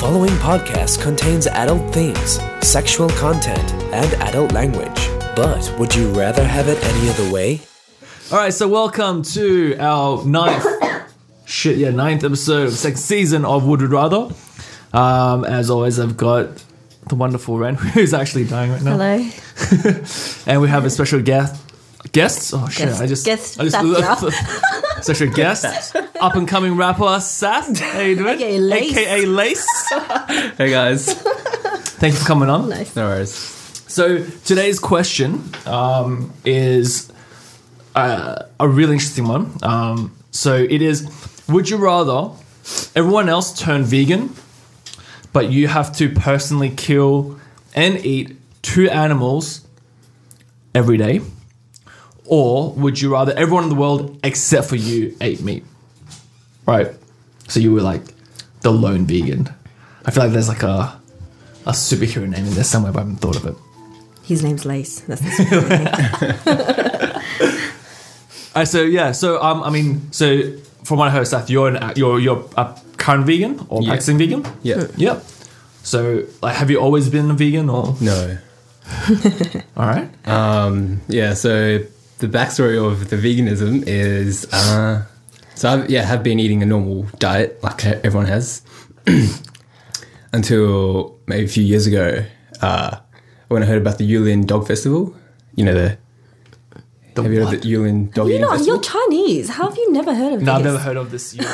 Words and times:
following 0.00 0.30
podcast 0.36 1.02
contains 1.02 1.46
adult 1.46 1.92
themes, 1.92 2.40
sexual 2.62 3.10
content, 3.10 3.70
and 3.92 4.10
adult 4.22 4.50
language. 4.52 5.08
But 5.36 5.74
would 5.78 5.94
you 5.94 6.10
rather 6.12 6.42
have 6.42 6.68
it 6.68 6.82
any 6.82 7.10
other 7.10 7.30
way? 7.30 7.60
All 8.32 8.38
right, 8.38 8.52
so 8.52 8.66
welcome 8.66 9.22
to 9.34 9.76
our 9.78 10.24
ninth, 10.24 10.66
shit, 11.44 11.76
yeah, 11.76 11.90
ninth 11.90 12.24
episode 12.24 12.68
of 12.68 12.72
second 12.72 12.96
season 12.96 13.44
of 13.44 13.66
Would 13.66 13.82
Rude 13.82 13.90
Rather. 13.90 14.34
Um, 14.94 15.44
as 15.44 15.68
always, 15.68 16.00
I've 16.00 16.16
got 16.16 16.64
the 17.06 17.14
wonderful 17.14 17.58
Ren, 17.58 17.74
who's 17.94 18.14
actually 18.14 18.46
dying 18.46 18.70
right 18.72 18.82
now, 18.82 18.96
Hello. 18.96 19.30
and 20.46 20.62
we 20.62 20.68
have 20.68 20.86
a 20.86 20.90
special 20.90 21.20
guest. 21.20 21.62
Guests? 22.12 22.54
Oh 22.54 22.66
shit! 22.70 22.86
Guest- 22.88 23.02
I 23.02 23.06
just, 23.06 23.26
guest 23.26 23.60
I 23.60 23.64
just 23.64 23.76
Safra. 23.76 24.82
special 25.02 25.28
guest, 25.28 25.96
up 26.20 26.34
and 26.34 26.46
coming 26.46 26.76
rapper 26.76 27.04
Saf. 27.18 27.78
How 27.78 28.00
you 28.00 28.16
doing? 28.16 28.34
AKA 28.34 28.58
Lace. 28.58 28.96
AKA 28.96 29.26
Lace. 29.26 29.92
Hey 30.58 30.70
guys. 30.70 31.12
Thank 31.12 32.14
you 32.14 32.20
for 32.20 32.26
coming 32.26 32.50
on. 32.50 32.68
Nice. 32.68 32.94
No 32.94 33.06
worries. 33.06 33.30
So 33.88 34.24
today's 34.44 34.78
question 34.78 35.42
um, 35.66 36.32
is 36.44 37.10
uh, 37.94 38.44
a 38.58 38.68
really 38.68 38.92
interesting 38.94 39.26
one. 39.26 39.52
Um, 39.62 40.16
so 40.30 40.54
it 40.54 40.82
is: 40.82 41.08
Would 41.48 41.68
you 41.68 41.76
rather 41.78 42.30
everyone 42.94 43.28
else 43.28 43.58
turn 43.58 43.84
vegan, 43.84 44.34
but 45.32 45.50
you 45.50 45.68
have 45.68 45.94
to 45.96 46.08
personally 46.10 46.70
kill 46.70 47.38
and 47.74 48.04
eat 48.04 48.36
two 48.62 48.88
animals 48.90 49.66
every 50.74 50.96
day, 50.96 51.20
or 52.30 52.72
would 52.78 53.00
you 53.00 53.12
rather 53.12 53.32
everyone 53.36 53.64
in 53.64 53.68
the 53.70 53.74
world 53.74 54.18
except 54.22 54.68
for 54.68 54.76
you 54.76 55.16
ate 55.20 55.40
meat? 55.42 55.64
Right. 56.66 56.88
So 57.48 57.58
you 57.58 57.72
were 57.74 57.82
like 57.82 58.02
the 58.62 58.70
lone 58.70 59.04
vegan. 59.04 59.48
I 60.06 60.10
feel 60.12 60.22
like 60.24 60.32
there's 60.32 60.48
like 60.48 60.62
a 60.62 60.96
a 61.66 61.72
superhero 61.72 62.28
name 62.28 62.46
in 62.46 62.54
there 62.54 62.64
somewhere, 62.64 62.92
but 62.92 63.00
I 63.00 63.02
haven't 63.02 63.16
thought 63.18 63.36
of 63.36 63.44
it. 63.46 63.56
His 64.22 64.42
name's 64.44 64.64
Lace. 64.64 65.00
That's 65.00 65.20
the 65.20 65.30
secret 65.30 65.68
name. 65.68 67.56
Uh, 68.52 68.64
so 68.64 68.82
yeah, 68.82 69.12
so 69.12 69.40
um, 69.40 69.62
I 69.62 69.70
mean, 69.70 70.10
so 70.10 70.42
from 70.84 70.98
what 70.98 71.06
I 71.06 71.10
heard, 71.12 71.26
Seth, 71.28 71.48
you're 71.50 71.68
an 71.68 71.92
you're 71.94 72.18
you're 72.18 72.44
a 72.56 72.76
current 72.96 73.24
vegan 73.24 73.64
or 73.68 73.80
Yeah. 73.80 73.88
practicing 73.90 74.18
vegan. 74.18 74.44
Yeah. 74.64 74.88
Yeah. 74.96 75.20
So 75.84 76.24
like, 76.42 76.56
have 76.56 76.68
you 76.68 76.80
always 76.80 77.08
been 77.08 77.30
a 77.30 77.34
vegan 77.34 77.70
or? 77.70 77.94
No. 78.00 78.38
All 79.76 79.86
right. 79.86 80.10
Um, 80.26 81.00
yeah. 81.06 81.34
So 81.34 81.78
the 82.20 82.28
backstory 82.28 82.76
of 82.78 83.10
the 83.10 83.16
veganism 83.16 83.82
is, 83.86 84.46
uh, 84.52 85.04
so 85.54 85.68
I 85.68 85.86
yeah 85.86 86.02
have 86.02 86.22
been 86.22 86.38
eating 86.38 86.62
a 86.62 86.66
normal 86.66 87.04
diet 87.18 87.62
like 87.62 87.84
everyone 87.84 88.26
has 88.26 88.62
until 90.32 91.18
maybe 91.26 91.44
a 91.44 91.48
few 91.48 91.64
years 91.64 91.86
ago 91.86 92.24
uh, 92.62 92.98
when 93.48 93.62
I 93.62 93.66
heard 93.66 93.80
about 93.80 93.98
the 93.98 94.10
Yulin 94.10 94.46
Dog 94.46 94.66
Festival. 94.66 95.14
You 95.56 95.64
know 95.64 95.74
the. 95.74 95.98
The 97.14 97.24
have 97.24 97.32
you 97.32 97.44
heard 97.44 97.54
of 97.54 97.62
the 97.62 97.72
Yulin 97.72 98.14
Dog 98.14 98.28
you 98.28 98.34
Eating 98.34 98.42
know, 98.42 98.50
Festival? 98.52 98.74
you're 98.74 98.82
Chinese. 98.84 99.48
How 99.48 99.68
have 99.68 99.76
you 99.76 99.92
never 99.92 100.14
heard 100.14 100.34
of 100.34 100.40
this? 100.40 100.48
I've 100.48 100.62
never 100.62 100.78
heard 100.78 100.96
of 100.96 101.10
this. 101.10 101.34
Is 101.34 101.44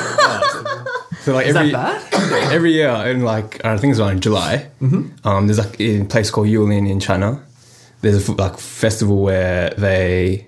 So 1.23 1.33
like 1.33 1.47
that 1.47 1.57
every 1.57 1.73
bad? 1.73 2.13
every 2.53 2.73
year 2.75 2.91
in 2.91 3.23
like 3.23 3.65
I 3.65 3.77
think 3.79 3.93
it's 3.93 4.01
around 4.01 4.23
July. 4.23 4.69
Mm-hmm. 4.83 5.27
Um, 5.27 5.47
there's 5.47 5.59
like 5.59 5.81
a 5.81 6.05
place 6.05 6.31
called 6.31 6.49
Yulin 6.49 6.89
in 6.89 7.01
China. 7.01 7.43
There's 8.03 8.29
a 8.29 8.33
like 8.33 8.59
festival 8.59 9.23
where 9.23 9.71
they 9.71 10.47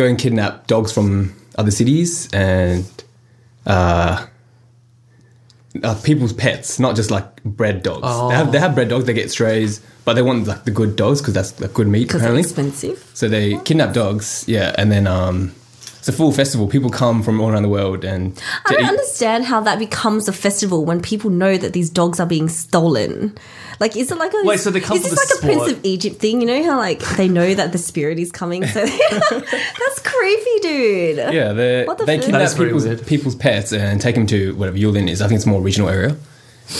go 0.00 0.06
and 0.06 0.18
kidnap 0.18 0.66
dogs 0.66 0.92
from 0.92 1.34
other 1.56 1.70
cities 1.70 2.28
and 2.32 2.84
uh, 3.66 4.26
uh, 5.82 6.00
people's 6.02 6.32
pets, 6.32 6.78
not 6.78 6.96
just 6.96 7.10
like 7.10 7.42
bred 7.44 7.82
dogs. 7.82 8.02
They 8.30 8.34
have 8.34 8.52
they 8.52 8.58
have 8.58 8.74
bred 8.74 8.88
dogs. 8.88 9.04
They 9.04 9.12
get 9.12 9.30
strays, 9.30 9.80
but 10.04 10.14
they 10.14 10.22
want 10.22 10.46
like 10.46 10.64
the 10.64 10.70
good 10.70 10.96
dogs 10.96 11.20
because 11.20 11.34
that's 11.34 11.60
like 11.60 11.74
good 11.74 11.86
meat 11.86 12.12
apparently. 12.12 12.40
expensive. 12.40 13.10
So 13.14 13.28
they 13.28 13.58
kidnap 13.58 13.92
dogs, 13.94 14.44
yeah, 14.48 14.74
and 14.78 14.90
then 14.90 15.06
um, 15.06 15.54
it's 16.00 16.08
a 16.08 16.12
full 16.12 16.32
festival. 16.32 16.66
People 16.66 16.90
come 16.90 17.22
from 17.22 17.40
all 17.40 17.50
around 17.50 17.62
the 17.62 17.68
world 17.68 18.04
and 18.04 18.42
I 18.64 18.72
don't 18.72 18.84
eat- 18.84 18.88
understand 18.88 19.44
how 19.44 19.60
that 19.60 19.78
becomes 19.78 20.28
a 20.28 20.32
festival 20.32 20.84
when 20.86 21.02
people 21.02 21.28
know 21.30 21.58
that 21.58 21.74
these 21.74 21.90
dogs 21.90 22.18
are 22.18 22.26
being 22.26 22.48
stolen. 22.48 23.36
Like, 23.80 23.96
is 23.96 24.12
it 24.12 24.18
like 24.18 24.32
a 24.34 24.42
Wait, 24.44 24.60
so 24.60 24.70
they 24.70 24.80
come 24.80 24.96
is 24.98 25.02
this 25.04 25.12
the 25.12 25.16
like 25.16 25.54
a 25.54 25.58
Prince 25.58 25.72
of 25.78 25.84
Egypt 25.84 26.16
thing? 26.20 26.40
You 26.42 26.46
know 26.46 26.62
how 26.62 26.76
like 26.78 27.00
they 27.16 27.28
know 27.28 27.54
that 27.54 27.72
the 27.72 27.78
spirit 27.78 28.18
is 28.18 28.30
coming, 28.30 28.64
so 28.66 28.84
that's 29.30 30.00
creepy, 30.04 30.58
dude. 30.62 31.16
Yeah, 31.32 31.52
they 31.52 31.84
What 31.84 31.98
the 31.98 32.04
they 32.04 32.16
fuck? 32.18 32.26
kidnap 32.26 32.40
That 32.42 32.44
is 32.52 32.54
people's, 32.54 33.08
people's 33.08 33.34
pets 33.34 33.72
and 33.72 34.00
take 34.00 34.14
them 34.14 34.26
to 34.28 34.54
whatever 34.56 34.76
Yulin 34.76 35.08
is. 35.08 35.22
I 35.22 35.28
think 35.28 35.36
it's 35.38 35.46
a 35.46 35.48
more 35.48 35.62
regional 35.62 35.88
area, 35.88 36.16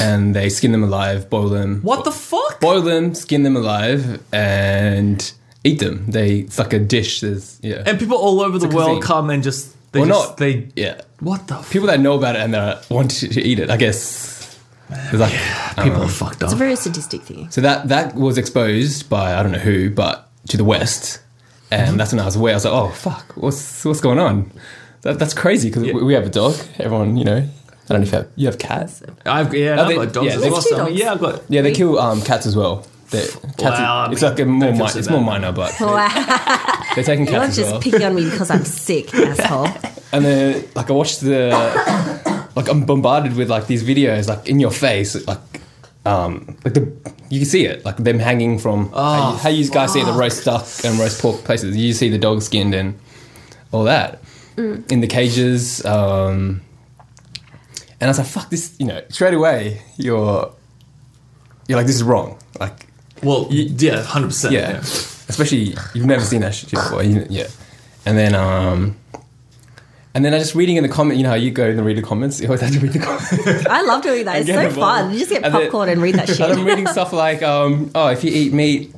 and 0.00 0.36
they 0.36 0.48
skin 0.50 0.72
them 0.72 0.84
alive, 0.84 1.30
boil 1.30 1.48
them, 1.48 1.80
What 1.82 2.04
the 2.04 2.12
fuck? 2.12 2.60
boil 2.60 2.82
them, 2.82 3.14
skin 3.14 3.42
them 3.44 3.56
alive, 3.56 4.22
and 4.32 5.32
eat 5.64 5.78
them. 5.78 6.04
They 6.10 6.40
it's 6.40 6.58
like 6.58 6.72
a 6.74 6.78
dish. 6.78 7.20
There's 7.20 7.58
yeah, 7.62 7.82
And 7.86 7.98
people 7.98 8.18
all 8.18 8.40
over 8.40 8.58
the 8.58 8.68
world 8.68 9.02
come 9.02 9.30
and 9.30 9.42
just 9.42 9.74
they 9.92 10.00
well, 10.00 10.08
just 10.08 10.28
not 10.28 10.36
they 10.36 10.68
yeah. 10.76 11.00
what 11.20 11.48
the 11.48 11.56
f- 11.56 11.70
People 11.70 11.88
that 11.88 11.98
know 12.00 12.14
about 12.16 12.36
it 12.36 12.42
and 12.42 12.54
that 12.54 12.88
want 12.90 13.10
to, 13.12 13.28
to 13.28 13.40
eat 13.40 13.58
it, 13.58 13.70
I 13.70 13.76
guess. 13.76 14.28
There's 14.90 15.20
like 15.20 15.32
people 15.84 16.00
um, 16.02 16.06
are 16.06 16.08
fucked 16.08 16.36
up. 16.42 16.44
It's 16.44 16.52
a 16.52 16.56
very 16.56 16.76
sadistic 16.76 17.22
thing. 17.22 17.50
So 17.50 17.60
that 17.62 17.88
that 17.88 18.14
was 18.14 18.38
exposed 18.38 19.08
by 19.08 19.34
I 19.34 19.42
don't 19.42 19.52
know 19.52 19.58
who, 19.58 19.90
but 19.90 20.28
to 20.48 20.56
the 20.56 20.64
West, 20.64 21.20
and 21.70 21.98
that's 21.98 22.12
when 22.12 22.20
I 22.20 22.24
was 22.24 22.36
aware. 22.36 22.52
I 22.52 22.56
was 22.56 22.64
like, 22.64 22.74
oh 22.74 22.88
fuck, 22.90 23.32
what's 23.36 23.84
what's 23.84 24.00
going 24.00 24.18
on? 24.18 24.50
That, 25.02 25.18
that's 25.18 25.32
crazy 25.34 25.68
because 25.70 25.84
Yeah. 25.84 25.94
we, 25.94 26.02
we 26.02 26.14
have 26.14 26.26
a 26.26 26.30
dog. 26.30 26.54
Everyone, 26.78 27.16
you 27.16 27.24
know, 27.24 27.36
I 27.38 27.92
don't 27.92 28.00
know 28.00 28.06
if 28.06 28.12
you 28.12 28.18
have, 28.18 28.28
you 28.36 28.46
have 28.46 28.58
cats. 28.58 29.02
I've 29.24 29.54
yeah, 29.54 29.80
I've 29.82 29.94
got 29.94 30.12
dogs 30.12 30.26
yeah, 30.26 30.34
as 30.34 30.40
they- 30.42 30.50
well. 30.50 30.62
Two 30.62 30.68
so- 30.70 30.76
dogs. 30.76 30.92
Yeah, 30.92 31.12
I've 31.12 31.20
got. 31.20 31.42
Yeah, 31.48 31.62
they 31.62 31.72
kill 31.72 31.98
um, 31.98 32.20
cats 32.22 32.46
as 32.46 32.54
well. 32.56 32.86
They, 33.10 33.26
cats, 33.26 33.60
Wow, 33.60 34.06
I 34.08 34.12
it's 34.12 34.22
mean, 34.22 34.30
like 34.30 34.40
a 34.40 34.44
more 34.46 34.72
mi- 34.72 34.88
so 34.88 34.98
it's 35.00 35.10
more 35.10 35.20
minor, 35.20 35.50
but 35.50 35.74
they, 35.78 35.84
Wow. 35.84 36.08
they're 36.94 37.02
taking 37.02 37.26
You're 37.26 37.40
cats 37.40 37.50
as 37.50 37.56
just 37.56 37.72
well. 37.72 37.80
picking 37.80 38.04
on 38.04 38.14
me 38.14 38.30
because 38.30 38.50
I'm 38.50 38.64
sick, 38.64 39.12
asshole. 39.14 39.66
And 40.12 40.24
then 40.24 40.64
like 40.76 40.90
I 40.90 40.92
watched 40.92 41.20
the 41.20 41.50
like 42.56 42.68
I'm 42.68 42.84
bombarded 42.84 43.36
with 43.36 43.48
like 43.50 43.66
these 43.66 43.82
videos 43.84 44.28
like 44.28 44.48
in 44.48 44.60
your 44.60 44.70
face 44.70 45.26
like 45.26 45.38
um 46.06 46.56
like 46.64 46.74
the 46.74 46.92
you 47.28 47.38
can 47.40 47.46
see 47.46 47.64
it 47.66 47.84
like 47.84 47.96
them 47.98 48.18
hanging 48.18 48.58
from 48.58 48.90
how, 48.92 49.32
you, 49.32 49.38
how 49.38 49.48
you 49.48 49.70
guys 49.70 49.92
see 49.92 50.02
the 50.02 50.12
roast 50.12 50.44
duck 50.44 50.66
and 50.84 50.98
roast 50.98 51.20
pork 51.20 51.44
places 51.44 51.76
you 51.76 51.92
see 51.92 52.08
the 52.08 52.18
dog 52.18 52.42
skinned 52.42 52.74
and 52.74 52.98
all 53.72 53.84
that 53.84 54.20
in 54.56 55.00
the 55.00 55.06
cages 55.06 55.84
um 55.86 56.60
and 58.00 58.02
I 58.02 58.08
was 58.08 58.18
like 58.18 58.26
fuck 58.26 58.50
this 58.50 58.74
you 58.78 58.86
know 58.86 59.02
straight 59.10 59.34
away 59.34 59.82
you're 59.96 60.52
you're 61.68 61.76
like 61.78 61.86
this 61.86 61.96
is 61.96 62.02
wrong 62.02 62.38
like 62.58 62.86
Well, 63.22 63.44
y- 63.50 63.68
yeah, 63.76 64.02
hundred 64.02 64.28
percent. 64.28 64.54
yeah. 64.54 64.78
Especially 65.28 65.76
you've 65.94 66.06
never 66.06 66.24
seen 66.24 66.40
that 66.40 66.54
shit 66.54 66.70
before. 66.70 67.02
You, 67.04 67.26
yeah. 67.30 67.46
And 68.06 68.16
then 68.18 68.34
um 68.34 68.96
and 70.14 70.24
then 70.24 70.34
I 70.34 70.38
just 70.38 70.54
reading 70.54 70.76
in 70.76 70.82
the 70.82 70.88
comment, 70.88 71.16
you 71.18 71.22
know 71.22 71.30
how 71.30 71.34
you 71.36 71.50
go 71.50 71.68
and 71.68 71.84
read 71.84 71.96
the 71.96 72.02
comments? 72.02 72.40
You 72.40 72.46
always 72.48 72.60
have 72.62 72.72
to 72.72 72.80
read 72.80 72.92
the 72.92 72.98
comments. 72.98 73.66
I 73.66 73.82
love 73.82 74.02
doing 74.02 74.24
that. 74.24 74.36
It's 74.40 74.48
so 74.50 74.58
involved. 74.58 74.76
fun. 74.76 75.12
You 75.12 75.18
just 75.18 75.30
get 75.30 75.44
And 75.44 75.54
then- 75.54 75.62
popcorn 75.62 75.88
and 75.88 76.02
read 76.02 76.14
that 76.16 76.28
and 76.40 76.52
I'm 76.52 76.64
reading 76.64 76.86
stuff 76.86 77.12
like, 77.12 77.42
um, 77.42 77.90
oh, 77.94 78.08
if 78.08 78.24
you 78.24 78.30
eat 78.32 78.52
meat, 78.52 78.94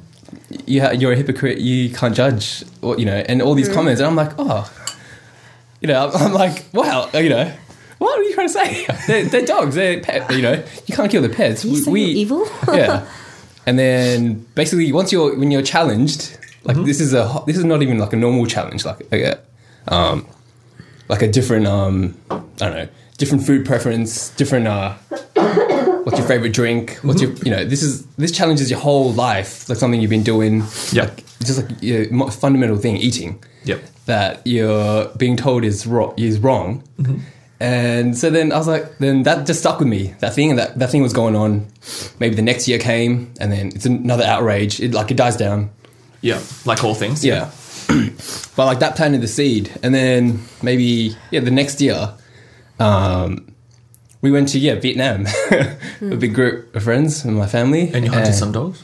you 0.66 0.80
ha- 0.82 0.90
you're 0.92 1.12
a 1.12 1.16
hypocrite, 1.16 1.58
you 1.58 1.90
can't 1.90 2.14
judge, 2.14 2.64
or, 2.82 2.98
you 2.98 3.04
know, 3.04 3.16
and 3.28 3.42
all 3.42 3.54
these 3.54 3.68
Mm. 3.68 3.74
comments. 3.74 4.00
And 4.00 4.06
I'm 4.06 4.16
like, 4.16 4.32
oh, 4.38 4.70
you 5.80 5.88
know, 5.88 6.08
I'm, 6.08 6.16
I'm 6.26 6.32
like, 6.32 6.64
wow, 6.72 7.08
you 7.14 7.28
know, 7.28 7.52
what 7.98 8.18
are 8.18 8.22
you 8.22 8.34
trying 8.34 8.48
to 8.48 8.52
say? 8.52 8.86
They're, 9.06 9.24
they're 9.24 9.46
dogs, 9.46 9.74
they're 9.74 10.00
pet, 10.00 10.30
you 10.34 10.42
know, 10.42 10.62
you 10.86 10.94
can't 10.96 11.10
kill 11.10 11.22
the 11.22 11.28
pets. 11.28 11.62
Say 11.62 11.68
you're 11.68 11.96
evil? 11.96 12.48
yeah. 12.68 13.06
And 13.66 13.78
then 13.78 14.46
basically, 14.56 14.90
once 14.92 15.12
you're 15.12 15.36
when 15.38 15.50
you're 15.52 15.62
challenged, 15.62 16.36
like 16.64 16.76
Mm-hmm. 16.76 16.84
this 16.86 17.00
is 17.00 17.14
a 17.14 17.42
this 17.46 17.56
is 17.56 17.64
not 17.64 17.80
even 17.82 17.98
like 17.98 18.12
a 18.12 18.16
normal 18.16 18.46
challenge, 18.46 18.84
like 18.84 18.98
like 19.12 19.22
a, 19.22 19.38
um, 19.86 20.26
like 21.12 21.22
a 21.22 21.30
different 21.30 21.66
um, 21.66 22.16
I 22.30 22.36
don't 22.58 22.74
know, 22.74 22.88
different 23.18 23.44
food 23.46 23.66
preference, 23.66 24.30
different 24.30 24.66
uh, 24.66 24.94
what's 26.04 26.18
your 26.18 26.26
favorite 26.26 26.54
drink? 26.54 26.98
What's 27.03 27.20
your 27.22 27.30
Mm-hmm. 27.32 27.47
you 27.47 27.53
know 27.54 27.64
this 27.64 27.82
is 27.82 28.06
this 28.16 28.32
challenges 28.32 28.70
your 28.70 28.80
whole 28.80 29.12
life, 29.12 29.68
like 29.68 29.78
something 29.78 30.00
you've 30.00 30.10
been 30.18 30.24
doing. 30.24 30.62
Yeah. 30.91 31.04
like, 31.04 31.24
just 31.44 31.59
like 31.60 31.82
your 31.82 32.30
fundamental 32.30 32.78
thing, 32.78 32.97
eating. 32.97 33.42
Yep. 33.64 33.80
That 34.06 34.41
you're 34.44 35.09
being 35.16 35.36
told 35.36 35.64
is 35.64 35.86
wrong. 35.86 36.14
Is 36.16 36.38
wrong. 36.41 36.82
And 37.60 38.18
so 38.18 38.28
then 38.30 38.50
I 38.50 38.58
was 38.58 38.66
like, 38.66 38.98
then 38.98 39.22
that 39.22 39.47
just 39.47 39.60
stuck 39.60 39.78
with 39.78 39.86
me. 39.86 40.15
That 40.18 40.34
thing, 40.34 40.56
that 40.56 40.78
that 40.80 40.91
thing 40.91 41.03
was 41.03 41.12
going 41.12 41.36
on. 41.36 41.66
Maybe 42.18 42.34
the 42.34 42.42
next 42.42 42.66
year 42.66 42.78
came, 42.78 43.32
and 43.38 43.53
then 43.53 43.68
it's 43.68 43.86
another 43.86 44.24
outrage. 44.24 44.80
It 44.80 44.92
like 44.94 45.10
it 45.12 45.16
dies 45.16 45.36
down. 45.36 45.70
Yeah, 46.22 46.41
like 46.65 46.82
all 46.82 46.94
things. 46.94 47.24
Yeah. 47.24 47.50
but 48.56 48.66
like 48.66 48.78
that 48.80 48.97
planted 48.97 49.21
the 49.21 49.28
seed. 49.28 49.71
And 49.83 49.94
then 49.94 50.42
maybe, 50.62 51.16
yeah, 51.30 51.41
the 51.41 51.50
next 51.50 51.80
year, 51.80 52.15
um, 52.78 53.54
we 54.21 54.30
went 54.30 54.48
to, 54.50 54.59
yeah, 54.59 54.77
Vietnam. 54.77 55.27
a 56.00 56.16
big 56.16 56.34
group 56.34 56.74
of 56.74 56.84
friends 56.84 57.24
and 57.24 57.36
my 57.36 57.47
family. 57.47 57.91
And 57.92 58.04
you 58.04 58.10
hunted 58.10 58.34
some 58.34 58.53
dogs. 58.53 58.83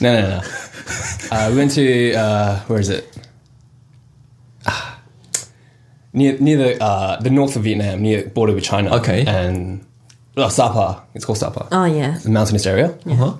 No, 0.00 0.20
no, 0.20 0.28
no. 0.28 0.42
uh, 1.30 1.48
we 1.50 1.56
went 1.56 1.72
to, 1.72 2.14
uh, 2.14 2.60
where 2.60 2.80
is 2.80 2.88
it? 2.88 3.18
Ah, 4.66 5.00
near 6.12 6.38
near 6.38 6.56
the 6.56 6.82
uh, 6.82 7.20
the 7.20 7.30
north 7.30 7.54
of 7.56 7.62
Vietnam, 7.62 8.02
near 8.02 8.22
the 8.22 8.30
border 8.30 8.52
with 8.52 8.64
China. 8.64 8.96
Okay. 8.96 9.24
And 9.26 9.86
oh, 10.36 10.48
Sapa. 10.48 11.04
It's 11.14 11.24
called 11.24 11.38
Sapa. 11.38 11.68
Oh 11.70 11.84
yeah. 11.84 12.18
The 12.18 12.30
mountainous 12.30 12.66
area. 12.66 12.98
Uh-huh. 13.06 13.36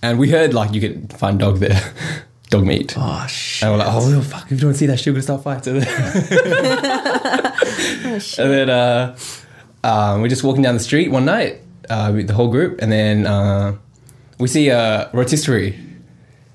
And 0.00 0.18
we 0.18 0.30
heard 0.30 0.54
like 0.54 0.72
you 0.72 0.80
could 0.80 1.12
find 1.12 1.38
dog 1.38 1.58
there, 1.58 1.80
dog 2.50 2.64
meat. 2.64 2.94
Oh 2.96 3.26
shit. 3.28 3.64
And 3.64 3.72
we're 3.72 3.78
like, 3.84 3.88
oh 3.90 4.20
fuck, 4.22 4.44
if 4.44 4.52
you 4.52 4.58
don't 4.58 4.74
see 4.74 4.86
that 4.86 4.98
shit, 4.98 5.12
we're 5.12 5.20
gonna 5.20 5.40
start 5.40 5.42
fights. 5.42 5.66
And 5.66 5.82
then, 5.82 5.88
and 8.38 8.52
then 8.52 8.70
uh, 8.70 9.16
um, 9.84 10.22
we're 10.22 10.28
just 10.28 10.44
walking 10.44 10.62
down 10.62 10.74
the 10.74 10.80
street 10.80 11.10
one 11.10 11.24
night, 11.24 11.60
uh, 11.90 12.10
with 12.14 12.26
the 12.26 12.34
whole 12.34 12.50
group, 12.50 12.80
and 12.80 12.90
then 12.90 13.26
uh, 13.26 13.76
we 14.38 14.48
see 14.48 14.68
a 14.68 15.10
rotisserie. 15.12 15.78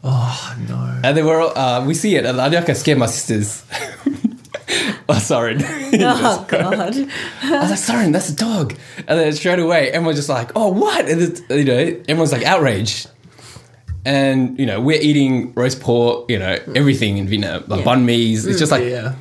Oh 0.03 0.55
no. 0.67 0.99
And 1.03 1.15
then 1.17 1.25
we're 1.25 1.41
all, 1.41 1.57
uh, 1.57 1.85
we 1.85 1.93
see 1.93 2.15
it, 2.15 2.25
and 2.25 2.39
I 2.39 2.47
like 2.47 2.69
I 2.69 2.73
scared 2.73 2.97
my 2.97 3.05
sisters. 3.05 3.63
oh, 5.09 5.19
sorry. 5.19 5.57
Oh 6.05 6.45
god. 6.47 6.95
I 7.43 7.59
was 7.61 7.69
like, 7.69 7.77
Soren, 7.77 8.11
that's 8.11 8.29
a 8.29 8.35
dog. 8.35 8.75
And 9.07 9.19
then 9.19 9.31
straight 9.33 9.59
away, 9.59 9.91
everyone's 9.91 10.17
just 10.17 10.29
like, 10.29 10.51
oh, 10.55 10.69
what? 10.69 11.07
And 11.07 11.21
you 11.49 11.63
know, 11.63 12.01
everyone's 12.07 12.31
like 12.31 12.43
outraged. 12.43 13.09
And, 14.05 14.59
you 14.59 14.65
know, 14.65 14.81
we're 14.81 14.99
eating 15.01 15.53
roast 15.53 15.79
pork, 15.79 16.29
you 16.29 16.37
know, 16.39 16.57
everything 16.75 17.17
in 17.17 17.27
Vietnam, 17.27 17.63
like 17.67 17.85
Yeah. 17.85 17.85
banh 17.85 18.03
mi's. 18.03 18.45
It's 18.45 18.59
just 18.59 18.71
like, 18.71 18.83
Yeah. 18.83 19.13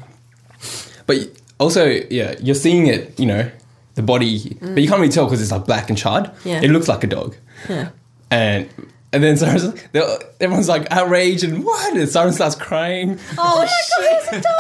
but 1.06 1.18
also, 1.60 1.86
yeah, 1.86 2.34
you're 2.42 2.54
seeing 2.56 2.86
it, 2.88 3.18
you 3.18 3.26
know, 3.26 3.48
the 3.94 4.02
body, 4.02 4.56
but 4.60 4.82
you 4.82 4.88
can't 4.88 5.00
really 5.00 5.12
tell 5.12 5.26
because 5.26 5.40
it's 5.42 5.52
like 5.52 5.66
black 5.66 5.88
and 5.88 5.96
charred. 5.98 6.30
Yeah. 6.44 6.60
It 6.62 6.70
looks 6.70 6.88
like 6.88 7.04
a 7.04 7.06
dog. 7.06 7.36
Yeah. 7.68 7.90
And 8.30 8.68
and 9.14 9.22
then 9.22 9.36
Siren's, 9.36 9.72
they're- 9.92 10.18
everyone's 10.40 10.68
like 10.70 10.90
outraged 10.90 11.44
and 11.44 11.62
what? 11.64 11.94
And 11.94 12.08
Siren 12.08 12.32
starts 12.32 12.54
crying. 12.54 13.18
Oh, 13.36 13.66
oh 13.68 14.30
shit. 14.30 14.42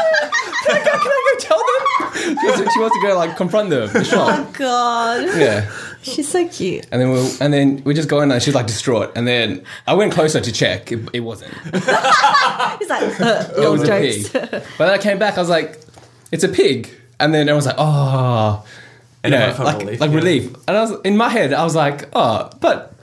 Can 0.62 0.76
I 0.76 0.84
go, 0.84 0.90
can 0.92 1.10
I 1.10 1.32
go 1.32 1.40
tell 1.40 1.58
them? 1.58 2.38
She 2.38 2.46
wants, 2.46 2.60
to, 2.60 2.70
she 2.70 2.78
wants 2.78 2.96
to 2.96 3.02
go 3.02 3.16
like 3.16 3.36
confront 3.36 3.70
them. 3.70 3.88
The. 3.92 4.08
Oh 4.14 4.52
god. 4.52 5.24
Yeah. 5.36 5.68
She's 6.14 6.28
so 6.28 6.48
cute. 6.48 6.86
And 6.90 7.00
then 7.00 7.10
we 7.10 7.36
and 7.40 7.52
then 7.52 7.84
we 7.84 7.94
just 7.94 8.08
go 8.08 8.20
in 8.20 8.32
and 8.32 8.42
she's 8.42 8.54
like 8.54 8.66
distraught. 8.66 9.12
And 9.14 9.26
then 9.26 9.64
I 9.86 9.94
went 9.94 10.12
closer 10.12 10.40
to 10.40 10.52
check. 10.52 10.90
It, 10.90 11.08
it 11.12 11.20
wasn't. 11.20 11.54
It 11.66 11.74
He's 12.78 12.90
like, 12.90 13.20
uh, 13.20 13.48
little 13.56 13.72
was 13.72 13.82
a 13.82 13.86
pig. 13.86 14.26
But 14.32 14.62
then 14.78 14.90
I 14.90 14.98
came 14.98 15.18
back. 15.18 15.36
I 15.36 15.40
was 15.40 15.48
like, 15.48 15.80
it's 16.32 16.42
a 16.42 16.48
pig. 16.48 16.90
And 17.20 17.32
then 17.32 17.42
everyone's 17.42 17.66
like, 17.66 17.76
oh, 17.78 18.64
you 19.24 19.32
And 19.32 19.56
know, 19.58 19.64
like 19.64 19.78
relief, 19.78 20.00
like 20.00 20.10
yeah. 20.10 20.16
relief. 20.16 20.54
And 20.66 20.76
I 20.76 20.80
was 20.80 21.00
in 21.04 21.16
my 21.16 21.28
head, 21.28 21.52
I 21.52 21.62
was 21.62 21.76
like, 21.76 22.08
oh, 22.14 22.50
but 22.60 22.94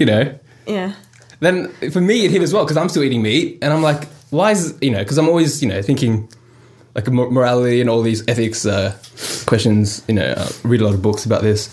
you 0.00 0.06
know. 0.06 0.36
Yeah. 0.66 0.94
Then 1.38 1.68
for 1.92 2.00
me, 2.00 2.24
it 2.24 2.32
hit 2.32 2.42
as 2.42 2.52
well 2.52 2.64
because 2.64 2.76
I'm 2.76 2.88
still 2.88 3.04
eating 3.04 3.22
meat, 3.22 3.58
and 3.62 3.72
I'm 3.72 3.82
like, 3.82 4.08
why 4.30 4.50
is 4.50 4.76
you 4.80 4.90
know? 4.90 4.98
Because 4.98 5.18
I'm 5.18 5.28
always 5.28 5.62
you 5.62 5.68
know 5.68 5.80
thinking 5.82 6.28
like 6.94 7.08
mor- 7.10 7.30
morality 7.30 7.80
and 7.80 7.90
all 7.90 8.02
these 8.02 8.22
ethics 8.28 8.64
uh, 8.66 8.96
questions. 9.46 10.02
You 10.08 10.14
know, 10.14 10.26
uh, 10.36 10.48
read 10.62 10.80
a 10.80 10.84
lot 10.84 10.94
of 10.94 11.02
books 11.02 11.24
about 11.26 11.42
this. 11.42 11.68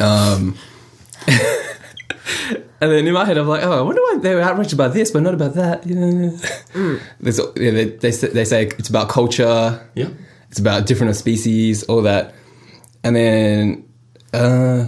Um, 0.00 0.56
and 1.28 2.90
then 2.90 3.06
in 3.06 3.12
my 3.14 3.24
head, 3.24 3.38
I'm 3.38 3.48
like, 3.48 3.62
oh, 3.62 3.78
I 3.78 3.80
wonder 3.80 4.00
why 4.02 4.18
they 4.20 4.34
were 4.34 4.40
outraged 4.42 4.72
about 4.72 4.92
this, 4.92 5.10
but 5.10 5.22
not 5.22 5.34
about 5.34 5.54
that. 5.54 5.86
You 5.86 5.94
know, 5.94 6.38
There's, 7.20 7.38
yeah, 7.56 7.70
they, 7.70 7.84
they 7.86 8.10
say- 8.12 8.28
they 8.28 8.44
say 8.44 8.66
it's 8.66 8.88
about 8.88 9.08
culture. 9.08 9.88
Yeah. 9.94 10.08
It's 10.50 10.60
about 10.60 10.86
different 10.86 11.14
species, 11.16 11.82
all 11.84 12.02
that, 12.02 12.32
and 13.02 13.14
then 13.16 13.84
uh, 14.32 14.86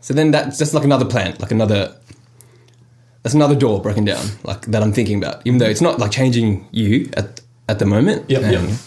so 0.00 0.14
then 0.14 0.30
that's 0.30 0.58
just 0.58 0.74
like 0.74 0.84
another 0.84 1.04
plant, 1.04 1.40
like 1.40 1.50
another. 1.50 1.94
That's 3.22 3.34
another 3.34 3.54
door 3.54 3.80
broken 3.82 4.04
down, 4.04 4.24
like 4.42 4.62
that 4.66 4.82
I'm 4.82 4.92
thinking 4.92 5.18
about. 5.22 5.42
Even 5.44 5.58
though 5.58 5.66
it's 5.66 5.80
not 5.80 5.98
like 5.98 6.10
changing 6.12 6.66
you 6.72 7.10
at 7.16 7.40
at 7.68 7.78
the 7.78 7.86
moment, 7.86 8.28
Yep, 8.28 8.42
and- 8.42 8.70
yep. 8.70 8.78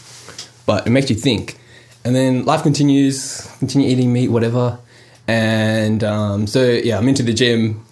but 0.65 0.87
it 0.87 0.89
makes 0.89 1.09
you 1.09 1.15
think. 1.15 1.57
And 2.03 2.15
then 2.15 2.45
life 2.45 2.61
continues, 2.63 3.41
continue 3.59 3.87
eating 3.89 4.13
meat, 4.13 4.29
whatever. 4.29 4.77
And 5.27 6.03
um, 6.03 6.45
so 6.47 6.61
yeah, 6.63 6.97
I'm 6.99 7.07
into 7.07 7.23
the 7.23 7.33
gym, 7.33 7.83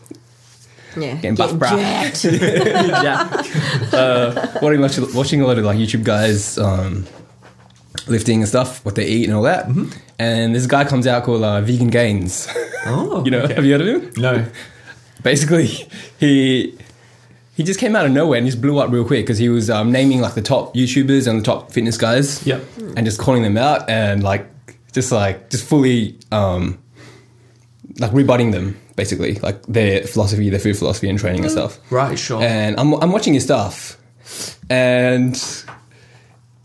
Yeah. 0.95 1.15
Getting 1.15 1.35
buff, 1.35 1.51
bruh. 1.53 1.69
jacked. 1.69 2.23
yeah. 3.03 3.97
uh, 3.97 4.59
watching, 4.61 4.81
watching, 4.81 5.13
watching 5.15 5.41
a 5.41 5.47
lot 5.47 5.57
of 5.57 5.65
like 5.65 5.77
YouTube 5.79 6.03
guys 6.03 6.59
um, 6.59 7.07
lifting 8.07 8.41
and 8.41 8.47
stuff, 8.47 8.85
what 8.85 8.93
they 8.95 9.07
eat 9.07 9.25
and 9.25 9.33
all 9.33 9.41
that. 9.43 9.67
And 10.19 10.53
this 10.53 10.67
guy 10.67 10.83
comes 10.85 11.07
out 11.07 11.23
called 11.23 11.41
uh, 11.43 11.61
Vegan 11.61 11.89
Gains. 11.89 12.47
Oh. 12.85 13.23
you 13.25 13.31
know, 13.31 13.39
okay. 13.41 13.55
have 13.55 13.65
you 13.65 13.71
heard 13.71 13.81
of 13.81 13.87
him? 13.87 14.11
No. 14.17 14.45
Basically, 15.23 15.67
he 16.19 16.77
he 17.55 17.63
just 17.63 17.79
came 17.79 17.95
out 17.95 18.05
of 18.05 18.11
nowhere 18.11 18.37
and 18.37 18.47
just 18.47 18.61
blew 18.61 18.79
up 18.79 18.91
real 18.91 19.05
quick 19.05 19.25
because 19.25 19.37
he 19.37 19.49
was 19.49 19.69
um, 19.69 19.91
naming 19.91 20.21
like 20.21 20.33
the 20.33 20.41
top 20.41 20.73
YouTubers 20.73 21.27
and 21.27 21.39
the 21.39 21.43
top 21.43 21.71
fitness 21.71 21.97
guys. 21.97 22.45
Yep. 22.45 22.63
And 22.95 23.05
just 23.05 23.19
calling 23.19 23.43
them 23.43 23.57
out 23.57 23.89
and 23.89 24.23
like 24.23 24.47
just 24.91 25.11
like 25.11 25.49
just 25.49 25.67
fully 25.67 26.17
um, 26.31 26.79
like 27.99 28.11
rebutting 28.11 28.51
them 28.51 28.79
basically 28.95 29.35
like 29.35 29.61
their 29.63 30.03
philosophy, 30.03 30.49
their 30.49 30.59
food 30.59 30.77
philosophy 30.77 31.09
and 31.09 31.19
training 31.19 31.43
and 31.43 31.51
stuff. 31.51 31.79
Right. 31.91 32.17
Sure. 32.17 32.41
And 32.41 32.79
I'm 32.79 32.93
I'm 32.95 33.11
watching 33.11 33.33
his 33.33 33.43
stuff, 33.43 33.97
and 34.69 35.35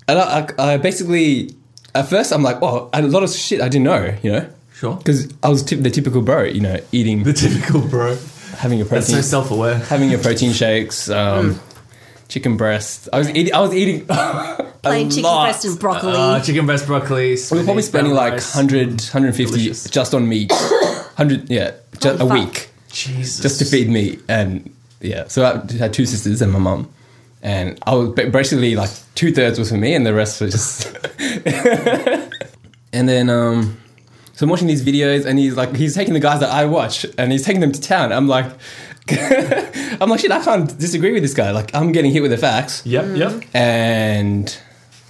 and 0.06 0.19
I, 0.19 0.46
I, 0.58 0.73
I 0.73 0.76
basically 0.79 1.55
at 1.94 2.08
first 2.08 2.32
I'm 2.32 2.43
like, 2.43 2.62
oh, 2.62 2.88
a 2.93 3.02
lot 3.02 3.23
of 3.23 3.31
shit 3.31 3.61
I 3.61 3.69
didn't 3.69 3.85
know, 3.85 4.17
you 4.23 4.32
know, 4.32 4.50
sure. 4.73 4.96
because 4.96 5.32
I 5.43 5.49
was 5.49 5.62
tip, 5.62 5.81
the 5.81 5.90
typical 5.90 6.23
bro, 6.23 6.44
you 6.44 6.61
know, 6.61 6.79
eating, 6.93 7.25
The 7.25 7.32
typical 7.32 7.81
bro. 7.87 8.17
Having 8.58 8.78
your 8.78 8.87
That's 8.88 9.06
protein, 9.06 9.22
so 9.22 9.28
self-aware. 9.28 9.76
having 9.78 10.10
your 10.10 10.20
protein 10.20 10.52
shakes, 10.52 11.08
um, 11.20 11.58
chicken 12.28 12.56
breast. 12.56 13.08
I 13.12 13.19
was 13.19 13.31
eating, 13.31 13.55
I 13.55 13.60
was 13.60 13.75
eating. 13.75 14.06
Plain 14.82 15.10
chicken 15.10 15.25
lot. 15.25 15.44
breast 15.46 15.64
and 15.64 15.78
broccoli. 15.78 16.12
Uh, 16.14 16.40
chicken 16.40 16.66
breast 16.66 16.87
broccoli. 16.87 17.37
We 17.50 17.58
were 17.58 17.64
probably 17.64 17.82
spending 17.82 18.12
like 18.14 18.34
100, 18.34 18.88
150 18.90 19.52
Delicious. 19.52 19.90
just 19.90 20.14
on 20.14 20.28
meat, 20.28 20.52
hundred 21.16 21.50
yeah, 21.50 21.72
just 22.00 22.20
a 22.20 22.26
fuck. 22.26 22.32
week. 22.32 22.70
Jesus. 22.90 23.40
just 23.43 23.58
to 23.58 23.64
feed 23.66 23.88
me 23.90 24.19
and 24.28 24.75
yeah 25.00 25.28
so 25.28 25.44
i 25.44 25.72
had 25.76 25.93
two 25.93 26.06
sisters 26.06 26.40
and 26.40 26.50
my 26.50 26.58
mum 26.58 26.88
and 27.43 27.78
i 27.87 27.94
was 27.94 28.11
basically 28.14 28.75
like 28.75 28.88
two-thirds 29.14 29.58
was 29.58 29.69
for 29.69 29.76
me 29.76 29.94
and 29.94 30.06
the 30.06 30.14
rest 30.14 30.40
was 30.40 30.52
just 30.52 30.87
and 32.93 33.08
then 33.08 33.28
um 33.28 33.78
so 34.38 34.44
i'm 34.46 34.50
watching 34.50 34.69
these 34.69 34.85
videos 34.85 35.26
and 35.26 35.37
he's 35.38 35.56
like 35.56 35.75
he's 35.75 35.94
taking 35.94 36.14
the 36.14 36.20
guys 36.20 36.38
that 36.40 36.50
i 36.50 36.64
watch 36.64 37.05
and 37.19 37.32
he's 37.32 37.44
taking 37.44 37.61
them 37.61 37.73
to 37.73 37.81
town 37.81 38.12
i'm 38.12 38.29
like 38.29 38.46
i'm 40.00 40.08
like 40.08 40.20
shit 40.20 40.31
i 40.31 40.43
can't 40.44 40.79
disagree 40.79 41.12
with 41.12 41.23
this 41.23 41.35
guy 41.35 41.50
like 41.50 41.75
i'm 41.75 41.90
getting 41.93 42.12
hit 42.12 42.20
with 42.23 42.31
the 42.31 42.38
facts 42.38 42.85
Yep. 42.87 43.17
Yep. 43.17 43.44
and 43.55 44.58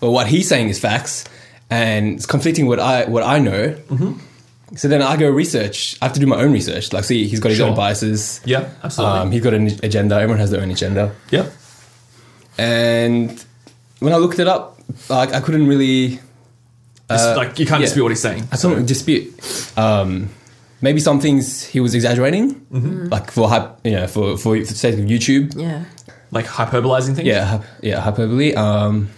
well, 0.00 0.12
what 0.12 0.28
he's 0.28 0.48
saying 0.48 0.68
is 0.68 0.78
facts, 0.78 1.24
and 1.70 2.14
it's 2.14 2.24
conflicting 2.26 2.66
what 2.68 2.78
I 2.78 3.06
what 3.06 3.24
I 3.24 3.40
know. 3.40 3.70
Mm-hmm. 3.90 4.76
So 4.76 4.86
then 4.86 5.02
I 5.02 5.16
go 5.16 5.28
research. 5.28 5.98
I 6.00 6.04
have 6.04 6.14
to 6.14 6.20
do 6.20 6.26
my 6.28 6.36
own 6.36 6.52
research. 6.52 6.92
Like, 6.92 7.02
see, 7.02 7.26
he's 7.26 7.40
got 7.40 7.48
his 7.48 7.58
Sure. 7.58 7.70
own 7.70 7.74
biases. 7.74 8.40
Yeah, 8.44 8.68
Absolutely. 8.84 9.18
Um, 9.18 9.32
he's 9.32 9.42
got 9.42 9.54
an 9.54 9.66
agenda. 9.82 10.14
Everyone 10.14 10.38
has 10.38 10.52
their 10.52 10.62
own 10.62 10.70
agenda. 10.70 11.16
yep. 11.32 11.52
And 12.58 13.44
when 13.98 14.12
I 14.12 14.16
looked 14.18 14.38
it 14.38 14.46
up, 14.46 14.78
like 15.08 15.32
I 15.32 15.40
couldn't 15.40 15.66
really. 15.66 16.20
It's 17.10 17.22
uh, 17.22 17.36
like 17.36 17.58
you 17.58 17.66
can't 17.66 17.80
yeah. 17.80 17.86
dispute 17.86 18.02
what 18.02 18.12
he's 18.12 18.20
saying. 18.22 18.46
I 18.52 18.56
don't 18.56 18.84
dispute. 18.86 19.32
Um, 19.78 20.28
maybe 20.82 21.00
some 21.00 21.20
things 21.20 21.64
he 21.64 21.80
was 21.80 21.94
exaggerating, 21.94 22.54
Mm-hmm. 22.72 23.08
like 23.08 23.30
for 23.30 23.48
hype, 23.48 23.78
you 23.84 23.92
know, 23.92 24.06
for 24.06 24.36
for 24.36 24.56
the 24.58 24.64
sake 24.66 24.94
of 24.98 25.04
YouTube. 25.06 25.54
yeah. 25.56 25.84
Like 26.30 26.44
hyperbolizing 26.46 27.14
things. 27.16 27.26
Yeah, 27.26 27.62
yeah, 27.82 28.00
hyperbole. 28.00 28.52
Um, 28.54 29.08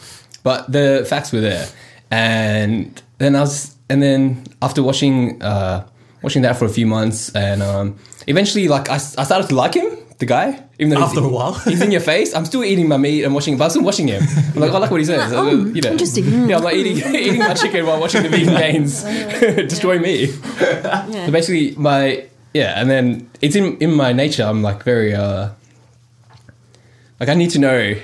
but 0.44 0.70
the 0.70 1.04
facts 1.08 1.32
were 1.32 1.40
there, 1.40 1.66
and 2.10 3.02
then 3.18 3.34
I 3.34 3.40
was, 3.40 3.74
and 3.88 4.00
then 4.00 4.44
after 4.62 4.82
watching 4.82 5.42
uh, 5.42 5.86
watching 6.22 6.42
that 6.42 6.56
for 6.56 6.66
a 6.66 6.68
few 6.68 6.86
months, 6.86 7.34
and 7.34 7.62
um, 7.62 7.96
eventually, 8.28 8.68
like 8.68 8.88
I, 8.90 8.94
s- 8.96 9.16
I 9.18 9.24
started 9.24 9.48
to 9.48 9.54
like 9.56 9.74
him, 9.74 9.90
the 10.20 10.26
guy. 10.26 10.62
Even 10.78 10.90
though 10.90 10.96
he's- 10.98 11.08
After 11.10 11.24
a 11.24 11.28
while. 11.28 11.54
he's 11.54 11.80
in 11.82 11.90
your 11.90 12.00
face. 12.00 12.32
I'm 12.34 12.44
still 12.44 12.62
eating 12.62 12.86
my 12.88 12.96
meat 12.96 13.24
and 13.24 13.34
watching, 13.34 13.56
but 13.58 13.64
I'm 13.64 13.70
still 13.70 13.82
watching 13.82 14.06
him. 14.08 14.22
I'm 14.54 14.60
like, 14.64 14.70
I 14.70 14.78
like 14.78 14.90
what 14.90 15.00
he 15.00 15.04
says. 15.06 15.32
Oh, 15.32 15.50
you 15.50 15.80
know, 15.82 15.90
interesting. 15.90 16.48
Yeah, 16.48 16.58
I'm 16.58 16.62
like 16.64 16.76
eating 16.76 16.98
eating 17.14 17.38
my 17.40 17.54
chicken 17.54 17.84
while 17.86 17.98
watching 18.00 18.22
the 18.22 18.28
vegan 18.28 18.54
gains 18.54 19.02
destroy 19.72 19.98
me. 19.98 20.26
Yeah. 20.60 21.26
So 21.26 21.32
basically, 21.32 21.74
my 21.76 22.26
yeah, 22.54 22.80
and 22.80 22.88
then 22.88 23.28
it's 23.40 23.56
in 23.56 23.76
in 23.78 23.92
my 23.94 24.12
nature. 24.12 24.44
I'm 24.44 24.62
like 24.62 24.82
very 24.84 25.14
uh, 25.14 25.50
like 27.18 27.28
I 27.28 27.34
need 27.34 27.50
to 27.50 27.58
know. 27.58 27.94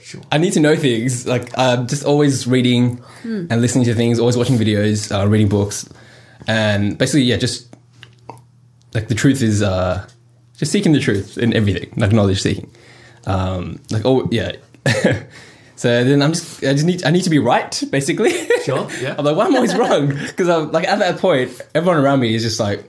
Sure. 0.00 0.20
I 0.32 0.38
need 0.38 0.52
to 0.54 0.60
know 0.60 0.74
things. 0.76 1.26
Like 1.26 1.56
I'm 1.56 1.86
just 1.86 2.04
always 2.04 2.46
reading 2.46 3.00
and 3.24 3.60
listening 3.60 3.84
to 3.84 3.94
things, 3.94 4.18
always 4.18 4.36
watching 4.36 4.56
videos, 4.58 5.10
uh, 5.16 5.26
reading 5.28 5.48
books, 5.48 5.88
and 6.48 6.98
basically, 6.98 7.22
yeah, 7.22 7.36
just 7.36 7.68
like 8.94 9.06
the 9.08 9.14
truth 9.14 9.42
is 9.42 9.62
uh, 9.62 10.04
just 10.62 10.70
seeking 10.70 10.92
the 10.92 11.00
truth 11.00 11.38
in 11.38 11.52
everything, 11.54 11.92
like 11.96 12.12
knowledge 12.12 12.40
seeking. 12.40 12.70
Um, 13.26 13.80
like 13.90 14.02
oh 14.04 14.28
yeah. 14.30 14.52
so 15.74 16.04
then 16.04 16.22
I'm 16.22 16.34
just 16.34 16.62
I 16.62 16.72
just 16.72 16.86
need 16.86 17.04
I 17.04 17.10
need 17.10 17.24
to 17.24 17.30
be 17.30 17.40
right 17.40 17.82
basically. 17.90 18.30
Sure, 18.62 18.88
yeah. 19.00 19.16
I'm 19.18 19.24
like 19.24 19.36
why 19.36 19.46
am 19.46 19.54
I 19.54 19.56
always 19.56 19.76
wrong? 19.76 20.06
Because 20.28 20.48
I'm 20.48 20.70
like 20.70 20.86
at 20.86 21.00
that 21.00 21.18
point, 21.18 21.60
everyone 21.74 21.98
around 21.98 22.20
me 22.20 22.32
is 22.32 22.44
just 22.44 22.60
like 22.60 22.88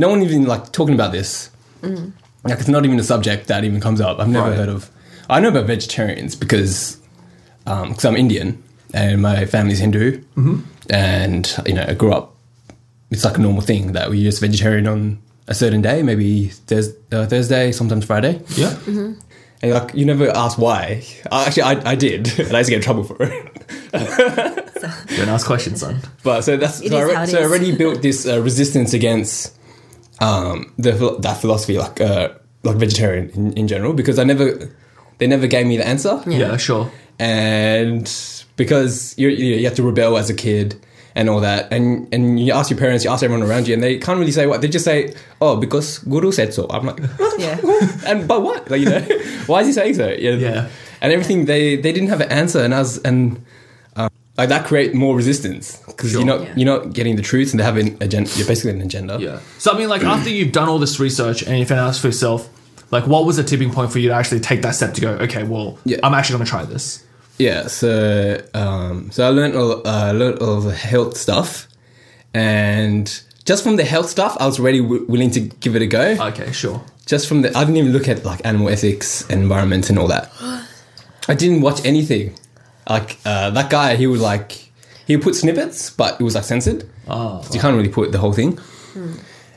no 0.00 0.08
one 0.08 0.20
even 0.22 0.46
like 0.46 0.72
talking 0.72 0.96
about 0.96 1.12
this. 1.12 1.50
Mm. 1.82 2.12
Like 2.42 2.58
it's 2.58 2.66
not 2.66 2.84
even 2.84 2.98
a 2.98 3.04
subject 3.04 3.46
that 3.46 3.62
even 3.62 3.80
comes 3.80 4.00
up. 4.00 4.18
I've 4.18 4.28
never 4.28 4.50
Right. 4.50 4.58
heard 4.58 4.68
of. 4.68 4.90
I 5.30 5.38
know 5.38 5.50
about 5.50 5.66
vegetarians 5.66 6.34
because 6.34 7.00
um, 7.66 7.90
because 7.90 8.04
I'm 8.04 8.16
Indian 8.16 8.60
and 8.92 9.22
my 9.22 9.46
family's 9.46 9.78
Hindu, 9.78 10.18
mm-hmm. 10.36 10.60
and 10.90 11.56
you 11.66 11.74
know 11.74 11.84
I 11.86 11.94
grew 11.94 12.12
up 12.12 12.34
it's 13.12 13.24
like 13.24 13.38
a 13.38 13.40
normal 13.40 13.62
thing 13.62 13.92
that 13.92 14.10
we 14.10 14.24
just 14.24 14.40
vegetarian 14.40 14.88
on 14.88 15.22
a 15.48 15.54
certain 15.54 15.82
day, 15.82 16.02
maybe 16.02 16.48
Thurs 16.48 16.90
uh, 17.12 17.26
Thursday, 17.26 17.72
sometimes 17.72 18.04
Friday. 18.04 18.40
Yeah. 18.56 18.76
And 18.86 19.72
like 19.72 19.94
you 19.94 20.04
never 20.04 20.28
ask 20.30 20.58
why. 20.58 21.04
Uh, 21.30 21.44
Actually, 21.46 21.62
I, 21.62 21.90
I 21.92 21.94
did, 21.94 22.26
and 22.38 22.52
I 22.54 22.58
used 22.60 22.68
to 22.68 22.72
get 22.72 22.76
in 22.78 22.82
trouble 22.82 23.04
for 23.04 23.16
it. 23.20 23.92
Don't 25.16 25.28
ask 25.28 25.46
questions, 25.46 25.80
son. 25.80 26.00
But 26.24 26.42
so 26.42 26.56
that's 26.56 26.80
It 26.80 26.90
so, 26.90 26.98
I, 26.98 27.02
re- 27.22 27.26
so 27.26 27.38
I 27.38 27.44
already 27.44 27.74
built 27.76 28.02
this 28.02 28.26
uh, 28.26 28.40
resistance 28.42 28.92
against 28.94 29.56
um, 30.20 30.72
the 30.78 30.92
that 31.20 31.40
philosophy, 31.40 31.78
like 31.78 32.00
uh, 32.00 32.30
like 32.64 32.76
vegetarian 32.76 33.30
in, 33.30 33.52
in 33.52 33.68
general, 33.68 33.92
because 33.92 34.18
I 34.18 34.24
never 34.24 34.68
they 35.18 35.26
never 35.28 35.46
gave 35.46 35.66
me 35.66 35.76
the 35.76 35.86
answer, 35.86 36.20
Yeah, 36.26 36.56
sure. 36.56 36.90
and 37.20 38.10
because 38.56 39.14
you 39.18 39.28
you, 39.28 39.56
you 39.56 39.64
have 39.66 39.76
to 39.76 39.82
rebel 39.82 40.16
as 40.16 40.28
a 40.30 40.34
kid 40.34 40.74
and 41.14 41.28
all 41.28 41.40
that, 41.40 41.72
and 41.72 42.08
and 42.14 42.40
you 42.40 42.52
ask 42.52 42.70
your 42.70 42.78
parents, 42.78 43.04
you 43.04 43.10
ask 43.10 43.22
everyone 43.22 43.46
around 43.46 43.68
you, 43.68 43.74
and 43.74 43.82
they 43.82 43.98
can't 43.98 44.18
really 44.18 44.32
say 44.32 44.46
what 44.46 44.60
they 44.62 44.68
just 44.68 44.84
say. 44.84 45.14
Oh, 45.40 45.56
because 45.56 45.98
Guru 46.00 46.32
said 46.32 46.54
so. 46.54 46.66
I'm 46.70 46.86
like, 46.86 46.98
Yeah. 47.38 47.60
and 48.06 48.26
but 48.26 48.42
what? 48.42 48.70
Like 48.70 48.80
you 48.80 48.88
know, 48.90 49.00
why 49.46 49.60
is 49.60 49.66
he 49.66 49.72
saying 49.72 49.94
so? 49.94 50.08
Yeah, 50.08 50.32
Yeah. 50.36 50.68
And 51.00 51.12
everything 51.12 51.44
they 51.46 51.76
they 51.76 51.92
didn't 51.92 52.08
have 52.08 52.20
an 52.20 52.30
answer, 52.30 52.60
and 52.62 52.74
I 52.74 52.78
was 52.78 52.98
and 52.98 53.44
um, 53.96 54.08
like 54.38 54.48
that 54.48 54.64
create 54.66 54.94
more 54.94 55.14
resistance 55.16 55.82
because 55.86 56.12
Sure. 56.12 56.20
you're 56.20 56.26
not 56.38 56.40
Yeah. 56.46 56.54
you're 56.56 56.78
not 56.78 56.92
getting 56.94 57.16
the 57.16 57.22
truth, 57.22 57.50
and 57.52 57.60
they 57.60 57.64
have 57.64 57.76
an 57.76 57.96
agenda. 58.00 58.30
You're 58.36 58.46
basically 58.46 58.70
an 58.72 58.80
agenda. 58.82 59.18
Yeah. 59.20 59.40
So 59.58 59.72
I 59.72 59.78
mean, 59.78 59.88
like 59.88 60.02
after 60.04 60.30
you've 60.30 60.52
done 60.52 60.68
all 60.68 60.78
this 60.78 60.98
research 61.00 61.42
and 61.42 61.58
you 61.58 61.66
found 61.66 61.80
out 61.80 61.96
for 61.96 62.06
yourself, 62.06 62.48
like 62.90 63.06
what 63.06 63.26
was 63.26 63.36
the 63.36 63.44
tipping 63.44 63.70
point 63.70 63.90
for 63.92 63.98
you 63.98 64.08
to 64.08 64.14
actually 64.14 64.40
take 64.40 64.62
that 64.62 64.74
step 64.74 64.94
to 64.94 65.00
go? 65.00 65.10
Okay, 65.26 65.42
well, 65.42 65.78
Yeah. 65.84 65.98
I'm 66.02 66.14
actually 66.14 66.36
going 66.36 66.44
to 66.46 66.50
try 66.50 66.64
this. 66.64 67.04
Yeah, 67.42 67.66
so 67.66 67.90
um, 68.54 69.10
so 69.10 69.26
I 69.26 69.30
learned 69.38 69.54
a 69.54 69.60
uh, 69.60 70.12
lot 70.14 70.34
of 70.50 70.72
health 70.90 71.16
stuff, 71.16 71.66
and 72.34 73.06
just 73.44 73.62
from 73.64 73.76
the 73.76 73.84
health 73.84 74.08
stuff, 74.08 74.36
I 74.40 74.46
was 74.46 74.58
already 74.60 74.80
w- 74.80 75.04
willing 75.08 75.30
to 75.32 75.40
give 75.40 75.74
it 75.76 75.82
a 75.82 75.86
go. 75.86 76.06
Okay, 76.28 76.52
sure. 76.52 76.78
just 77.06 77.26
from 77.28 77.42
the, 77.42 77.48
I 77.58 77.64
didn't 77.64 77.78
even 77.82 77.92
look 77.92 78.06
at 78.08 78.24
like 78.24 78.40
animal 78.46 78.68
ethics, 78.68 79.22
and 79.30 79.42
environment, 79.42 79.90
and 79.90 79.98
all 79.98 80.08
that. 80.08 80.30
I 81.28 81.34
didn't 81.34 81.60
watch 81.62 81.84
anything. 81.84 82.34
Like 82.88 83.18
uh, 83.24 83.50
that 83.50 83.68
guy, 83.70 83.96
he 83.96 84.06
would 84.06 84.20
like 84.20 84.52
he 85.06 85.16
would 85.16 85.24
put 85.24 85.34
snippets, 85.34 85.90
but 85.90 86.20
it 86.20 86.24
was 86.24 86.34
like 86.34 86.44
censored. 86.44 86.84
Oh, 87.08 87.42
So 87.42 87.54
you 87.54 87.60
can't 87.60 87.76
really 87.76 87.88
put 87.88 88.12
the 88.12 88.18
whole 88.18 88.32
thing. 88.32 88.58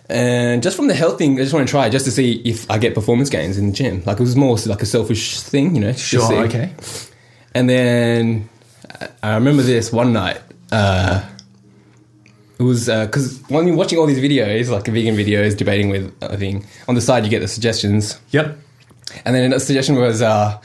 And 0.07 0.61
just 0.61 0.75
from 0.75 0.87
the 0.87 0.93
health 0.93 1.17
thing, 1.17 1.39
I 1.39 1.43
just 1.43 1.53
want 1.53 1.67
to 1.67 1.71
try 1.71 1.89
just 1.89 2.05
to 2.05 2.11
see 2.11 2.33
if 2.45 2.69
I 2.69 2.77
get 2.77 2.93
performance 2.93 3.29
gains 3.29 3.57
in 3.57 3.67
the 3.67 3.73
gym. 3.73 4.03
Like 4.05 4.17
it 4.17 4.23
was 4.23 4.35
more 4.35 4.55
like 4.67 4.81
a 4.81 4.85
selfish 4.85 5.39
thing, 5.41 5.75
you 5.75 5.81
know. 5.81 5.93
sure. 5.93 6.45
Okay. 6.45 6.73
And 7.55 7.67
then 7.69 8.49
I- 9.01 9.07
I 9.31 9.33
remember 9.35 9.63
this 9.63 9.91
one 9.91 10.13
night. 10.13 10.39
Uh, 10.71 11.21
it 12.59 12.63
was 12.63 12.85
because 12.85 13.39
when 13.49 13.67
you're 13.67 13.75
watching 13.75 13.97
all 13.97 14.05
these 14.05 14.19
videos, 14.19 14.69
like 14.69 14.85
vegan 14.85 15.15
videos, 15.15 15.57
debating 15.57 15.89
with 15.89 16.13
a 16.21 16.37
thing 16.37 16.65
on 16.87 16.95
the 16.95 17.01
side, 17.01 17.23
you 17.23 17.29
get 17.29 17.39
the 17.41 17.47
suggestions. 17.47 18.19
Yep. 18.31 18.57
And 19.25 19.35
then 19.35 19.53
a 19.53 19.59
suggestion 19.59 19.95
was 19.95 20.21
uh, 20.21 20.57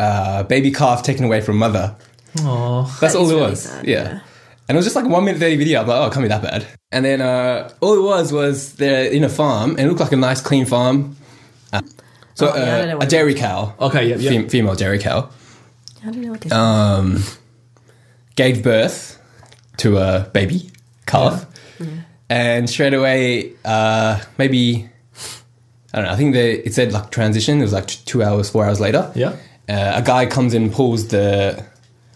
uh, 0.00 0.42
baby 0.44 0.70
calf 0.72 1.02
taken 1.02 1.24
away 1.24 1.40
from 1.40 1.58
mother. 1.58 1.94
Oh. 2.40 2.84
That's 3.00 3.12
That 3.12 3.18
all 3.20 3.30
it 3.30 3.34
really 3.34 3.50
was. 3.50 3.62
sad, 3.62 3.86
yeah. 3.86 4.02
yeah. 4.04 4.20
And 4.68 4.76
it 4.76 4.78
was 4.78 4.86
just 4.86 4.96
like 4.96 5.04
one 5.06 5.24
minute 5.24 5.38
thirty 5.40 5.56
video. 5.56 5.80
I'm 5.82 5.86
like, 5.86 5.98
oh, 6.00 6.06
it 6.06 6.12
can't 6.12 6.24
be 6.24 6.28
that 6.28 6.42
bad. 6.42 6.66
And 6.92 7.04
then 7.04 7.20
uh, 7.20 7.70
all 7.80 7.94
it 7.94 8.02
was 8.02 8.32
was 8.32 8.74
they're 8.74 9.10
in 9.10 9.22
a 9.24 9.28
farm, 9.28 9.70
and 9.72 9.80
it 9.80 9.88
looked 9.88 10.00
like 10.00 10.12
a 10.12 10.16
nice, 10.16 10.40
clean 10.40 10.64
farm. 10.66 11.16
Uh, 11.72 11.82
so 12.34 12.50
Oh, 12.50 12.56
yeah, 12.56 12.62
I 12.62 12.78
don't 12.78 12.88
know 12.88 12.98
uh, 12.98 13.02
a 13.02 13.06
dairy 13.06 13.34
cow, 13.34 13.74
Okay. 13.80 14.08
Yep. 14.08 14.20
Yep. 14.20 14.32
fem- 14.32 14.48
female 14.48 14.74
dairy 14.74 14.98
cow, 14.98 15.28
I 16.02 16.06
don't 16.10 16.20
know 16.20 16.30
what 16.32 16.40
this 16.40 16.52
um, 16.52 17.22
gave 18.36 18.62
birth 18.62 19.18
to 19.78 19.98
a 19.98 20.28
baby 20.32 20.70
calf, 21.06 21.46
and 22.28 22.68
straight 22.68 22.94
away, 22.94 23.52
uh, 23.64 24.20
maybe 24.38 24.88
I 25.92 25.98
don't 25.98 26.06
know. 26.06 26.12
I 26.12 26.16
think 26.16 26.34
they, 26.34 26.52
it 26.54 26.74
said 26.74 26.92
like 26.92 27.10
transition. 27.10 27.58
It 27.58 27.62
was 27.62 27.72
like 27.72 27.86
two 27.86 28.22
hours, 28.22 28.50
four 28.50 28.64
hours 28.64 28.80
later. 28.80 29.10
Yeah. 29.14 29.36
uh, 29.68 29.92
a 29.96 30.02
guy 30.02 30.26
comes 30.26 30.54
in, 30.54 30.70
pulls 30.70 31.08
the, 31.08 31.64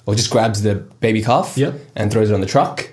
or 0.06 0.14
just 0.14 0.30
grabs 0.30 0.62
the 0.62 0.74
baby 0.76 1.22
calf, 1.22 1.56
Yep. 1.56 1.74
and 1.94 2.10
throws 2.10 2.30
it 2.30 2.34
on 2.34 2.40
the 2.40 2.46
truck. 2.46 2.90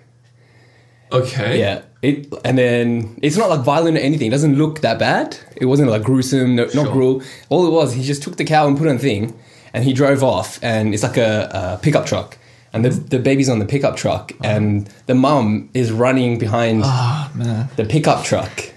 Okay. 1.12 1.60
Yeah, 1.60 1.84
it 2.02 2.34
and 2.44 2.58
then 2.58 3.20
it's 3.22 3.38
not 3.38 3.50
like 3.50 3.62
violent 3.62 3.98
or 3.98 4.02
anything. 4.02 4.28
It 4.28 4.32
doesn't 4.32 4.56
look 4.58 4.82
that 4.82 4.98
bad. 5.00 5.38
It 5.56 5.66
wasn't 5.66 5.90
like 5.90 6.04
gruesome, 6.04 6.56
no, 6.56 6.68
Sure. 6.68 6.84
not 6.86 6.92
gruel. 6.94 7.22
All 7.50 7.68
it 7.68 7.72
was, 7.72 7.94
he 7.94 8.04
just 8.04 8.24
took 8.24 8.38
the 8.38 8.46
cow 8.46 8.68
and 8.68 8.78
put 8.78 8.88
it 8.88 8.90
on 8.90 8.96
a 8.96 9.00
thing, 9.00 9.40
and 9.74 9.84
he 9.84 9.94
drove 9.94 10.24
off. 10.24 10.60
And 10.64 10.94
it's 10.94 11.04
like 11.04 11.18
a, 11.18 11.50
a 11.78 11.80
pickup 11.82 12.06
truck, 12.06 12.38
and 12.72 12.86
the 12.86 12.90
the 12.90 13.20
baby's 13.20 13.50
on 13.50 13.60
the 13.60 13.66
pickup 13.66 13.96
truck, 13.96 14.32
and 14.44 14.88
the 15.06 15.16
mum 15.16 15.70
is 15.74 15.92
running 15.92 16.38
behind 16.38 16.84
Oh 16.86 17.68
the 17.76 17.86
pickup 17.86 18.24
truck, 18.24 18.72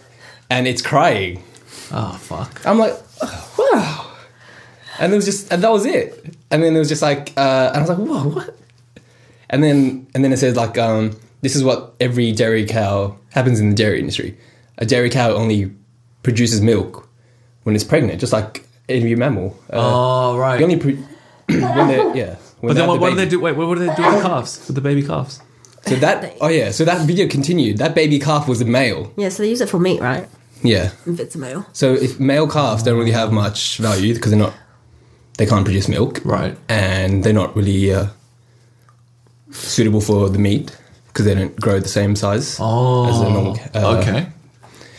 and 0.51 0.67
it's 0.67 0.83
crying. 0.83 1.43
Oh 1.93 2.19
fuck. 2.21 2.67
I'm 2.67 2.79
like, 2.79 2.95
"Oh, 3.23 3.55
wow. 3.59 4.07
And 4.99 5.13
it 5.13 5.17
was 5.17 5.25
just, 5.25 5.53
and 5.53 5.63
that 5.63 5.71
was 5.71 5.85
it. 5.85 6.35
And 6.51 6.63
then 6.63 6.75
it 6.75 6.79
was 6.79 6.89
just 6.89 7.03
like, 7.03 7.33
uh, 7.37 7.71
and 7.75 7.77
I 7.77 7.81
was 7.81 7.89
like, 7.89 7.99
whoa, 7.99 8.29
what? 8.29 8.57
And 9.51 9.63
then, 9.63 10.07
and 10.15 10.25
then 10.25 10.33
it 10.33 10.39
says 10.39 10.57
like, 10.57 10.79
um, 10.79 11.19
this 11.43 11.55
is 11.55 11.63
what 11.63 11.95
every 12.01 12.33
dairy 12.33 12.67
cow 12.67 13.17
happens 13.31 13.61
in 13.61 13.69
the 13.71 13.77
dairy 13.77 14.01
industry. 14.01 14.37
A 14.79 14.87
dairy 14.87 15.11
cow 15.11 15.33
only 15.33 15.73
produces 16.23 16.61
milk 16.61 17.09
when 17.63 17.75
it's 17.75 17.85
pregnant, 17.85 18.21
just 18.21 18.33
like 18.33 18.66
any 18.89 19.15
mammal. 19.15 19.57
Uh, 19.73 19.77
Oh 20.33 20.39
right. 20.39 20.59
The 20.59 20.65
only 20.65 20.77
pre- 20.79 20.95
when 21.49 21.89
they 21.89 21.99
yeah. 22.19 22.37
When 22.61 22.71
but 22.71 22.75
then 22.75 22.89
what, 22.89 22.95
the 22.97 23.01
what 23.01 23.11
do 23.11 23.17
they 23.17 23.29
do? 23.29 23.41
Wait, 23.41 23.57
what, 23.57 23.69
what 23.69 23.75
do 23.79 23.87
they 23.87 23.95
do 23.95 24.03
with 24.03 24.15
the 24.15 24.23
calves? 24.23 24.65
With 24.67 24.75
the 24.77 24.81
baby 24.81 25.03
calves? 25.03 25.41
So 25.87 25.95
that, 25.97 26.37
oh 26.41 26.49
yeah, 26.49 26.73
so 26.73 26.85
that 26.85 27.07
video 27.07 27.29
continued. 27.29 27.79
That 27.79 27.95
baby 27.95 28.19
calf 28.19 28.49
was 28.49 28.61
a 28.61 28.65
male. 28.65 29.13
Yeah, 29.17 29.29
so 29.29 29.43
they 29.45 29.51
use 29.51 29.61
it 29.61 29.69
for 29.69 29.79
meat, 29.79 30.01
right? 30.01 30.27
Yeah. 30.63 30.91
If 31.07 31.21
it's 31.21 31.35
a 31.37 31.39
male. 31.39 31.65
So 31.75 31.95
if 31.95 32.19
male 32.19 32.49
calves 32.49 32.83
don't 32.83 32.99
really 32.99 33.13
have 33.13 33.31
much 33.33 33.77
value 33.79 34.15
because 34.15 34.33
they're 34.33 34.41
not, 34.41 34.55
they 35.39 35.47
can't 35.47 35.65
produce 35.65 35.87
milk, 35.89 36.21
Right. 36.25 36.57
and 36.69 37.23
they're 37.23 37.33
not 37.33 37.55
really 37.55 37.93
uh, 37.93 38.07
suitable 39.51 40.01
for 40.01 40.29
the 40.29 40.39
meat 40.39 40.77
because 41.09 41.25
they 41.25 41.35
don't 41.35 41.55
grow 41.61 41.79
the 41.79 41.89
same 41.89 42.17
size 42.17 42.57
Oh. 42.61 43.09
as 43.09 43.21
a 43.21 43.31
normal. 43.31 43.57
ca- 43.57 43.71
Uh, 43.75 43.97
okay. 43.99 44.27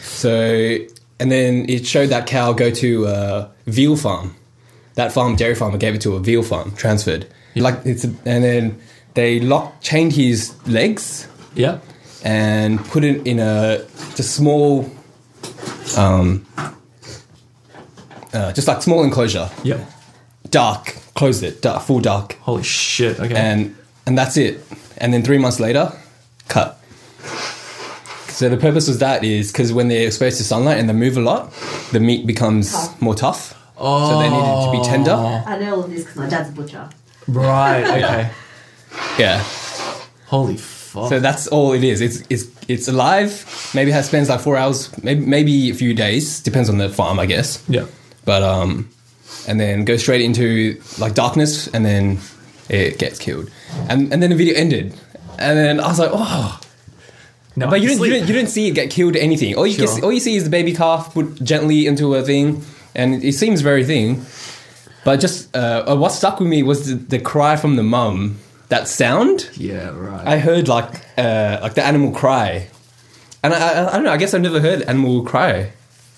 So 0.04 0.78
and 1.20 1.32
then 1.32 1.66
it 1.70 1.86
showed 1.88 2.10
that 2.10 2.28
cow 2.28 2.54
go 2.54 2.70
to 2.72 3.06
a 3.08 3.52
veal 3.66 3.96
farm. 3.98 4.36
That 4.96 5.12
farm, 5.12 5.36
dairy 5.36 5.56
farmer, 5.56 5.78
gave 5.78 5.94
it 5.96 6.02
to 6.02 6.16
a 6.16 6.20
veal 6.20 6.44
farm, 6.44 6.72
transferred. 6.76 7.28
Like 7.56 7.80
it's, 7.86 8.04
a, 8.04 8.08
and 8.26 8.44
then 8.44 8.80
they 9.14 9.40
locked, 9.40 9.84
chained 9.84 10.14
his 10.14 10.54
legs 10.68 11.28
Yeah. 11.56 11.80
and 12.24 12.84
put 12.86 13.04
it 13.04 13.26
in 13.28 13.40
a 13.40 13.80
just 14.16 14.36
small, 14.36 14.90
um, 15.98 16.46
uh, 18.34 18.52
just 18.54 18.68
like 18.68 18.82
small 18.82 19.04
enclosure, 19.04 19.50
Yep. 19.64 19.80
dark, 20.50 20.96
closed 21.16 21.44
it, 21.44 21.62
dark, 21.62 21.84
full 21.84 22.00
dark, 22.00 22.34
Holy 22.42 22.64
shit. 22.64 23.20
Okay. 23.20 23.36
and 23.36 23.76
and 24.06 24.18
that's 24.18 24.38
it. 24.38 24.64
And 24.98 25.14
then 25.14 25.24
three 25.24 25.38
months 25.38 25.60
later, 25.60 25.92
cut. 26.48 26.77
So 28.38 28.50
the 28.50 28.58
purpose 28.58 28.88
was 28.88 29.00
that 29.00 29.24
is 29.24 29.52
because 29.52 29.74
when 29.74 29.88
they're 29.88 30.06
exposed 30.06 30.38
to 30.38 30.44
sunlight 30.44 30.78
and 30.78 30.88
they 30.88 30.94
move 30.94 31.18
a 31.18 31.22
lot, 31.22 31.52
the 31.92 32.00
meat 32.00 32.28
becomes 32.28 32.72
more 33.02 33.16
tough. 33.16 33.56
Oh. 33.80 34.12
So 34.12 34.20
they 34.20 34.30
needed 34.30 34.66
to 34.66 34.72
be 34.72 34.84
tender. 34.88 35.12
I 35.48 35.58
know 35.58 35.76
all 35.78 35.84
of 35.86 35.90
this 35.90 36.02
because 36.02 36.18
my 36.18 36.30
dad's 36.30 36.50
a 36.50 36.52
butcher. 36.52 36.88
right. 37.28 37.84
Okay. 37.84 38.30
Yeah. 39.20 39.44
Holy 40.28 40.58
fuck. 40.58 41.10
So 41.10 41.20
that's 41.20 41.48
all 41.48 41.74
it 41.74 41.84
is. 41.84 42.00
It's 42.02 42.22
it's 42.30 42.46
it's 42.68 42.88
alive. 42.88 43.32
Maybe 43.74 43.92
it 43.92 44.04
spends 44.04 44.30
like 44.30 44.40
four 44.40 44.56
hours, 44.56 44.92
maybe 45.04 45.26
maybe 45.26 45.70
a 45.72 45.74
few 45.74 45.94
days. 45.96 46.40
Depends 46.42 46.70
on 46.70 46.78
the 46.78 46.90
farm, 46.90 47.20
I 47.20 47.26
guess. 47.26 47.64
yeah. 47.68 47.86
But 48.26 48.44
um, 48.44 48.90
and 49.48 49.60
then 49.60 49.84
go 49.86 49.98
straight 49.98 50.22
into 50.22 50.80
like 51.00 51.14
darkness, 51.16 51.68
and 51.68 51.84
then 51.86 52.20
it 52.70 52.98
gets 53.00 53.18
killed, 53.20 53.50
and 53.90 54.12
and 54.14 54.22
then 54.22 54.30
the 54.30 54.36
video 54.36 54.56
ended, 54.56 54.94
and 55.40 55.58
then 55.58 55.80
I 55.80 55.88
was 55.88 55.98
like, 56.00 56.12
oh. 56.14 56.60
No, 57.58 57.68
But 57.70 57.82
you 57.82 57.88
didn't, 57.90 58.04
you 58.06 58.10
didn't 58.12 58.28
you 58.28 58.34
didn't 58.36 58.50
see 58.52 58.68
it 58.68 58.76
get 58.76 58.92
killed 58.92 59.16
or 59.16 59.20
anything. 59.20 59.56
All 59.56 59.66
you 59.66 59.74
sure. 59.74 59.88
see, 59.88 60.02
all 60.04 60.12
you 60.14 60.20
see 60.20 60.36
is 60.36 60.44
the 60.44 60.50
baby 60.52 60.74
calf 60.74 61.12
put 61.14 61.44
gently 61.44 61.88
into 61.88 62.14
a 62.14 62.22
thing, 62.22 62.64
and 62.94 63.24
it 63.24 63.34
seems 63.34 63.62
very 63.62 63.84
thin. 63.84 64.22
But 65.04 65.20
just 65.20 65.56
uh, 65.56 65.96
what 65.98 66.12
stuck 66.12 66.40
with 66.40 66.48
me 66.50 66.62
was 66.62 66.86
the, 66.88 66.96
the 66.96 67.20
cry 67.20 67.56
from 67.56 67.76
the 67.76 67.84
mum. 67.84 68.38
That 68.70 68.88
sound. 68.88 69.50
Yeah. 69.56 69.90
Right. 69.90 70.28
I 70.28 70.38
heard 70.38 70.68
like 70.68 70.94
uh, 71.18 71.58
like 71.62 71.74
the 71.74 71.84
animal 71.84 72.12
cry, 72.12 72.68
and 73.44 73.54
I, 73.54 73.58
I, 73.58 73.90
I 73.90 73.94
don't 73.94 74.04
know. 74.04 74.12
I 74.12 74.18
guess 74.18 74.34
I've 74.36 74.42
never 74.42 74.60
heard 74.62 74.84
animal 74.84 75.24
cry, 75.24 75.72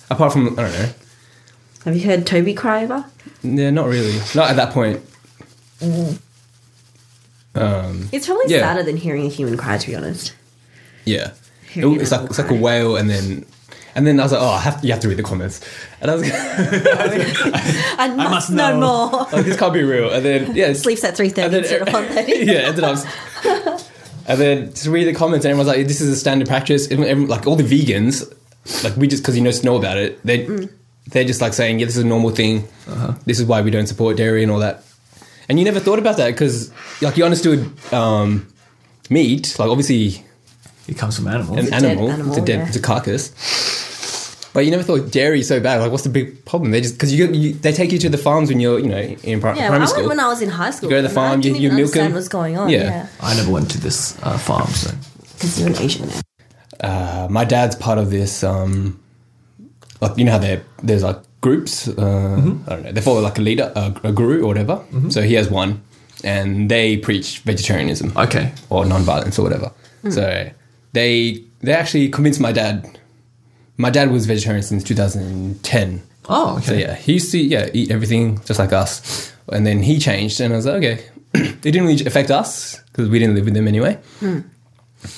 apart 0.09 0.33
from 0.33 0.59
I 0.59 0.63
don't 0.63 0.73
know. 0.73 0.89
Have 1.85 1.95
you 1.95 2.05
heard 2.05 2.27
Toby 2.27 2.53
cry 2.53 2.83
ever? 2.83 3.05
Yeah, 3.43 3.69
not 3.69 3.87
really. 3.87 4.17
Not 4.35 4.49
at 4.49 4.57
that 4.57 4.73
point. 4.73 4.99
Um, 7.55 8.09
It's 8.11 8.25
probably 8.27 8.45
Yeah. 8.53 8.59
sadder 8.59 8.83
than 8.83 8.97
hearing 8.97 9.25
a 9.25 9.29
human 9.29 9.55
cry, 9.57 9.77
to 9.77 9.87
be 9.87 9.95
honest. 9.95 10.33
Yeah, 11.09 11.31
It- 11.75 11.85
it's 12.01 12.11
like 12.11 12.19
animal 12.21 12.29
it's 12.29 12.39
like 12.39 12.51
a 12.51 12.55
whale, 12.65 12.95
and 12.97 13.09
then 13.09 13.45
and 13.95 14.05
then 14.05 14.19
I 14.19 14.23
was 14.23 14.31
like, 14.31 14.41
oh, 14.41 14.49
I 14.49 14.59
have 14.59 14.83
you 14.83 14.91
have 14.93 15.01
to 15.01 15.09
read 15.09 15.17
the 15.17 15.23
comments, 15.23 15.59
and 16.01 16.11
I 16.11 16.15
was 16.15 16.23
I 16.31 18.07
must, 18.15 18.29
must 18.31 18.49
know, 18.51 18.79
know. 18.79 19.09
more. 19.11 19.27
like, 19.33 19.45
this 19.45 19.57
can't 19.57 19.73
be 19.73 19.83
real, 19.83 20.11
and 20.11 20.23
then 20.23 20.55
yeah, 20.55 20.65
it's- 20.65 20.81
Sleeps 20.83 21.03
at 21.03 21.15
3.30 21.17 21.43
and 21.45 21.53
then 21.53 21.59
instead 21.63 21.81
of 21.81 21.87
1.30. 21.93 22.45
yeah, 22.45 22.69
and 22.69 22.77
then 22.77 22.85
I 22.85 22.91
was. 22.91 23.05
And 24.29 24.39
then 24.39 24.69
just 24.69 24.85
read 24.85 25.05
the 25.05 25.13
comments, 25.15 25.43
and 25.43 25.49
everyone's 25.51 25.75
like, 25.75 25.87
"This 25.87 26.01
is 26.01 26.09
a 26.09 26.15
standard 26.15 26.47
practice." 26.47 26.85
Everyone- 26.91 27.07
everyone- 27.09 27.29
like 27.31 27.47
all 27.47 27.55
the 27.55 27.63
vegans, 27.63 28.31
like 28.83 28.95
we 28.95 29.07
just 29.07 29.23
because 29.23 29.35
you 29.35 29.41
know 29.41 29.49
know 29.63 29.75
about 29.75 29.97
it, 29.97 30.23
they 30.23 30.45
they're 31.07 31.23
just 31.23 31.41
like 31.41 31.53
saying, 31.53 31.79
"Yeah, 31.79 31.87
this 31.87 31.97
is 31.97 32.03
a 32.03 32.07
normal 32.07 32.29
thing. 32.29 32.67
This 33.25 33.39
is 33.39 33.45
why 33.45 33.61
we 33.63 33.71
don't 33.71 33.87
support 33.87 34.17
dairy 34.17 34.43
and 34.43 34.51
all 34.51 34.59
that." 34.59 34.83
And 35.49 35.57
you 35.57 35.65
never 35.65 35.79
thought 35.79 35.97
about 35.97 36.17
that 36.17 36.27
because 36.27 36.71
like 37.01 37.17
you 37.17 37.25
understood 37.25 37.71
um, 37.91 38.45
meat, 39.09 39.57
like 39.57 39.67
obviously 39.67 40.23
It 40.91 40.97
comes 40.97 41.15
from 41.17 41.27
animals. 41.27 41.57
an 41.59 41.67
a 41.67 41.69
dead 41.69 41.83
animal, 41.83 42.09
animal, 42.11 42.31
it's 42.33 42.41
a 42.41 42.45
dead, 42.45 42.59
yeah. 42.59 42.67
it's 42.67 42.75
a 42.75 42.81
carcass. 42.81 43.31
But 44.53 44.65
you 44.65 44.71
never 44.71 44.81
thought 44.83 45.11
dairy 45.11 45.43
so 45.43 45.59
bad. 45.59 45.79
Like, 45.79 45.91
what's 45.91 46.03
the 46.03 46.09
big 46.09 46.43
problem? 46.43 46.71
They 46.71 46.81
just 46.81 46.95
because 46.95 47.13
you, 47.13 47.27
you 47.31 47.53
they 47.53 47.71
take 47.71 47.91
you 47.91 47.99
to 47.99 48.09
the 48.09 48.17
farms 48.17 48.49
when 48.49 48.59
you're 48.59 48.79
you 48.79 48.89
know 48.89 48.97
in 49.31 49.39
pri- 49.39 49.55
Yeah, 49.55 49.67
primary 49.69 49.83
I 49.83 49.85
school. 49.85 49.97
went 50.07 50.09
when 50.17 50.19
I 50.19 50.27
was 50.27 50.41
in 50.41 50.49
high 50.49 50.71
school. 50.71 50.89
You 50.89 50.95
go 50.95 51.01
to 51.03 51.07
the 51.07 51.13
farm, 51.13 51.39
I 51.39 51.43
you- 51.43 51.51
you 51.53 51.57
even 51.67 51.75
milk 51.77 51.89
understand 51.89 52.07
'em. 52.07 52.13
what's 52.15 52.27
going 52.29 52.57
on. 52.57 52.69
Yeah. 52.69 52.83
Yeah, 52.83 53.07
I 53.21 53.35
never 53.35 53.51
went 53.51 53.69
to 53.71 53.79
this 53.79 54.17
uh, 54.23 54.37
farm, 54.39 54.67
so 54.73 54.89
because 55.33 55.59
you're 55.59 55.69
an 55.69 55.77
Asian 55.77 56.07
man. 56.07 56.21
uh, 56.81 57.27
my 57.29 57.45
dad's 57.45 57.75
part 57.75 57.99
of 57.99 58.09
this. 58.09 58.43
Um, 58.43 58.99
like 60.01 60.17
you 60.17 60.23
know 60.25 60.31
how 60.31 60.39
there 60.39 60.61
there's 60.81 61.03
like 61.03 61.19
groups. 61.41 61.87
Uh, 61.87 61.93
Mm-hmm. 61.93 62.69
I 62.69 62.73
don't 62.73 62.83
know. 62.85 62.91
They 62.91 63.01
follow 63.01 63.21
like 63.21 63.37
a 63.37 63.41
leader, 63.41 63.71
a, 63.75 63.93
a 64.03 64.11
guru 64.11 64.41
or 64.43 64.47
whatever. 64.47 64.81
So 65.09 65.21
he 65.21 65.35
has 65.35 65.47
one, 65.49 65.81
and 66.23 66.71
they 66.71 66.97
preach 66.97 67.39
vegetarianism 67.45 68.13
okay. 68.17 68.51
or 68.69 68.83
non-violence 68.85 69.37
or 69.37 69.43
whatever. 69.43 69.71
Hmm. 70.01 70.11
So 70.11 70.49
they 70.93 71.43
they 71.61 71.73
actually 71.73 72.09
convinced 72.09 72.39
my 72.39 72.51
dad. 72.51 72.97
My 73.77 73.89
dad 73.89 74.11
was 74.11 74.25
vegetarian 74.25 74.63
since 74.63 74.83
2010. 74.83 76.01
Oh, 76.27 76.57
okay. 76.57 76.65
So 76.65 76.73
yeah, 76.73 76.95
he 76.95 77.13
used 77.13 77.31
to 77.31 77.39
yeah 77.39 77.69
eat 77.73 77.91
everything 77.91 78.39
just 78.45 78.59
like 78.59 78.73
us, 78.73 79.31
and 79.51 79.65
then 79.65 79.81
he 79.83 79.99
changed, 79.99 80.39
and 80.41 80.53
I 80.53 80.57
was 80.57 80.65
like, 80.65 80.75
okay, 80.83 81.05
it 81.33 81.61
didn't 81.61 81.85
really 81.87 82.05
affect 82.05 82.29
us 82.31 82.79
because 82.91 83.09
we 83.09 83.19
didn't 83.19 83.35
live 83.35 83.45
with 83.45 83.53
them 83.53 83.67
anyway. 83.67 83.97
Hmm. 84.19 84.39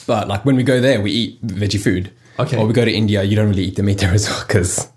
But 0.06 0.28
like 0.28 0.46
when 0.46 0.56
we 0.56 0.64
go 0.64 0.80
there, 0.80 1.02
we 1.02 1.12
eat 1.12 1.46
veggie 1.48 1.82
food. 1.82 2.12
Okay. 2.40 2.58
Or 2.58 2.66
we 2.66 2.74
go 2.74 2.86
to 2.86 2.92
India, 2.92 3.24
you 3.24 3.36
don't 3.36 3.50
really 3.50 3.64
eat 3.66 3.76
the 3.76 3.84
meat 3.84 3.98
there 4.00 4.14
as 4.14 4.28
well 4.30 4.42
because 4.48 4.88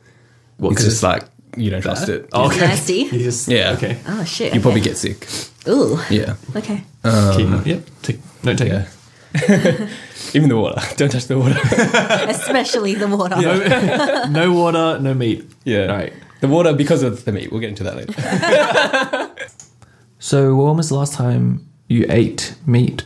What, 0.59 0.73
it's 0.73 0.83
'cause 0.83 0.90
just 0.90 1.02
like 1.02 1.25
you 1.57 1.71
don't 1.71 1.81
trust 1.83 2.09
it. 2.09 2.28
Oh, 2.33 2.47
okay. 2.47 2.61
Nasty. 2.61 2.95
You 3.12 3.19
just- 3.25 3.49
Yeah. 3.49 3.73
Okay. 3.76 3.99
Oh 4.07 4.25
shit. 4.25 4.54
You 4.54 4.61
probably 4.61 4.81
get 4.83 4.97
sick. 4.97 5.26
Ooh. 5.69 5.99
Yeah. 6.11 6.37
Okay. 6.54 6.85
Keep 7.37 7.49
note. 7.49 7.66
Yep. 7.66 7.83
Take, 8.02 8.19
note 8.45 8.59
taking. 8.59 8.75
Yeah. 8.75 8.87
Even 10.34 10.48
the 10.48 10.56
water. 10.56 10.80
Don't 10.96 11.10
touch 11.10 11.26
the 11.26 11.38
water. 11.38 11.58
Especially 12.30 12.94
the 12.94 13.08
water. 13.08 13.36
No, 13.40 14.24
no 14.26 14.52
water, 14.52 14.98
no 15.00 15.14
meat. 15.14 15.44
yeah. 15.64 15.86
Right. 15.86 16.12
The 16.40 16.48
water 16.48 16.72
because 16.72 17.02
of 17.02 17.24
the 17.24 17.32
meat. 17.32 17.50
We'll 17.50 17.60
get 17.60 17.70
into 17.70 17.84
that 17.84 17.96
later. 17.96 19.30
So, 20.18 20.54
when 20.54 20.78
was 20.78 20.88
the 20.88 20.94
last 20.94 21.12
time 21.12 21.68
you 21.86 22.06
ate 22.08 22.54
meat? 22.64 23.04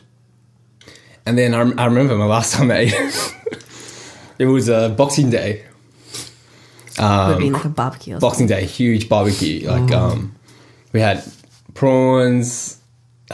And 1.27 1.37
then 1.37 1.53
I, 1.53 1.63
I 1.83 1.87
remember 1.87 2.17
my 2.17 2.27
last 2.27 2.53
time 2.55 2.71
I 2.71 2.79
ate. 2.79 3.35
it 4.39 4.47
was 4.47 4.71
uh, 4.71 4.91
Boxing 4.91 5.29
Day. 5.29 5.65
Would 6.97 7.39
be 7.39 7.51
like 7.51 7.65
a 7.65 7.69
barbecue. 7.71 8.17
Or 8.17 8.21
Boxing 8.21 8.47
Day, 8.47 8.65
huge 8.67 9.09
barbecue. 9.09 9.69
Like 9.69 9.91
um, 9.91 10.37
we 10.93 11.01
had 11.01 11.25
prawns, 11.75 12.79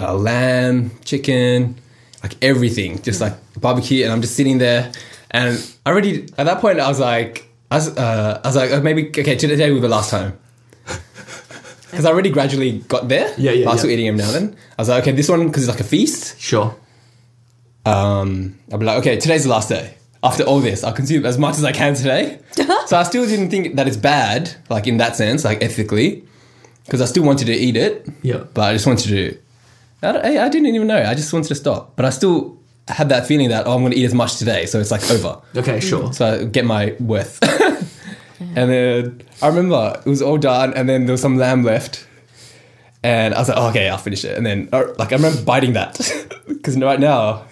uh, 0.00 0.14
lamb, 0.14 0.90
chicken, 1.04 1.76
like 2.25 2.43
everything, 2.43 3.02
just 3.02 3.21
like 3.21 3.35
barbecue. 3.61 4.02
And 4.02 4.11
I'm 4.11 4.23
just 4.23 4.35
sitting 4.35 4.57
there, 4.57 4.90
and 5.31 5.62
I 5.85 5.90
already 5.90 6.23
at 6.38 6.45
that 6.45 6.59
point 6.59 6.81
I 6.81 6.88
was 6.88 6.99
like, 6.99 7.47
I 7.71 7.76
was, 7.76 7.95
uh, 7.97 8.40
I 8.43 8.49
was 8.49 8.57
like, 8.57 8.71
oh, 8.71 8.81
maybe 8.81 9.09
okay, 9.09 9.37
today 9.37 9.69
will 9.69 9.76
be 9.76 9.83
the 9.83 9.88
last 9.88 10.11
time. 10.11 10.38
Because 11.90 12.07
I 12.07 12.11
already 12.11 12.31
gradually 12.31 12.81
got 12.88 13.07
there. 13.07 13.33
Yeah, 13.38 13.52
yeah, 13.52 13.69
I 13.69 13.73
was 13.73 13.75
yeah. 13.75 13.76
still 13.76 13.90
eating 13.90 14.07
them 14.07 14.16
now. 14.16 14.33
Then 14.33 14.57
I 14.76 14.83
was 14.83 14.88
like, 14.88 15.02
okay, 15.02 15.12
this 15.12 15.28
one 15.28 15.47
because 15.47 15.62
it's 15.62 15.71
like 15.71 15.78
a 15.78 15.88
feast. 15.88 16.40
Sure. 16.40 16.75
um, 17.87 18.59
I'll 18.73 18.78
be 18.78 18.85
like, 18.85 18.99
okay, 18.99 19.16
today's 19.16 19.45
the 19.45 19.50
last 19.50 19.69
day. 19.69 19.95
After 20.21 20.43
all 20.43 20.59
this, 20.59 20.83
I'll 20.83 20.93
consume 20.93 21.25
as 21.25 21.38
much 21.38 21.57
as 21.57 21.64
I 21.64 21.71
can 21.71 21.95
today. 21.95 22.40
so 22.87 22.97
I 22.97 23.04
still 23.04 23.26
didn't 23.26 23.50
think 23.50 23.76
that 23.76 23.87
it's 23.87 23.97
bad, 23.97 24.57
like 24.71 24.88
in 24.88 24.97
that 24.97 25.14
sense, 25.14 25.44
like 25.44 25.62
ethically, 25.62 26.25
because 26.85 27.01
I 27.01 27.05
still 27.05 27.22
wanted 27.22 27.44
to 27.44 27.53
eat 27.53 27.77
it. 27.77 28.09
Yeah. 28.22 28.44
But 28.55 28.62
I 28.62 28.72
just 28.72 28.88
wanted 28.88 29.09
to. 29.11 29.38
I, 30.05 30.11
I 30.38 30.45
I 30.45 30.49
didn't 30.49 30.75
even 30.75 30.87
know. 30.87 31.03
I 31.03 31.14
just 31.14 31.33
wanted 31.33 31.49
to 31.49 31.55
stop, 31.55 31.97
but 31.97 32.05
I 32.05 32.11
still 32.11 32.59
had 32.88 33.09
that 33.09 33.27
feeling 33.27 33.49
that 33.49 33.67
oh, 33.67 33.73
I'm 33.75 33.81
going 33.81 33.93
to 33.93 33.99
eat 33.99 34.05
as 34.05 34.14
much 34.14 34.37
today, 34.37 34.67
so 34.67 34.79
it's 34.81 34.90
like 34.90 35.09
over. 35.11 35.40
Okay, 35.57 35.81
sure. 35.81 36.12
So 36.12 36.27
I 36.27 36.45
get 36.45 36.64
my 36.64 36.95
worth. 37.01 37.38
and 38.40 38.71
then 38.71 39.23
I 39.43 39.49
remember 39.49 40.01
it 40.05 40.09
was 40.09 40.23
all 40.23 40.38
done, 40.38 40.75
and 40.75 40.88
then 40.88 41.07
there 41.07 41.12
was 41.12 41.21
some 41.23 41.37
lamb 41.38 41.62
left. 41.64 42.07
And 43.03 43.35
I 43.35 43.38
was 43.40 43.49
like, 43.51 43.59
oh, 43.59 43.69
okay, 43.69 43.88
I'll 43.90 43.99
finish 43.99 44.25
it. 44.25 44.35
And 44.35 44.47
then, 44.47 44.71
uh, 44.73 44.85
like, 44.99 45.12
I 45.12 45.17
remember 45.17 45.43
biting 45.43 45.75
that 45.75 45.99
because 46.49 46.79
right 46.79 46.99
now, 46.99 47.45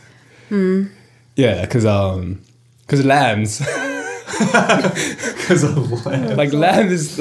yeah, 1.36 1.60
because 1.62 1.84
um, 1.84 2.40
because 2.82 3.04
lambs, 3.04 3.58
Because 4.42 5.62
of 5.64 6.06
lamb. 6.06 6.36
like 6.36 6.52
lamb 6.52 6.88
is. 6.88 7.20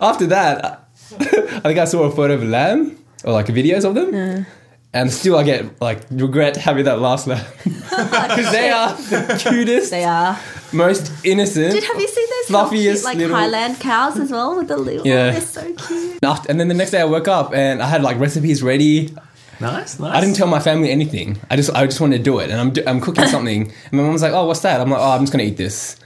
after 0.00 0.26
that, 0.26 0.88
I 1.20 1.60
think 1.60 1.78
I 1.78 1.84
saw 1.84 2.02
a 2.02 2.10
photo 2.10 2.34
of 2.34 2.42
a 2.42 2.46
lamb 2.46 2.98
or 3.24 3.32
like 3.32 3.46
videos 3.46 3.84
of 3.84 3.94
them, 3.94 4.46
and 4.94 5.10
still 5.12 5.36
I 5.36 5.42
get 5.44 5.80
like 5.80 6.00
regret 6.10 6.56
having 6.56 6.84
that 6.84 7.00
last 7.00 7.26
lamb 7.26 7.44
because 7.64 8.52
they 8.52 8.70
are 8.70 8.94
the 8.94 9.38
cutest, 9.42 9.90
They 9.90 10.04
are. 10.04 10.38
most 10.72 11.10
innocent. 11.24 11.72
Dude, 11.72 11.84
have 11.84 12.00
you 12.00 12.08
seen 12.08 12.26
those 12.48 12.56
how 12.56 12.68
cute, 12.70 13.04
like 13.04 13.16
little- 13.18 13.36
Highland 13.36 13.80
cows 13.80 14.18
as 14.18 14.30
well 14.30 14.56
with 14.56 14.68
the 14.68 14.76
little? 14.76 15.06
Yeah. 15.06 15.30
They're 15.32 15.40
so 15.40 15.72
cute. 15.74 16.18
And 16.48 16.60
then 16.60 16.68
the 16.68 16.74
next 16.74 16.90
day 16.90 17.00
I 17.00 17.04
woke 17.04 17.28
up 17.28 17.54
and 17.54 17.82
I 17.82 17.86
had 17.86 18.02
like 18.02 18.18
recipes 18.18 18.62
ready. 18.62 19.14
Nice, 19.60 20.00
nice. 20.00 20.14
I 20.16 20.20
didn't 20.20 20.34
tell 20.36 20.48
my 20.48 20.58
family 20.58 20.90
anything. 20.90 21.38
I 21.50 21.54
just 21.56 21.70
I 21.74 21.86
just 21.86 22.00
wanted 22.00 22.18
to 22.18 22.22
do 22.24 22.40
it, 22.40 22.50
and 22.50 22.58
I'm 22.60 22.70
do- 22.72 22.82
I'm 22.86 23.00
cooking 23.00 23.26
something. 23.36 23.62
And 23.62 23.92
my 23.92 24.02
mom's 24.02 24.20
like, 24.22 24.32
"Oh, 24.32 24.46
what's 24.46 24.60
that?" 24.60 24.80
I'm 24.80 24.90
like, 24.90 24.98
"Oh, 25.00 25.10
I'm 25.12 25.20
just 25.20 25.30
gonna 25.32 25.44
eat 25.44 25.56
this." 25.56 25.96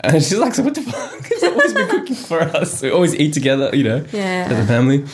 And 0.00 0.14
she's 0.24 0.36
like, 0.38 0.54
"So 0.54 0.64
what 0.64 0.74
the 0.74 0.82
fuck?" 0.82 1.24
She's 1.26 1.42
always 1.44 1.72
been 1.72 1.88
cooking 1.88 2.16
for 2.16 2.40
us. 2.40 2.82
We 2.82 2.90
always 2.90 3.14
eat 3.14 3.32
together, 3.32 3.70
you 3.74 3.84
know, 3.84 4.04
Yeah. 4.12 4.48
as 4.50 4.58
a 4.58 4.66
family. 4.66 5.04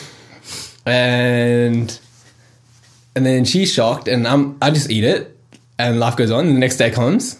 And 0.85 1.99
and 3.15 3.25
then 3.25 3.45
she's 3.45 3.71
shocked, 3.71 4.07
and 4.07 4.27
I'm 4.27 4.57
I 4.61 4.71
just 4.71 4.89
eat 4.89 5.03
it, 5.03 5.37
and 5.77 5.99
life 5.99 6.15
goes 6.15 6.31
on. 6.31 6.47
And 6.47 6.55
the 6.55 6.59
next 6.59 6.77
day 6.77 6.91
comes, 6.91 7.39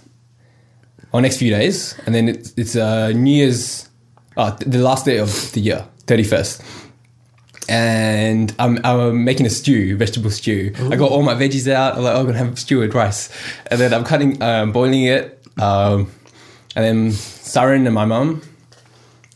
or 1.11 1.21
next 1.21 1.37
few 1.37 1.49
days, 1.49 1.95
and 2.05 2.15
then 2.15 2.29
it's 2.29 2.53
it's 2.55 2.75
uh, 2.75 3.09
New 3.09 3.35
Year's, 3.35 3.89
uh, 4.37 4.51
the 4.65 4.79
last 4.79 5.05
day 5.05 5.17
of 5.17 5.51
the 5.53 5.61
year, 5.61 5.85
thirty 6.07 6.23
first 6.23 6.61
and 7.69 8.53
I'm, 8.59 8.79
I'm 8.83 9.23
making 9.23 9.45
a 9.45 9.49
stew, 9.49 9.95
vegetable 9.95 10.29
stew. 10.29 10.73
I 10.91 10.95
got 10.95 11.11
all 11.11 11.23
my 11.23 11.33
veggies 11.33 11.71
out. 11.71 11.95
I'm 11.95 12.03
like, 12.03 12.15
oh, 12.15 12.19
I'm 12.19 12.25
gonna 12.25 12.37
have 12.37 12.59
stew 12.59 12.79
with 12.79 12.93
rice, 12.93 13.29
and 13.67 13.79
then 13.79 13.93
I'm 13.93 14.03
cutting, 14.03 14.41
um, 14.41 14.71
boiling 14.71 15.03
it, 15.03 15.41
um, 15.61 16.11
and 16.75 16.85
then 16.85 17.09
Saren 17.11 17.85
and 17.85 17.93
my 17.93 18.05
mum 18.05 18.41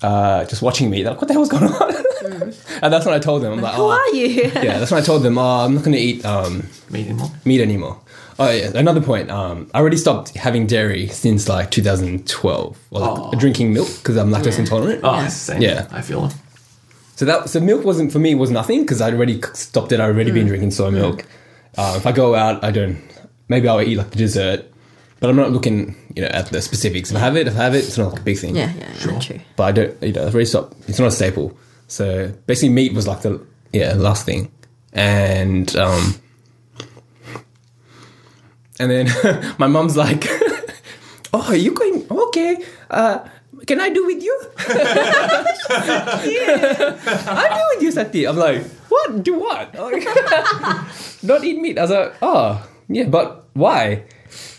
uh, 0.02 0.46
just 0.46 0.62
watching 0.62 0.90
me. 0.90 1.04
They're 1.04 1.12
like, 1.12 1.22
what 1.22 1.28
the 1.28 1.34
hell's 1.34 1.50
going 1.50 1.72
on? 1.72 1.97
And 2.88 2.94
that's 2.94 3.06
when 3.06 3.14
I 3.16 3.20
told 3.20 3.44
them, 3.44 3.54
I'm 3.54 3.62
like, 3.62 3.76
Who 3.76 3.84
oh, 3.84 3.90
are 3.92 4.16
you? 4.16 4.28
yeah. 4.56 4.80
That's 4.80 4.92
when 4.92 5.02
I 5.02 5.06
told 5.06 5.22
them, 5.24 5.38
oh, 5.38 5.66
I'm 5.66 5.76
not 5.76 5.84
gonna 5.84 5.98
eat 5.98 6.26
um, 6.26 6.68
meat 6.90 7.06
anymore. 7.08 7.32
meat 7.46 7.62
anymore. 7.62 8.00
Oh 8.40 8.50
yeah, 8.52 8.72
another 8.76 9.02
point. 9.02 9.32
Um, 9.32 9.70
I 9.74 9.80
already 9.80 9.98
stopped 9.98 10.30
having 10.36 10.68
dairy 10.68 11.08
since 11.08 11.48
like 11.50 11.72
2012, 11.72 12.78
or 12.92 13.00
like 13.00 13.10
Oh. 13.20 13.32
drinking 13.40 13.74
milk 13.74 13.90
because 13.98 14.16
I'm 14.18 14.30
lactose 14.30 14.54
Yeah. 14.54 14.60
intolerant. 14.60 15.02
Oh, 15.04 15.16
Yeah. 15.16 15.28
same. 15.28 15.62
Yeah. 15.62 15.88
I 15.92 16.02
feel 16.02 16.26
it. 16.26 16.34
So 17.16 17.26
that 17.26 17.50
so 17.50 17.60
milk 17.60 17.84
wasn't 17.84 18.12
for 18.12 18.20
me 18.20 18.36
was 18.36 18.52
nothing 18.52 18.82
because 18.82 19.02
I'd 19.02 19.14
already 19.14 19.42
stopped 19.54 19.92
it. 19.92 20.00
I'd 20.00 20.04
already 20.06 20.30
Mm. 20.32 20.36
been 20.36 20.48
drinking 20.48 20.72
soy 20.72 20.92
milk. 20.92 21.26
Uh, 21.78 21.96
if 21.98 22.06
I 22.06 22.12
go 22.12 22.36
out, 22.36 22.64
I 22.64 22.72
don't. 22.72 22.98
Maybe 23.50 23.68
I'll 23.68 23.82
eat 23.82 23.96
like 23.98 24.12
the 24.12 24.18
dessert, 24.18 24.66
but 25.20 25.30
I'm 25.30 25.36
not 25.36 25.52
looking 25.52 25.96
you 26.16 26.22
know 26.22 26.28
at 26.30 26.48
the 26.48 26.62
specifics. 26.62 27.10
If 27.10 27.18
I 27.18 27.22
have 27.22 27.36
it, 27.38 27.48
if 27.48 27.56
I 27.58 27.64
have 27.64 27.74
it, 27.76 27.86
it's 27.86 27.98
not 27.98 28.12
like 28.12 28.20
a 28.22 28.24
big 28.24 28.38
thing. 28.38 28.56
Yeah, 28.56 28.72
yeah, 28.78 28.88
yeah, 29.12 29.20
true. 29.20 29.40
But 29.56 29.64
I 29.64 29.72
don't. 29.72 30.04
You 30.04 30.14
know, 30.14 30.28
I've 30.28 30.34
already 30.36 30.46
stopped. 30.46 30.74
It's 30.88 31.00
not 31.00 31.08
a 31.08 31.12
staple. 31.12 31.58
So 31.88 32.32
basically, 32.46 32.70
meat 32.70 32.94
was 32.94 33.08
like 33.08 33.22
the 33.22 33.42
yeah 33.72 33.94
last 33.96 34.26
thing, 34.26 34.52
and 34.94 35.74
um, 35.76 36.16
and 38.80 38.92
then 38.92 39.56
my 39.58 39.68
mom's 39.68 39.96
like, 39.96 40.28
"Oh, 41.34 41.46
are 41.48 41.56
you 41.56 41.72
going? 41.72 42.06
Okay, 42.12 42.58
uh, 42.92 43.20
can 43.66 43.80
I 43.80 43.90
do 43.90 44.06
with 44.06 44.22
you?" 44.22 44.36
yeah, 44.70 45.46
I 47.28 47.48
do 47.56 47.62
with 47.76 47.84
you, 47.84 47.92
Sati. 47.92 48.28
I'm 48.28 48.38
like, 48.38 48.64
"What? 48.90 49.24
Do 49.24 49.40
what? 49.40 49.74
Not 51.24 51.44
eat 51.44 51.60
meat." 51.60 51.80
I 51.80 51.84
was 51.84 51.92
like, 51.92 52.14
"Oh, 52.22 52.68
yeah, 52.90 53.08
but 53.08 53.48
why?" 53.54 54.04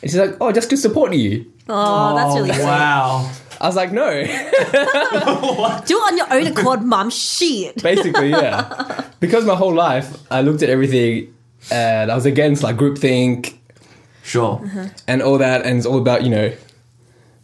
And 0.00 0.10
she's 0.10 0.16
like, 0.16 0.36
"Oh, 0.40 0.50
just 0.50 0.70
to 0.70 0.76
support 0.76 1.12
you." 1.12 1.52
Oh, 1.68 2.16
that's 2.16 2.34
really 2.34 2.52
sweet. 2.56 2.64
Wow. 2.64 3.30
I 3.60 3.66
was 3.66 3.76
like, 3.76 3.92
"No." 3.92 4.10
Do 4.12 5.96
it 5.96 6.12
on 6.12 6.16
your 6.16 6.32
own 6.32 6.46
accord, 6.46 6.82
mum. 6.82 7.10
Shit. 7.10 7.82
Basically, 7.82 8.30
yeah. 8.30 9.04
because 9.20 9.44
my 9.44 9.54
whole 9.54 9.74
life 9.74 10.16
I 10.30 10.42
looked 10.42 10.62
at 10.62 10.70
everything 10.70 11.34
and 11.70 12.10
I 12.10 12.14
was 12.14 12.26
against 12.26 12.62
like 12.62 12.76
groupthink 12.76 13.56
Sure. 14.22 14.62
and 15.06 15.22
all 15.22 15.38
that, 15.38 15.64
and 15.64 15.78
it's 15.78 15.86
all 15.86 15.98
about 15.98 16.22
you 16.22 16.30
know 16.30 16.52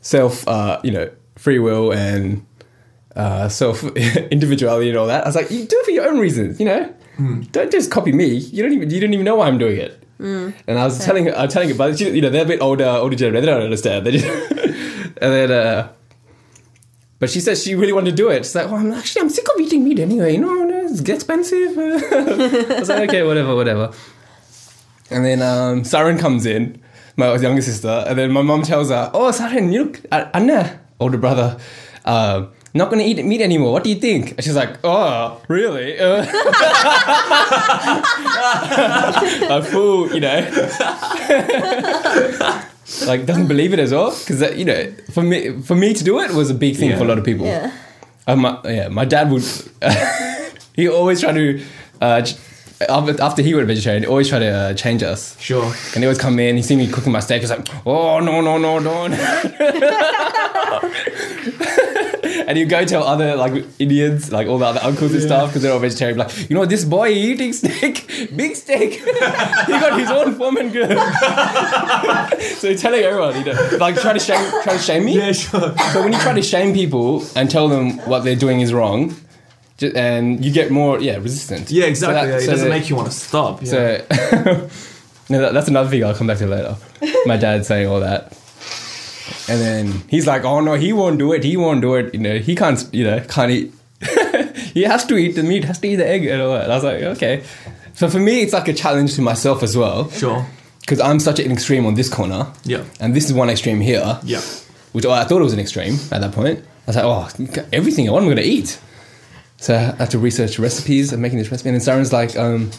self, 0.00 0.46
uh, 0.46 0.80
you 0.84 0.90
know, 0.90 1.10
free 1.36 1.58
will 1.58 1.92
and 1.92 2.44
uh, 3.16 3.48
self 3.48 3.82
individuality 4.30 4.90
and 4.90 4.98
all 4.98 5.06
that. 5.06 5.24
I 5.24 5.26
was 5.28 5.34
like, 5.34 5.50
you 5.50 5.64
do 5.64 5.76
it 5.78 5.84
for 5.84 5.90
your 5.90 6.08
own 6.08 6.18
reasons, 6.18 6.60
you 6.60 6.66
know. 6.66 6.94
Don't 7.52 7.70
just 7.70 7.90
copy 7.92 8.10
me. 8.12 8.26
You 8.26 8.62
don't 8.64 8.72
even 8.72 8.90
you 8.90 9.00
don't 9.00 9.12
even 9.14 9.24
know 9.24 9.36
why 9.36 9.46
I'm 9.46 9.56
doing 9.58 9.78
it. 9.78 10.00
And 10.18 10.54
I 10.68 10.84
was 10.84 11.04
telling 11.04 11.26
her, 11.26 11.36
I 11.36 11.44
was 11.44 11.52
telling 11.52 11.68
her, 11.68 11.74
but 11.74 12.00
you 12.00 12.20
know, 12.20 12.30
they're 12.30 12.44
a 12.44 12.46
bit 12.46 12.60
older, 12.62 12.86
older 12.86 13.14
generation. 13.16 13.44
They 13.44 13.50
don't 13.52 13.62
understand. 13.62 14.06
They 14.06 14.12
just, 14.12 14.26
and 15.20 15.32
then, 15.32 15.50
uh, 15.52 15.92
but 17.24 17.30
she 17.30 17.40
said 17.40 17.56
she 17.56 17.74
really 17.74 17.94
wanted 17.94 18.10
to 18.10 18.16
do 18.16 18.28
it. 18.28 18.44
She's 18.44 18.54
like, 18.54 18.66
well, 18.66 18.76
I'm 18.76 18.92
actually 18.92 19.22
I'm 19.22 19.30
sick 19.30 19.46
of 19.48 19.58
eating 19.58 19.82
meat 19.82 19.98
anyway. 19.98 20.34
You 20.34 20.40
know, 20.40 20.68
it's 20.84 21.00
expensive." 21.00 21.78
I 21.78 22.80
was 22.80 22.90
like, 22.90 23.08
"Okay, 23.08 23.22
whatever, 23.22 23.56
whatever." 23.56 23.94
And 25.10 25.24
then 25.24 25.40
um, 25.40 25.84
Saren 25.84 26.20
comes 26.20 26.44
in, 26.44 26.82
my 27.16 27.34
younger 27.36 27.62
sister, 27.62 28.04
and 28.06 28.18
then 28.18 28.30
my 28.30 28.42
mom 28.42 28.60
tells 28.60 28.90
her, 28.90 29.10
"Oh, 29.14 29.30
Saren, 29.30 29.72
you 29.72 29.84
look, 29.84 30.02
uh, 30.12 30.28
Anna, 30.34 30.78
older 31.00 31.16
brother, 31.16 31.56
uh, 32.04 32.44
not 32.74 32.90
going 32.90 32.98
to 33.02 33.06
eat 33.06 33.24
meat 33.24 33.40
anymore. 33.40 33.72
What 33.72 33.84
do 33.84 33.88
you 33.88 33.96
think?" 33.96 34.32
And 34.32 34.44
she's 34.44 34.56
like, 34.56 34.76
"Oh, 34.84 35.40
really?" 35.48 35.96
A 39.48 39.62
fool, 39.62 40.12
you 40.12 40.20
know. 40.20 40.40
like 43.06 43.26
doesn't 43.26 43.48
believe 43.48 43.72
it 43.72 43.78
as 43.78 43.92
well 43.92 44.10
because 44.10 44.40
you 44.56 44.64
know 44.64 44.92
for 45.12 45.22
me 45.22 45.60
for 45.62 45.74
me 45.74 45.94
to 45.94 46.04
do 46.04 46.20
it 46.20 46.32
was 46.32 46.50
a 46.50 46.54
big 46.54 46.76
thing 46.76 46.96
for 46.96 47.04
a 47.04 47.06
lot 47.06 47.18
of 47.18 47.24
people. 47.24 47.46
Yeah. 47.46 47.72
Um, 48.26 48.40
my, 48.40 48.58
yeah, 48.64 48.88
my 48.88 49.04
dad 49.04 49.30
would. 49.30 49.44
he 50.74 50.88
always 50.88 51.20
try 51.20 51.32
to. 51.32 51.62
Uh, 52.00 52.22
ch- 52.22 52.36
after 52.88 53.22
after 53.22 53.42
he 53.42 53.54
went 53.54 53.66
vegetarian, 53.66 54.02
he 54.02 54.08
always 54.08 54.28
try 54.28 54.38
to 54.38 54.48
uh, 54.48 54.74
change 54.74 55.02
us. 55.02 55.38
Sure. 55.40 55.64
And 55.64 55.96
he 55.96 56.04
always 56.04 56.18
come 56.18 56.38
in, 56.38 56.56
he 56.56 56.62
see 56.62 56.76
me 56.76 56.88
cooking 56.88 57.12
my 57.12 57.20
steak, 57.20 57.40
he's 57.40 57.50
like, 57.50 57.66
oh, 57.86 58.20
no, 58.20 58.40
no, 58.40 58.58
no, 58.58 58.78
no. 58.78 59.08
and 62.46 62.58
you 62.58 62.66
go 62.66 62.84
tell 62.84 63.04
other 63.04 63.36
like 63.36 63.64
Indians, 63.78 64.30
like 64.32 64.46
all 64.48 64.58
the 64.58 64.66
other 64.66 64.80
uncles 64.82 65.12
and 65.12 65.22
stuff, 65.22 65.48
because 65.50 65.62
they're 65.62 65.72
all 65.72 65.78
vegetarian, 65.78 66.18
like, 66.18 66.48
you 66.50 66.54
know, 66.56 66.64
this 66.66 66.84
boy 66.84 67.08
eating 67.08 67.52
steak, 67.52 68.06
big 68.36 68.56
steak. 68.56 68.92
he 69.04 69.72
got 69.80 69.98
his 69.98 70.10
own 70.10 70.34
foreman 70.34 70.70
grill. 70.70 70.88
so 72.58 72.68
he's 72.68 72.80
telling 72.80 73.02
everyone, 73.02 73.36
you 73.38 73.44
know, 73.44 73.76
like 73.78 73.96
try 74.00 74.12
to 74.12 74.18
shame, 74.18 74.50
try 74.62 74.72
to 74.74 74.78
shame 74.78 75.04
me. 75.04 75.16
Yeah, 75.16 75.32
sure. 75.32 75.60
But 75.60 75.96
when 76.04 76.12
you 76.12 76.18
try 76.18 76.32
to 76.34 76.42
shame 76.42 76.72
people 76.74 77.24
and 77.36 77.50
tell 77.50 77.68
them 77.68 77.98
what 78.08 78.24
they're 78.24 78.36
doing 78.36 78.60
is 78.60 78.72
wrong, 78.72 79.14
and 79.94 80.44
you 80.44 80.52
get 80.52 80.70
more, 80.70 81.00
yeah, 81.00 81.16
resistant. 81.16 81.70
Yeah, 81.70 81.82
So 81.84 81.88
exactly. 81.88 82.14
that- 82.14 82.28
yeah, 82.28 82.36
it 82.36 82.40
so 82.42 82.50
doesn't 82.52 82.68
make 82.68 82.88
you 82.88 82.96
want 82.96 83.08
to 83.10 83.14
stop. 83.16 83.62
Yeah. 83.62 83.68
so 83.70 84.68
no, 85.28 85.40
that- 85.40 85.52
that's 85.54 85.68
another 85.68 85.90
thing 85.90 86.04
I'll 86.04 86.14
come 86.14 86.26
back 86.28 86.38
to 86.38 86.46
later. 86.46 86.76
My 87.26 87.36
dad 87.36 87.66
saying 87.66 87.88
all 87.88 88.00
that. 88.00 88.33
And 89.48 89.60
then 89.60 89.92
he's 90.08 90.26
like, 90.26 90.44
"Oh 90.44 90.60
no, 90.60 90.74
he 90.74 90.92
won't 90.92 91.18
do 91.18 91.32
it. 91.32 91.44
He 91.44 91.56
won't 91.56 91.80
do 91.82 91.94
it. 91.96 92.14
You 92.14 92.20
know, 92.20 92.38
he 92.38 92.54
can't. 92.56 92.82
You 92.92 93.04
know, 93.04 93.20
can't 93.20 93.50
eat. 93.50 93.72
he 94.72 94.82
has 94.82 95.04
to 95.06 95.16
eat 95.16 95.32
the 95.36 95.42
meat. 95.42 95.64
Has 95.64 95.78
to 95.80 95.88
eat 95.88 95.96
the 95.96 96.06
egg 96.08 96.26
and 96.26 96.40
all 96.40 96.52
that." 96.54 96.64
And 96.64 96.72
I 96.72 96.76
was 96.76 96.84
like, 96.84 97.02
"Okay." 97.02 97.42
So 97.94 98.08
for 98.08 98.18
me, 98.18 98.40
it's 98.42 98.52
like 98.52 98.68
a 98.68 98.72
challenge 98.72 99.14
to 99.16 99.22
myself 99.22 99.62
as 99.62 99.76
well, 99.76 100.10
sure. 100.10 100.44
because 100.80 100.98
I'm 101.00 101.20
such 101.20 101.38
an 101.40 101.52
extreme 101.52 101.86
on 101.86 101.94
this 101.94 102.08
corner, 102.08 102.48
Yeah. 102.64 102.82
and 103.00 103.14
this 103.14 103.26
is 103.26 103.32
one 103.32 103.48
extreme 103.50 103.80
here, 103.80 104.18
Yeah. 104.24 104.40
which 104.92 105.06
I 105.06 105.22
thought 105.24 105.40
it 105.40 105.44
was 105.44 105.52
an 105.52 105.60
extreme 105.60 105.98
at 106.10 106.20
that 106.20 106.32
point. 106.32 106.58
I 106.58 106.62
was 106.88 106.96
like, 106.96 107.04
"Oh, 107.04 107.28
everything. 107.72 108.10
What 108.10 108.18
am 108.22 108.24
I 108.30 108.34
going 108.34 108.36
to 108.38 108.42
eat?" 108.48 108.78
So 109.58 109.74
I 109.76 109.78
had 109.96 110.10
to 110.10 110.18
research 110.18 110.58
recipes 110.58 111.12
and 111.12 111.22
making 111.22 111.38
this 111.38 111.50
recipe. 111.50 111.68
And 111.70 111.80
then 111.80 111.86
Saren's 111.86 112.12
like, 112.12 112.36
um, 112.36 112.70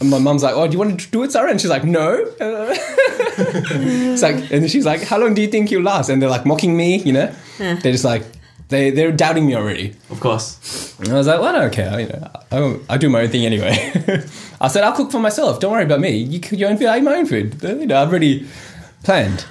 and 0.00 0.08
my 0.10 0.18
mum's 0.18 0.42
like, 0.42 0.54
"Oh, 0.54 0.66
do 0.66 0.72
you 0.72 0.78
want 0.78 0.98
to 1.00 1.10
do 1.10 1.22
it, 1.22 1.32
Sarah?" 1.32 1.50
And 1.50 1.60
she's 1.60 1.70
like, 1.70 1.84
"No." 1.84 2.16
it's 3.38 4.22
like, 4.22 4.50
and 4.50 4.70
she's 4.70 4.86
like, 4.86 5.02
"How 5.02 5.18
long 5.18 5.34
do 5.34 5.42
you 5.42 5.48
think 5.48 5.70
you'll 5.70 5.82
last?" 5.82 6.08
And 6.08 6.20
they're 6.20 6.30
like 6.30 6.46
mocking 6.46 6.76
me, 6.76 6.98
you 6.98 7.12
know. 7.12 7.32
They're 7.58 7.92
just 7.92 8.04
like, 8.04 8.22
they 8.68 8.90
they're 8.90 9.12
doubting 9.12 9.46
me 9.46 9.54
already. 9.54 9.94
Of 10.10 10.20
course. 10.20 10.94
And 11.00 11.08
I 11.08 11.14
was 11.14 11.26
like, 11.26 11.40
"Well, 11.40 11.54
I 11.54 11.60
don't 11.60 11.72
care. 11.72 12.00
You 12.00 12.06
know, 12.08 12.80
I, 12.88 12.94
I 12.94 12.96
do 12.98 13.08
my 13.10 13.22
own 13.22 13.28
thing 13.28 13.44
anyway." 13.46 13.72
I 14.60 14.68
said, 14.68 14.84
"I'll 14.84 14.92
cook 14.94 15.10
for 15.10 15.20
myself. 15.20 15.60
Don't 15.60 15.72
worry 15.72 15.84
about 15.84 16.00
me. 16.00 16.16
You 16.16 16.40
cook 16.40 16.58
your 16.58 16.70
own 16.70 16.76
food. 16.76 16.86
I 16.86 16.98
eat 16.98 17.02
my 17.02 17.14
own 17.16 17.26
food. 17.26 17.62
You 17.62 17.86
know, 17.86 18.00
I've 18.00 18.08
already 18.08 18.46
planned." 19.02 19.44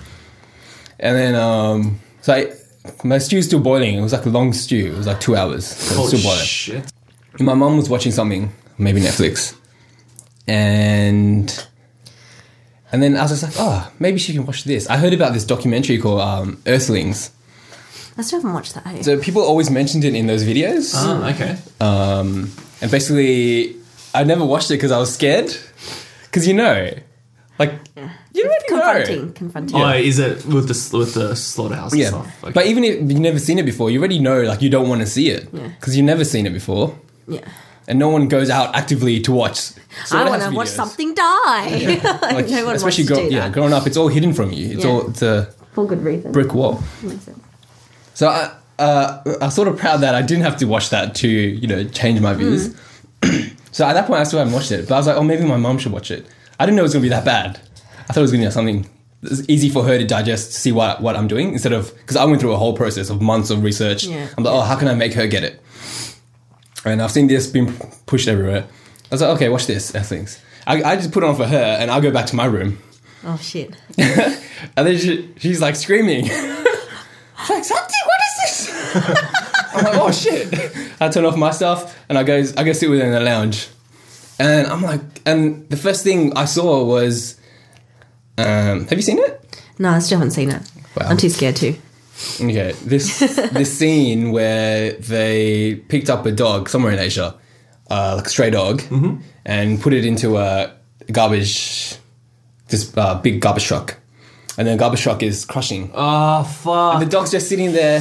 And 1.00 1.16
then, 1.16 1.36
um, 1.36 2.00
so 2.22 2.34
I, 2.34 2.52
my 3.04 3.20
stew's 3.20 3.46
still 3.46 3.62
boiling. 3.62 3.98
It 3.98 4.02
was 4.02 4.12
like 4.14 4.26
a 4.26 4.30
long 4.30 4.52
stew. 4.54 4.92
It 4.94 4.98
was 4.98 5.08
like 5.08 5.20
two 5.22 5.36
hours. 5.36 5.66
So 5.66 5.94
it 5.94 5.98
Holy 5.98 6.18
still 6.18 6.30
boiling. 6.32 6.46
shit. 6.46 6.92
And 7.34 7.42
my 7.46 7.54
mom 7.54 7.78
was 7.78 7.90
watching 7.90 8.12
something, 8.12 8.52
maybe 8.78 9.00
Netflix, 9.00 9.56
and 10.48 11.68
and 12.92 13.02
then 13.04 13.16
I 13.18 13.22
was 13.24 13.32
just 13.32 13.44
like, 13.44 13.54
oh, 13.58 13.92
maybe 14.00 14.18
she 14.20 14.34
can 14.34 14.46
watch 14.46 14.64
this. 14.64 14.88
I 14.90 14.98
heard 14.98 15.14
about 15.14 15.34
this 15.34 15.46
documentary 15.46 15.98
called 15.98 16.22
um, 16.22 16.62
Earthlings. 16.66 17.32
I 18.18 18.22
still 18.22 18.40
haven't 18.40 18.54
watched 18.54 18.74
that. 18.76 18.86
Hey? 18.86 19.02
So 19.04 19.18
people 19.20 19.42
always 19.42 19.70
mentioned 19.70 20.04
it 20.04 20.14
in 20.14 20.28
those 20.28 20.44
videos, 20.44 20.94
Oh, 20.96 21.24
okay. 21.34 21.58
um, 21.80 22.52
and 22.82 22.92
basically, 22.92 23.76
I 24.14 24.24
never 24.24 24.44
watched 24.46 24.72
it 24.72 24.76
because 24.76 24.92
I 24.92 24.98
was 24.98 25.14
scared. 25.14 25.56
Because 26.24 26.48
you 26.48 26.54
know, 26.54 26.92
like 27.58 27.74
you 28.34 28.44
already 28.46 28.66
confronting, 28.68 29.26
know. 29.28 29.32
confronting. 29.34 29.76
Oh, 29.82 29.90
is 29.94 30.20
it 30.20 30.46
with 30.46 30.68
the 30.68 30.98
with 30.98 31.14
the 31.14 31.36
slaughterhouse 31.36 31.96
Yeah, 31.96 32.10
stuff? 32.10 32.44
Okay. 32.44 32.52
but 32.54 32.66
even 32.68 32.84
if 32.84 32.96
you've 33.10 33.20
never 33.20 33.40
seen 33.40 33.58
it 33.58 33.66
before, 33.66 33.90
you 33.90 34.00
already 34.00 34.20
know 34.20 34.42
like 34.44 34.62
you 34.62 34.70
don't 34.70 34.88
want 34.90 35.02
to 35.02 35.08
see 35.08 35.30
it 35.30 35.48
Yeah. 35.52 35.68
because 35.80 35.96
you've 35.98 36.06
never 36.06 36.24
seen 36.26 36.46
it 36.46 36.52
before, 36.54 36.98
Yeah. 37.28 37.42
And 37.88 37.98
no 38.00 38.10
one 38.10 38.28
goes 38.28 38.50
out 38.50 38.76
actively 38.76 39.20
to 39.22 39.32
watch. 39.32 39.72
I 40.12 40.30
want 40.30 40.44
to 40.44 40.52
watch 40.52 40.68
something 40.70 41.14
die. 41.16 42.00
like, 42.22 42.48
no 42.50 42.66
one 42.66 42.76
especially 42.76 42.82
wants 42.82 42.96
to 42.98 43.04
grow, 43.06 43.16
do 43.30 43.34
yeah, 43.36 43.40
that. 43.42 43.52
growing 43.54 43.74
up, 43.74 43.88
it's 43.88 43.98
all 43.98 44.08
hidden 44.08 44.34
from 44.34 44.52
you. 44.52 44.72
It's 44.72 44.84
Yeah. 44.86 44.92
all 44.92 45.10
it's 45.10 45.22
a 45.22 45.54
For 45.74 45.86
good 45.88 46.04
reason. 46.04 46.32
brick 46.32 46.54
wall. 46.54 46.84
Makes 47.02 47.24
sense. 47.24 47.40
So 48.14 48.28
I, 48.28 48.52
uh, 48.80 49.38
I'm 49.42 49.50
sort 49.52 49.68
of 49.68 49.78
proud 49.78 49.98
that 50.02 50.14
I 50.16 50.22
didn't 50.22 50.44
have 50.44 50.58
to 50.58 50.66
watch 50.66 50.90
that 50.92 51.16
to 51.16 51.28
you 51.28 51.68
know 51.68 51.84
change 51.86 52.20
my 52.22 52.34
views. 52.34 52.76
so 53.72 53.86
at 53.86 53.94
that 53.94 54.08
point, 54.08 54.20
I 54.22 54.24
still 54.24 54.40
haven't 54.40 54.54
watched 54.54 54.72
it, 54.72 54.88
but 54.88 54.96
I 54.96 54.98
was 54.98 55.08
like, 55.08 55.18
oh, 55.18 55.24
maybe 55.24 55.44
my 55.46 55.58
mom 55.58 55.78
should 55.78 55.92
watch 55.92 56.12
it. 56.12 56.26
I 56.60 56.66
didn't 56.66 56.76
know 56.76 56.82
it 56.84 56.90
was 56.90 56.94
gonna 56.94 57.04
be 57.04 57.10
that 57.10 57.26
bad. 57.26 57.60
I 58.08 58.14
thought 58.14 58.18
it 58.18 58.22
was 58.22 58.32
gonna 58.32 58.46
be 58.46 58.52
something 58.52 58.88
that's 59.22 59.44
easy 59.50 59.70
for 59.70 59.84
her 59.84 59.98
to 59.98 60.06
digest, 60.06 60.54
see 60.54 60.72
what 60.72 61.02
what 61.02 61.16
I'm 61.16 61.28
doing 61.28 61.54
instead 61.54 61.74
of 61.74 61.94
because 61.98 62.16
I 62.16 62.26
went 62.26 62.40
through 62.42 62.54
a 62.54 62.58
whole 62.58 62.74
process 62.76 63.10
of 63.10 63.22
months 63.22 63.50
of 63.50 63.64
research. 63.64 64.06
Yeah. 64.06 64.28
I'm 64.38 64.44
like, 64.44 64.54
oh, 64.54 64.62
how 64.62 64.78
can 64.78 64.88
I 64.88 64.94
make 64.94 65.14
her 65.14 65.28
get 65.28 65.44
it? 65.44 65.62
And 66.86 67.02
I've 67.02 67.12
seen 67.12 67.28
this 67.28 67.48
being 67.48 67.74
pushed 68.06 68.28
everywhere. 68.28 68.64
I 68.64 69.08
was 69.12 69.22
like, 69.22 69.32
okay, 69.32 69.50
watch 69.50 69.68
this. 69.68 69.92
Things. 69.92 70.42
I, 70.66 70.84
I 70.84 70.96
just 70.96 71.12
put 71.12 71.24
it 71.24 71.28
on 71.28 71.36
for 71.36 71.46
her, 71.46 71.78
and 71.80 71.90
I'll 71.92 72.02
go 72.02 72.12
back 72.12 72.28
to 72.28 72.36
my 72.36 72.46
room. 72.46 72.80
Oh 73.24 73.38
shit. 73.38 73.76
And 74.76 74.88
then 74.88 74.98
she, 74.98 75.34
she's 75.38 75.62
like 75.62 75.76
screaming. 75.76 76.26
She's 77.40 77.50
like, 77.50 77.64
Santi, 77.64 77.94
what 78.06 78.20
is 78.28 78.68
this? 78.68 78.94
I'm 79.74 79.84
like, 79.86 79.96
oh 79.96 80.12
shit. 80.12 80.72
I 81.00 81.08
turn 81.08 81.26
off 81.26 81.38
my 81.38 81.52
stuff 81.52 81.98
and 82.10 82.18
I 82.18 82.24
go 82.24 82.44
I 82.58 82.64
go 82.64 82.74
sit 82.74 82.90
with 82.90 83.00
her 83.00 83.06
in 83.06 83.14
the 83.14 83.22
lounge. 83.22 83.70
And 84.38 84.68
I'm 84.68 84.82
like, 84.82 85.02
and 85.26 85.70
the 85.70 85.78
first 85.78 86.04
thing 86.04 86.36
I 86.36 86.46
saw 86.46 86.84
was 86.84 87.40
um, 88.38 88.86
have 88.88 88.94
you 88.94 89.02
seen 89.02 89.20
it? 89.20 89.62
No, 89.80 89.92
I 89.92 90.00
still 90.00 90.18
haven't 90.18 90.32
seen 90.32 90.50
it. 90.50 90.62
Wow. 90.98 91.08
I'm 91.08 91.18
too 91.18 91.30
scared 91.30 91.56
to. 91.58 91.74
Okay. 92.42 92.74
This 92.84 93.20
this 93.52 93.78
scene 93.78 94.32
where 94.32 94.94
they 94.94 95.76
picked 95.88 96.10
up 96.10 96.26
a 96.26 96.32
dog 96.32 96.70
somewhere 96.70 96.92
in 96.92 97.00
Asia, 97.00 97.36
uh, 97.90 98.16
like 98.18 98.26
a 98.26 98.30
stray 98.30 98.50
dog, 98.50 98.82
and 99.46 99.82
put 99.82 99.94
it 99.94 100.06
into 100.06 100.38
a 100.38 100.72
garbage 101.12 101.96
this 102.68 102.96
uh, 102.98 103.16
big 103.22 103.42
garbage 103.42 103.66
truck. 103.66 103.98
And 104.58 104.68
then 104.68 104.78
the 104.78 104.80
garbage 104.82 105.02
truck 105.02 105.24
is 105.24 105.46
crushing. 105.46 105.92
Oh 105.94 106.44
fuck. 106.44 107.00
the 107.00 107.06
dog's 107.06 107.32
just 107.32 107.48
sitting 107.48 107.72
there. 107.72 107.98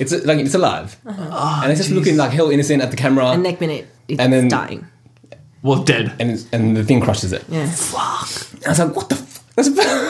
It's 0.00 0.12
like 0.24 0.38
it's 0.38 0.54
alive, 0.54 0.96
and 1.04 1.72
it's 1.72 1.80
just 1.80 1.90
looking 1.90 2.16
like 2.16 2.30
hell 2.30 2.50
innocent 2.50 2.82
at 2.82 2.90
the 2.90 2.96
camera, 2.96 3.26
And 3.26 3.34
and 3.34 3.42
next 3.42 3.60
minute, 3.60 3.86
it's 4.06 4.20
And 4.20 4.32
then- 4.32 4.48
dying. 4.48 4.86
well, 5.62 5.82
dead. 5.82 6.12
it's, 6.20 6.46
and 6.52 6.76
the 6.76 6.84
thing 6.84 7.00
crushes 7.00 7.32
it. 7.32 7.42
Yeah. 7.48 7.66
Fuck! 7.68 8.30
I 8.64 8.68
was 8.70 8.78
like, 8.78 8.94
what 8.94 9.08
the. 9.08 9.16
F-? 9.16 9.44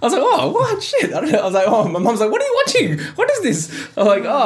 That's 0.00 0.14
about- 0.14 0.40
I 0.40 0.44
was 0.44 0.44
like, 0.44 0.44
oh, 0.44 0.50
what 0.52 0.82
shit? 0.82 1.12
I 1.12 1.20
don't 1.20 1.32
know. 1.32 1.38
I 1.40 1.44
was 1.44 1.54
like, 1.54 1.64
oh, 1.66 1.88
my 1.88 1.98
mom's 1.98 2.20
like, 2.20 2.30
what 2.30 2.40
are 2.42 2.44
you 2.46 2.62
watching? 2.66 2.98
What 3.16 3.30
is 3.30 3.40
this? 3.42 3.88
I 3.96 4.00
was 4.02 4.08
like, 4.08 4.24
oh, 4.24 4.36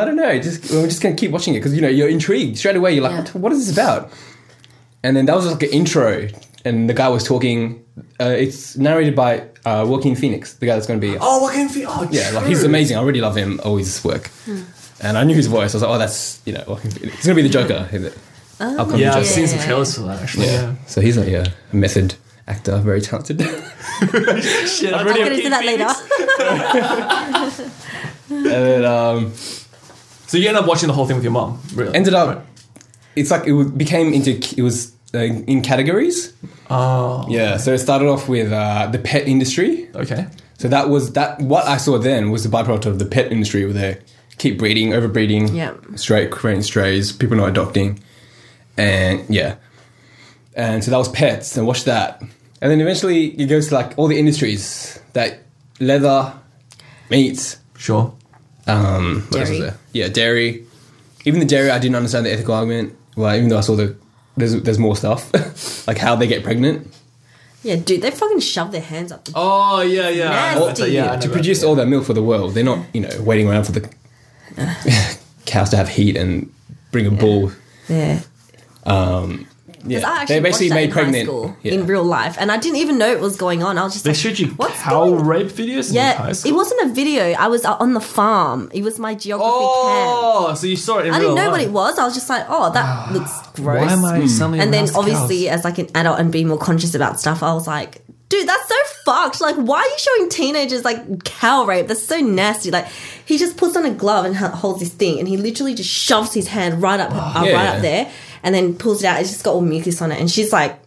I 0.00 0.04
don't 0.04 0.16
know. 0.16 0.38
Just 0.40 0.70
we're 0.70 0.86
just 0.86 1.02
gonna 1.02 1.14
keep 1.16 1.30
watching 1.30 1.54
it 1.54 1.58
because 1.60 1.74
you 1.74 1.80
know 1.82 1.88
you're 1.88 2.08
intrigued 2.08 2.58
straight 2.58 2.76
away. 2.76 2.92
You're 2.94 3.04
like, 3.04 3.12
Yeah. 3.12 3.32
what, 3.32 3.34
what 3.36 3.52
is 3.52 3.66
this 3.66 3.72
about? 3.76 4.10
And 5.02 5.16
then 5.16 5.26
that 5.26 5.34
was 5.36 5.46
like 5.50 5.62
an 5.62 5.70
intro, 5.70 6.28
and 6.64 6.88
the 6.88 6.94
guy 6.94 7.08
was 7.08 7.24
talking. 7.24 7.84
Uh, 8.20 8.24
it's 8.36 8.76
narrated 8.76 9.16
by 9.16 9.40
uh, 9.64 9.84
Joaquin 9.88 10.14
Phoenix, 10.14 10.54
the 10.54 10.66
guy 10.66 10.74
that's 10.74 10.86
going 10.86 11.00
to 11.00 11.06
be 11.06 11.16
Oh, 11.20 11.42
what 11.42 11.54
can 11.54 11.68
feel? 11.68 11.88
Oh, 11.90 12.06
Yeah, 12.10 12.30
like 12.30 12.46
he's 12.46 12.62
amazing. 12.64 12.96
I 12.98 13.02
really 13.02 13.20
love 13.20 13.34
him. 13.36 13.60
Always 13.64 13.86
his 13.86 14.04
work. 14.04 14.30
And 15.02 15.16
I 15.16 15.24
knew 15.24 15.34
his 15.34 15.46
voice. 15.46 15.74
I 15.74 15.76
was 15.76 15.82
like, 15.82 15.90
oh, 15.90 15.98
that's 15.98 16.40
you 16.44 16.52
know, 16.52 16.64
Joaquin 16.68 16.90
Phoenix. 16.90 17.16
he's 17.16 17.24
gonna 17.26 17.36
be 17.36 17.42
the 17.42 17.48
Joker. 17.48 17.88
Is 17.92 18.04
it? 18.04 18.18
Upcoming 18.60 19.00
Yeah, 19.00 19.14
I've 19.14 19.26
seen 19.26 19.46
some 19.46 19.58
trailers 19.58 19.94
for 19.94 20.02
that 20.02 20.20
actually. 20.22 20.46
Yeah. 20.46 20.52
Yeah. 20.52 20.74
So 20.86 21.00
he's 21.00 21.16
like 21.16 21.28
yeah, 21.28 21.46
a 21.72 21.76
method 21.76 22.14
actor, 22.46 22.78
very 22.78 23.00
talented. 23.00 23.40
Shit, 23.40 24.92
I've 24.92 25.00
I'll 25.00 25.08
already 25.08 25.22
get 25.24 25.32
into 25.32 25.50
that 25.50 25.64
later. 25.64 25.86
and 28.30 28.44
then 28.44 28.84
um, 28.84 29.32
So 29.34 30.36
you 30.38 30.48
end 30.48 30.56
up 30.56 30.66
watching 30.66 30.86
the 30.88 30.92
whole 30.94 31.06
thing 31.06 31.16
with 31.16 31.24
your 31.24 31.32
mom, 31.32 31.60
really? 31.74 31.94
ended 31.94 32.14
up, 32.14 32.46
it's 33.16 33.30
like 33.30 33.46
it 33.46 33.78
became 33.78 34.12
into 34.12 34.32
it 34.56 34.62
was 34.62 34.92
uh, 35.14 35.18
in 35.18 35.62
categories. 35.62 36.32
Oh, 36.70 37.26
Yeah. 37.28 37.56
So 37.56 37.72
it 37.72 37.78
started 37.78 38.06
off 38.08 38.28
with 38.28 38.52
uh, 38.52 38.86
the 38.86 38.98
pet 38.98 39.26
industry. 39.26 39.88
okay. 39.94 40.26
So 40.58 40.68
that 40.68 40.88
was 40.90 41.12
that. 41.14 41.40
What 41.40 41.66
I 41.66 41.78
saw 41.78 41.96
then 41.98 42.30
was 42.30 42.44
the 42.44 42.50
byproduct 42.50 42.84
of 42.84 42.98
the 42.98 43.06
pet 43.06 43.32
industry, 43.32 43.64
where 43.64 43.72
they 43.72 43.98
keep 44.36 44.58
breeding, 44.58 44.90
overbreeding, 44.90 45.54
Yeah. 45.54 45.72
straight 45.96 46.30
creating 46.30 46.62
strays, 46.64 47.12
people 47.12 47.36
not 47.38 47.48
adopting, 47.48 47.98
and 48.76 49.24
yeah. 49.34 49.56
And 50.54 50.82
so 50.84 50.90
that 50.90 50.96
was 50.98 51.08
pets 51.08 51.56
and 51.56 51.66
watched 51.66 51.84
that 51.84 52.20
and 52.62 52.70
then 52.70 52.80
eventually 52.80 53.26
it 53.40 53.46
goes 53.46 53.68
to 53.68 53.74
like 53.74 53.96
all 53.98 54.06
the 54.08 54.18
industries 54.18 54.98
that 55.12 55.40
leather 55.80 56.32
meat 57.10 57.56
Sure. 57.76 58.12
um 58.66 59.22
what 59.30 59.40
else 59.40 59.50
was 59.50 59.58
there? 59.60 59.78
yeah 59.92 60.08
dairy 60.08 60.64
even 61.24 61.40
the 61.40 61.46
dairy 61.46 61.70
i 61.70 61.78
didn't 61.78 61.96
understand 61.96 62.26
the 62.26 62.32
ethical 62.32 62.54
argument 62.54 62.94
well 63.16 63.34
even 63.34 63.48
though 63.48 63.58
i 63.58 63.62
saw 63.62 63.74
the 63.76 63.96
there's, 64.36 64.60
there's 64.62 64.78
more 64.78 64.96
stuff 64.96 65.30
like 65.88 65.98
how 65.98 66.14
they 66.16 66.26
get 66.26 66.42
pregnant 66.42 66.86
Yeah, 67.62 67.76
dude, 67.76 68.00
they 68.00 68.10
fucking 68.10 68.40
shove 68.40 68.72
their 68.72 68.80
hands 68.80 69.12
up. 69.12 69.24
The- 69.26 69.32
Oh 69.36 69.82
yeah, 69.82 70.08
yeah. 70.08 70.30
Nasty. 70.56 70.92
yeah, 70.92 71.16
to 71.20 71.28
produce 71.28 71.60
that. 71.60 71.66
all 71.66 71.74
that 71.74 71.88
milk 71.88 72.04
for 72.06 72.14
the 72.14 72.22
world 72.22 72.54
they're 72.54 72.64
not 72.64 72.86
you 72.94 73.02
know 73.02 73.10
waiting 73.22 73.48
around 73.48 73.64
for 73.64 73.72
the 73.72 73.82
cows 75.46 75.68
to 75.70 75.76
have 75.76 75.88
heat 75.88 76.16
and 76.16 76.50
bring 76.90 77.06
a 77.06 77.10
bull 77.10 77.52
yeah. 77.88 78.20
Yeah 79.84 80.08
I 80.08 80.22
actually 80.22 80.36
they 80.36 80.40
basically 80.40 80.70
made 80.70 80.84
in 80.84 80.90
pregnant 80.92 81.26
school 81.26 81.56
yeah. 81.62 81.72
in 81.72 81.86
real 81.86 82.04
life, 82.04 82.36
and 82.38 82.52
I 82.52 82.58
didn't 82.58 82.76
even 82.78 82.98
know 82.98 83.10
it 83.10 83.20
was 83.20 83.36
going 83.36 83.62
on. 83.62 83.78
I 83.78 83.84
was 83.84 83.92
just 83.94 84.04
They 84.04 84.10
like, 84.10 84.18
showed 84.18 84.38
you 84.38 84.48
What's 84.48 84.80
cow 84.82 85.10
rape 85.14 85.48
videos 85.48 85.90
in 85.90 85.96
Yeah, 85.96 86.28
it 86.28 86.52
wasn't 86.54 86.90
a 86.90 86.94
video. 86.94 87.32
I 87.32 87.48
was 87.48 87.64
uh, 87.64 87.76
on 87.76 87.94
the 87.94 88.00
farm. 88.00 88.70
It 88.72 88.82
was 88.82 88.98
my 88.98 89.14
geography 89.14 89.48
camp. 89.48 90.10
Oh, 90.12 90.54
so 90.56 90.66
you 90.66 90.76
saw 90.76 90.98
it 90.98 91.06
in 91.06 91.14
I 91.14 91.18
didn't 91.18 91.34
know 91.34 91.44
life. 91.44 91.52
what 91.52 91.60
it 91.62 91.70
was. 91.70 91.98
I 91.98 92.04
was 92.04 92.14
just 92.14 92.28
like, 92.28 92.44
oh, 92.48 92.72
that 92.72 93.12
looks 93.12 93.32
gross. 93.52 93.86
Why 93.86 93.92
am 93.92 94.04
I 94.04 94.26
suddenly 94.26 94.60
and 94.60 94.72
then 94.72 94.88
obviously, 94.94 95.46
cows? 95.46 95.58
as 95.58 95.64
like 95.64 95.78
an 95.78 95.88
adult 95.94 96.18
and 96.20 96.30
being 96.30 96.48
more 96.48 96.58
conscious 96.58 96.94
about 96.94 97.18
stuff, 97.20 97.42
I 97.42 97.52
was 97.54 97.66
like, 97.66 98.02
dude, 98.28 98.48
that's 98.48 98.68
so 98.68 98.74
fucked. 99.04 99.40
Like, 99.40 99.56
why 99.56 99.78
are 99.80 99.86
you 99.86 99.98
showing 99.98 100.28
teenagers 100.30 100.84
like 100.84 101.24
cow 101.24 101.64
rape? 101.64 101.88
That's 101.88 102.02
so 102.02 102.18
nasty. 102.18 102.70
Like, 102.70 102.86
he 103.26 103.38
just 103.38 103.56
puts 103.56 103.76
on 103.76 103.84
a 103.84 103.90
glove 103.90 104.24
and 104.24 104.36
holds 104.36 104.80
this 104.80 104.92
thing, 104.92 105.18
and 105.18 105.26
he 105.26 105.36
literally 105.36 105.74
just 105.74 105.90
shoves 105.90 106.32
his 106.34 106.48
hand 106.48 106.80
right 106.82 107.00
up, 107.00 107.10
uh, 107.12 107.44
Yeah. 107.44 107.52
right 107.54 107.66
up 107.76 107.82
there, 107.82 108.10
and 108.42 108.54
then 108.54 108.74
pulls 108.74 109.02
it 109.02 109.06
out. 109.06 109.20
It's 109.20 109.30
just 109.30 109.44
got 109.44 109.54
all 109.54 109.60
mucus 109.60 110.00
on 110.02 110.12
it, 110.12 110.20
and 110.20 110.30
she's 110.30 110.52
like, 110.52 110.78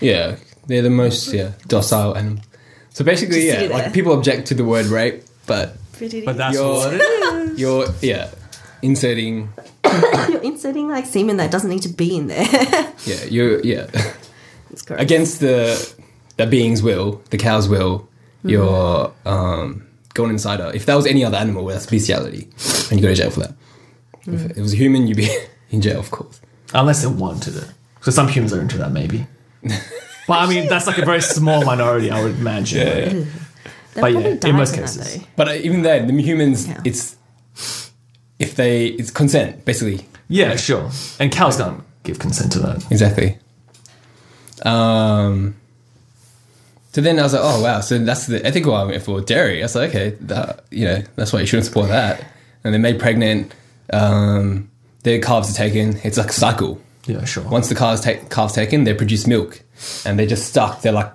Yeah, 0.00 0.36
they're 0.66 0.82
the 0.82 0.90
most 0.90 1.32
yeah 1.32 1.52
docile 1.66 2.16
animal. 2.16 2.42
So 2.90 3.04
basically, 3.04 3.46
yeah, 3.46 3.52
sit 3.60 3.68
there. 3.68 3.78
like 3.78 3.92
people 3.92 4.12
object 4.12 4.48
to 4.48 4.54
the 4.54 4.64
word 4.64 4.86
rape, 4.86 5.22
but 5.46 5.76
But 5.98 6.36
that's 6.36 6.54
You're- 6.56 6.68
what 6.78 6.94
it 6.94 7.00
is. 7.00 7.58
you're 7.60 7.86
yeah 8.02 8.30
inserting 8.82 9.48
you're 10.28 10.40
inserting 10.42 10.88
like 10.88 11.04
semen 11.06 11.38
that 11.38 11.50
doesn't 11.50 11.70
need 11.70 11.82
to 11.82 11.88
be 11.88 12.16
in 12.16 12.28
there. 12.28 12.46
yeah 13.04 13.24
you're 13.28 13.60
yeah 13.64 13.86
it's 14.70 14.82
gross. 14.82 15.00
against 15.00 15.40
the 15.40 15.94
the 16.36 16.46
being's 16.46 16.82
will, 16.82 17.20
the 17.30 17.36
cow's 17.38 17.68
will. 17.68 18.08
Mm. 18.44 18.50
You're 18.50 19.12
um, 19.26 19.88
going 20.14 20.30
inside 20.30 20.60
her. 20.60 20.70
If 20.72 20.86
that 20.86 20.94
was 20.94 21.04
any 21.06 21.24
other 21.24 21.36
animal, 21.36 21.64
well, 21.64 21.74
that's 21.74 21.86
bestiality, 21.86 22.46
and 22.90 23.00
you 23.00 23.02
go 23.02 23.08
to 23.08 23.14
jail 23.14 23.30
for 23.30 23.40
that. 23.40 23.54
Mm. 24.26 24.34
If 24.50 24.56
it 24.58 24.60
was 24.62 24.72
a 24.72 24.76
human, 24.76 25.08
you'd 25.08 25.16
be 25.16 25.28
in 25.70 25.80
jail, 25.80 25.98
of 25.98 26.12
course. 26.12 26.40
Unless 26.74 27.02
they 27.02 27.08
wanted 27.08 27.56
it. 27.56 27.68
So 28.02 28.10
some 28.10 28.28
humans 28.28 28.52
are 28.52 28.60
into 28.60 28.78
that, 28.78 28.92
maybe. 28.92 29.26
but 29.62 30.38
I 30.38 30.46
mean, 30.48 30.68
that's 30.68 30.86
like 30.86 30.98
a 30.98 31.04
very 31.04 31.20
small 31.22 31.64
minority, 31.64 32.10
I 32.10 32.22
would 32.22 32.36
imagine. 32.38 33.28
They'll 33.94 34.02
but 34.02 34.12
yeah, 34.12 34.48
in 34.48 34.56
most 34.56 34.74
from 34.74 34.82
that, 34.82 34.96
cases. 34.96 35.24
But 35.36 35.48
uh, 35.48 35.52
even 35.54 35.82
then, 35.82 36.06
the 36.06 36.22
humans, 36.22 36.68
Yeah. 36.68 36.80
it's 36.84 37.16
if 38.38 38.54
they 38.54 38.86
it's 38.86 39.10
consent 39.10 39.64
basically. 39.64 40.06
Yeah, 40.28 40.54
sure. 40.56 40.90
And 41.18 41.32
cows 41.32 41.56
don't 41.56 41.82
give 42.04 42.18
consent 42.18 42.52
to 42.52 42.58
that. 42.60 42.84
Exactly. 42.92 43.38
Um. 44.62 45.54
So 46.92 47.00
then 47.02 47.18
I 47.18 47.22
was 47.22 47.32
like, 47.32 47.42
oh 47.44 47.62
wow, 47.62 47.80
so 47.80 47.98
that's 47.98 48.26
the 48.26 48.44
ethical 48.44 48.74
argument 48.74 49.04
for 49.04 49.20
dairy. 49.20 49.60
I 49.60 49.64
was 49.64 49.74
like, 49.76 49.90
okay, 49.90 50.10
that, 50.22 50.64
you 50.70 50.84
know, 50.84 51.02
that's 51.16 51.32
why 51.32 51.40
you 51.40 51.46
shouldn't 51.46 51.66
support 51.66 51.88
that. 51.88 52.24
And 52.64 52.72
they're 52.74 52.80
made 52.80 52.98
pregnant. 52.98 53.54
Um, 53.92 54.68
their 55.02 55.20
calves 55.20 55.50
are 55.50 55.54
taken. 55.56 55.98
It's 56.04 56.18
like 56.18 56.30
a 56.30 56.32
cycle. 56.32 56.80
Yeah, 57.06 57.24
sure. 57.24 57.44
Once 57.48 57.68
the 57.68 57.74
calves 57.74 58.00
take 58.00 58.28
calves 58.30 58.54
taken, 58.54 58.84
they 58.84 58.94
produce 58.94 59.26
milk, 59.26 59.62
and 60.04 60.18
they're 60.18 60.26
just 60.26 60.46
stuck. 60.48 60.82
They're 60.82 60.92
like 60.92 61.12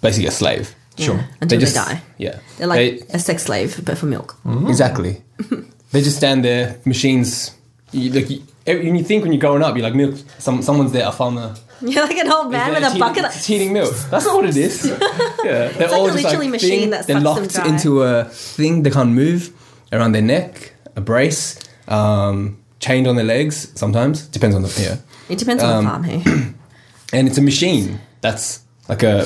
basically 0.00 0.26
a 0.28 0.32
slave. 0.32 0.74
Sure. 0.98 1.20
Until 1.40 1.58
they, 1.58 1.64
just, 1.64 1.74
die. 1.74 2.00
Yeah, 2.16 2.38
They're 2.56 2.66
like 2.66 2.78
They- 3.00 3.14
a 3.14 3.18
sex 3.18 3.42
slave, 3.44 3.84
but 3.84 3.98
for 3.98 4.06
milk. 4.06 4.36
Exactly. 4.66 5.22
they 5.92 6.00
just 6.00 6.16
stand 6.16 6.42
there, 6.44 6.80
machines. 6.86 7.50
You, 7.92 8.10
like 8.12 8.30
you, 8.30 8.42
you 8.66 9.04
think 9.04 9.22
when 9.22 9.32
you're 9.32 9.40
growing 9.40 9.62
up, 9.62 9.76
you're 9.76 9.84
like 9.84 9.94
milk. 9.94 10.14
Some 10.38 10.62
someone's 10.62 10.92
there, 10.92 11.06
a 11.06 11.12
farmer. 11.12 11.54
You're 11.82 12.02
like 12.06 12.16
an 12.16 12.32
old 12.32 12.50
man 12.50 12.70
with 12.70 12.78
a 12.82 12.86
teething- 12.86 12.98
bucket. 13.00 13.24
Of, 13.26 13.42
teething 13.42 13.72
milk. 13.74 13.94
That's 14.10 14.24
not 14.24 14.36
what 14.36 14.46
it 14.46 14.56
is. 14.56 14.86
yeah, 15.44 15.68
they're 15.68 15.88
like 15.88 16.10
a 16.10 16.14
literally 16.14 16.48
machine 16.48 16.80
thing, 16.80 16.90
that 16.90 17.06
they're 17.06 17.20
sucks 17.20 17.34
them 17.36 17.42
locked 17.42 17.54
dry. 17.54 17.68
into 17.68 18.02
a 18.02 18.24
thing 18.24 18.82
they 18.82 18.90
can't 18.90 19.10
move 19.10 19.52
around 19.92 20.12
their 20.12 20.22
neck, 20.22 20.72
a 20.96 21.02
brace, 21.02 21.60
um, 21.88 22.56
chained 22.86 23.06
on 23.06 23.16
their 23.16 23.24
legs. 23.36 23.72
Sometimes 23.74 24.26
depends 24.28 24.54
on 24.56 24.62
the 24.62 24.70
yeah, 24.80 24.96
it 25.32 25.38
depends 25.38 25.62
Um, 25.62 25.70
on 25.70 25.84
the 25.84 25.90
farm, 25.90 26.04
hey. 26.04 26.52
and 27.12 27.28
it's 27.28 27.38
a 27.38 27.42
machine 27.42 28.00
that's 28.20 28.60
like 28.88 29.02
a 29.02 29.24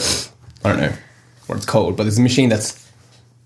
I 0.65 0.69
don't 0.71 0.81
know 0.81 0.93
what 1.47 1.57
it's 1.57 1.67
called, 1.67 1.97
but 1.97 2.05
there's 2.05 2.19
a 2.19 2.23
machine 2.23 2.49
that's 2.49 2.71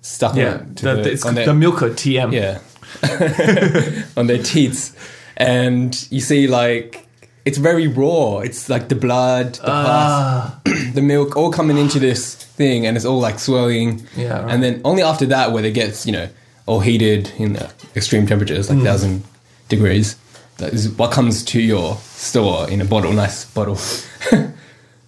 stuck 0.03 0.37
Yeah, 0.37 0.55
on, 0.59 0.74
to 0.77 0.85
the, 0.85 0.94
the, 1.03 1.12
it's 1.12 1.24
on 1.27 1.35
their- 1.35 1.46
the 1.46 1.55
milker 1.55 1.90
TM. 1.90 2.33
yeah, 2.33 2.59
on 4.16 4.27
their 4.27 4.42
teats, 4.42 4.92
and 5.37 5.90
you 6.11 6.20
see 6.20 6.46
like 6.46 7.07
it's 7.44 7.59
very 7.59 7.88
raw. 7.88 8.38
It's 8.38 8.68
like 8.68 8.88
the 8.88 8.94
blood, 8.94 9.55
the 9.55 9.61
pus, 9.62 9.68
Ah, 9.70 10.61
the 10.94 11.03
milk, 11.03 11.37
all 11.37 11.50
coming 11.50 11.77
into 11.79 11.98
this 11.98 12.35
thing, 12.35 12.87
and 12.87 12.96
it's 12.96 13.07
all 13.07 13.20
like 13.20 13.38
swirling. 13.38 14.07
Yeah, 14.16 14.40
right. 14.42 14.53
and 14.55 14.62
then 14.62 14.81
only 14.85 15.03
after 15.03 15.27
that, 15.27 15.53
where 15.53 15.64
it 15.64 15.74
gets 15.74 16.07
you 16.07 16.12
know 16.12 16.29
all 16.66 16.81
heated 16.81 17.31
in 17.38 17.53
the 17.55 17.70
extreme 17.96 18.27
temperatures, 18.27 18.70
like 18.70 18.83
thousand 18.83 19.22
degrees, 19.68 20.16
that 20.59 20.72
is 20.72 20.88
what 20.90 21.12
comes 21.12 21.44
to 21.44 21.61
your 21.61 21.96
store 21.96 22.68
in 22.70 22.81
a 22.81 22.85
bottle, 22.85 23.12
nice 23.12 23.44
bottle. 23.44 23.74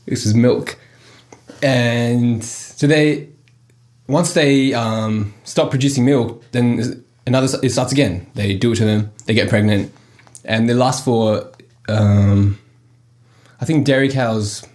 this 0.07 0.27
is 0.27 0.35
milk, 0.35 0.79
and 1.63 2.43
so 2.45 2.87
they 2.87 3.29
once 4.09 4.35
they 4.35 4.73
um, 4.75 5.35
stop 5.45 5.71
producing 5.71 6.05
milk, 6.05 6.43
then 6.53 7.05
another 7.27 7.59
it 7.63 7.71
starts 7.71 7.93
again. 7.93 8.27
They 8.35 8.55
do 8.55 8.73
it 8.73 8.77
to 8.77 8.85
them. 8.85 9.13
They 9.27 9.35
get 9.35 9.49
pregnant, 9.49 9.93
and 10.45 10.69
they 10.69 10.75
last 10.75 11.05
for. 11.05 11.53
Um, 11.89 12.59
I 13.61 13.65
think 13.65 13.87
dairy 13.87 14.11
cows 14.11 14.67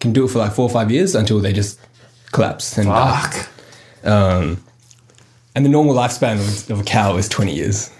can 0.00 0.12
do 0.12 0.24
it 0.24 0.28
for 0.28 0.38
like 0.38 0.52
four 0.52 0.64
or 0.64 0.70
five 0.70 0.90
years 0.90 1.14
until 1.14 1.40
they 1.40 1.52
just 1.52 1.78
collapse 2.32 2.78
and 2.78 2.86
die. 2.86 3.20
fuck. 3.20 3.48
Um, 4.04 4.62
and 5.54 5.64
the 5.64 5.68
normal 5.68 5.94
lifespan 5.94 6.34
of, 6.34 6.70
of 6.70 6.80
a 6.80 6.84
cow 6.84 7.16
is 7.16 7.28
twenty 7.28 7.54
years, 7.54 7.90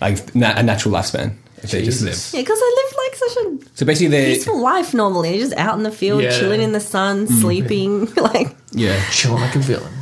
like 0.00 0.34
na- 0.34 0.54
a 0.56 0.62
natural 0.62 0.94
lifespan 0.94 1.34
if 1.62 1.70
they 1.70 1.82
just 1.82 2.02
live. 2.02 2.30
Yeah, 2.32 2.40
because 2.42 2.58
they 2.58 2.66
live 2.66 2.94
like 2.98 3.14
such 3.16 3.36
a 3.36 3.76
So 3.78 3.86
basically, 3.86 4.08
they 4.08 4.34
peaceful 4.34 4.60
life 4.60 4.92
normally. 4.94 5.30
They're 5.30 5.40
just 5.40 5.56
out 5.56 5.76
in 5.76 5.82
the 5.84 5.90
field, 5.92 6.22
Yeah. 6.22 6.38
chilling 6.38 6.60
in 6.62 6.72
the 6.72 6.80
sun, 6.80 7.26
Mm. 7.26 7.40
sleeping, 7.40 8.14
like 8.16 8.54
yeah. 8.72 9.00
Chilling 9.10 9.40
like 9.40 9.56
a 9.56 9.58
villain. 9.60 9.92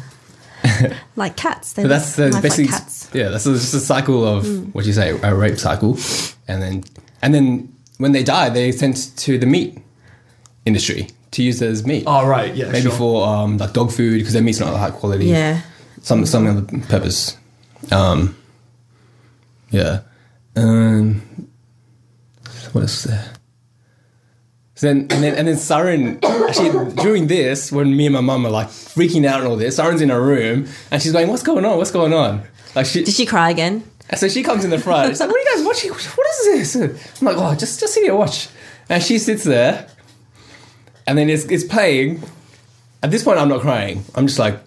like 1.16 1.36
cats. 1.36 1.74
They 1.74 1.82
So 1.82 1.88
that's 1.88 2.16
the 2.16 2.30
life 2.30 2.42
basically 2.42 2.64
like 2.72 2.80
cats. 2.80 3.08
yeah. 3.12 3.28
That's 3.28 3.44
just 3.44 3.74
a 3.74 3.80
cycle 3.80 4.24
of 4.26 4.74
what 4.74 4.86
you 4.86 4.92
say 4.92 5.18
a 5.22 5.34
rape 5.34 5.58
cycle, 5.58 5.98
and 6.48 6.62
then 6.62 6.84
and 7.22 7.34
then 7.34 7.72
when 7.98 8.12
they 8.12 8.22
die, 8.24 8.48
they're 8.48 8.72
sent 8.72 9.16
to 9.18 9.38
the 9.38 9.46
meat 9.46 9.78
industry 10.64 11.08
to 11.32 11.42
use 11.42 11.60
as 11.62 11.84
meat. 11.86 12.04
Oh, 12.06 12.26
right. 12.26 12.54
Yeah, 12.54 12.66
Maybe 12.70 12.82
sure. 12.88 12.92
for 12.92 13.26
um, 13.26 13.58
like 13.58 13.72
dog 13.72 13.92
food 13.92 14.18
because 14.18 14.32
their 14.32 14.42
meat's 14.42 14.60
not 14.60 14.74
high 14.76 14.90
quality. 14.90 15.26
Yeah, 15.26 15.60
some 16.02 16.24
some 16.26 16.46
other 16.46 16.62
purpose. 16.88 17.36
Um, 17.92 18.34
yeah. 19.74 20.00
Um, 20.56 21.48
what 22.72 22.82
else 22.82 23.02
there? 23.04 23.32
So 24.76 24.88
then 24.88 25.06
and 25.10 25.22
then 25.22 25.34
and 25.34 25.48
then 25.48 25.56
Saren 25.56 26.24
actually 26.48 26.94
during 27.02 27.26
this 27.28 27.70
when 27.70 27.96
me 27.96 28.06
and 28.06 28.14
my 28.14 28.20
mum 28.20 28.44
are 28.46 28.50
like 28.50 28.68
freaking 28.68 29.24
out 29.24 29.40
and 29.40 29.48
all 29.48 29.56
this, 29.56 29.78
Saren's 29.78 30.00
in 30.00 30.08
her 30.08 30.20
room 30.20 30.68
and 30.90 31.02
she's 31.02 31.12
going, 31.12 31.28
"What's 31.28 31.42
going 31.42 31.64
on? 31.64 31.78
What's 31.78 31.92
going 31.92 32.12
on?" 32.12 32.42
Like 32.74 32.86
she, 32.86 33.04
did 33.04 33.14
she 33.14 33.26
cry 33.26 33.50
again? 33.50 33.84
and 34.10 34.18
so 34.18 34.28
she 34.28 34.42
comes 34.42 34.64
in 34.64 34.70
the 34.70 34.78
front. 34.78 35.10
She's 35.10 35.20
like, 35.20 35.30
"What 35.30 35.38
are 35.38 35.44
you 35.44 35.56
guys 35.56 35.64
watching? 35.64 35.90
What 35.90 36.26
is 36.28 36.74
this?" 36.74 37.20
I'm 37.20 37.26
like, 37.26 37.36
"Oh, 37.36 37.54
just 37.54 37.80
just 37.80 37.94
sit 37.94 38.02
here, 38.04 38.14
watch." 38.14 38.48
And 38.88 39.02
she 39.02 39.18
sits 39.18 39.44
there, 39.44 39.88
and 41.06 41.16
then 41.16 41.30
it's 41.30 41.44
it's 41.44 41.64
playing. 41.64 42.22
At 43.02 43.10
this 43.10 43.22
point, 43.22 43.38
I'm 43.38 43.48
not 43.48 43.60
crying. 43.60 44.04
I'm 44.14 44.26
just 44.26 44.38
like, 44.38 44.58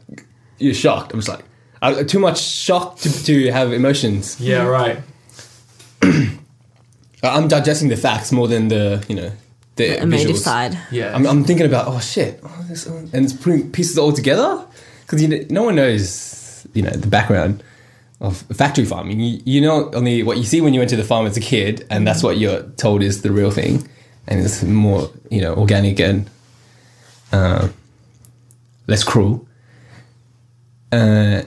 you're 0.59 0.73
shocked. 0.73 1.11
I'm 1.11 1.19
just 1.19 1.29
like, 1.29 1.43
I, 1.81 2.03
too 2.03 2.19
much 2.19 2.41
shock 2.41 2.97
to, 2.99 3.25
to 3.25 3.51
have 3.51 3.73
emotions. 3.73 4.39
Yeah, 4.39 4.63
right. 4.63 4.99
I'm 7.23 7.47
digesting 7.47 7.89
the 7.89 7.97
facts 7.97 8.31
more 8.31 8.47
than 8.47 8.67
the 8.67 9.03
you 9.07 9.15
know 9.15 9.31
the 9.75 9.97
Emotive 9.97 10.31
visuals. 10.31 10.39
side. 10.39 10.77
Yeah. 10.91 11.15
I'm, 11.15 11.25
I'm 11.25 11.43
thinking 11.43 11.65
about 11.65 11.87
oh 11.87 11.99
shit, 11.99 12.39
oh, 12.43 12.65
this, 12.67 12.85
and 12.85 13.13
it's 13.13 13.33
putting 13.33 13.71
pieces 13.71 13.97
all 13.97 14.11
together 14.11 14.65
because 15.01 15.21
you 15.21 15.27
know, 15.27 15.45
no 15.49 15.63
one 15.63 15.75
knows 15.75 16.67
you 16.73 16.81
know 16.81 16.91
the 16.91 17.07
background 17.07 17.63
of 18.19 18.37
factory 18.55 18.85
farming. 18.85 19.19
You, 19.19 19.41
you 19.45 19.61
know 19.61 19.91
only 19.93 20.23
what 20.23 20.37
you 20.37 20.43
see 20.43 20.61
when 20.61 20.73
you 20.73 20.79
went 20.79 20.89
to 20.91 20.95
the 20.95 21.03
farm 21.03 21.25
as 21.25 21.37
a 21.37 21.41
kid, 21.41 21.85
and 21.89 22.05
that's 22.05 22.23
what 22.23 22.37
you're 22.37 22.63
told 22.77 23.01
is 23.03 23.21
the 23.21 23.31
real 23.31 23.51
thing, 23.51 23.87
and 24.27 24.41
it's 24.41 24.63
more 24.63 25.09
you 25.29 25.41
know 25.41 25.55
organic 25.55 25.99
and 25.99 26.29
uh, 27.31 27.69
less 28.87 29.03
cruel. 29.03 29.47
Uh, 30.91 31.43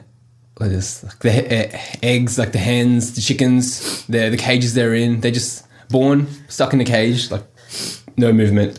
what 0.61 0.71
is 0.71 1.03
like 1.05 1.19
the 1.21 1.31
uh, 1.75 1.79
eggs, 2.03 2.39
like 2.39 2.53
the 2.53 2.59
hens, 2.59 3.15
the 3.15 3.21
chickens, 3.23 4.05
the 4.07 4.29
the 4.29 4.37
cages 4.37 4.75
they're 4.75 4.95
in, 4.95 5.21
they're 5.21 5.31
just 5.31 5.65
born 5.89 6.27
stuck 6.49 6.73
in 6.75 6.81
a 6.81 6.85
cage, 6.85 7.31
like 7.31 7.43
no 8.17 8.33
movement. 8.33 8.79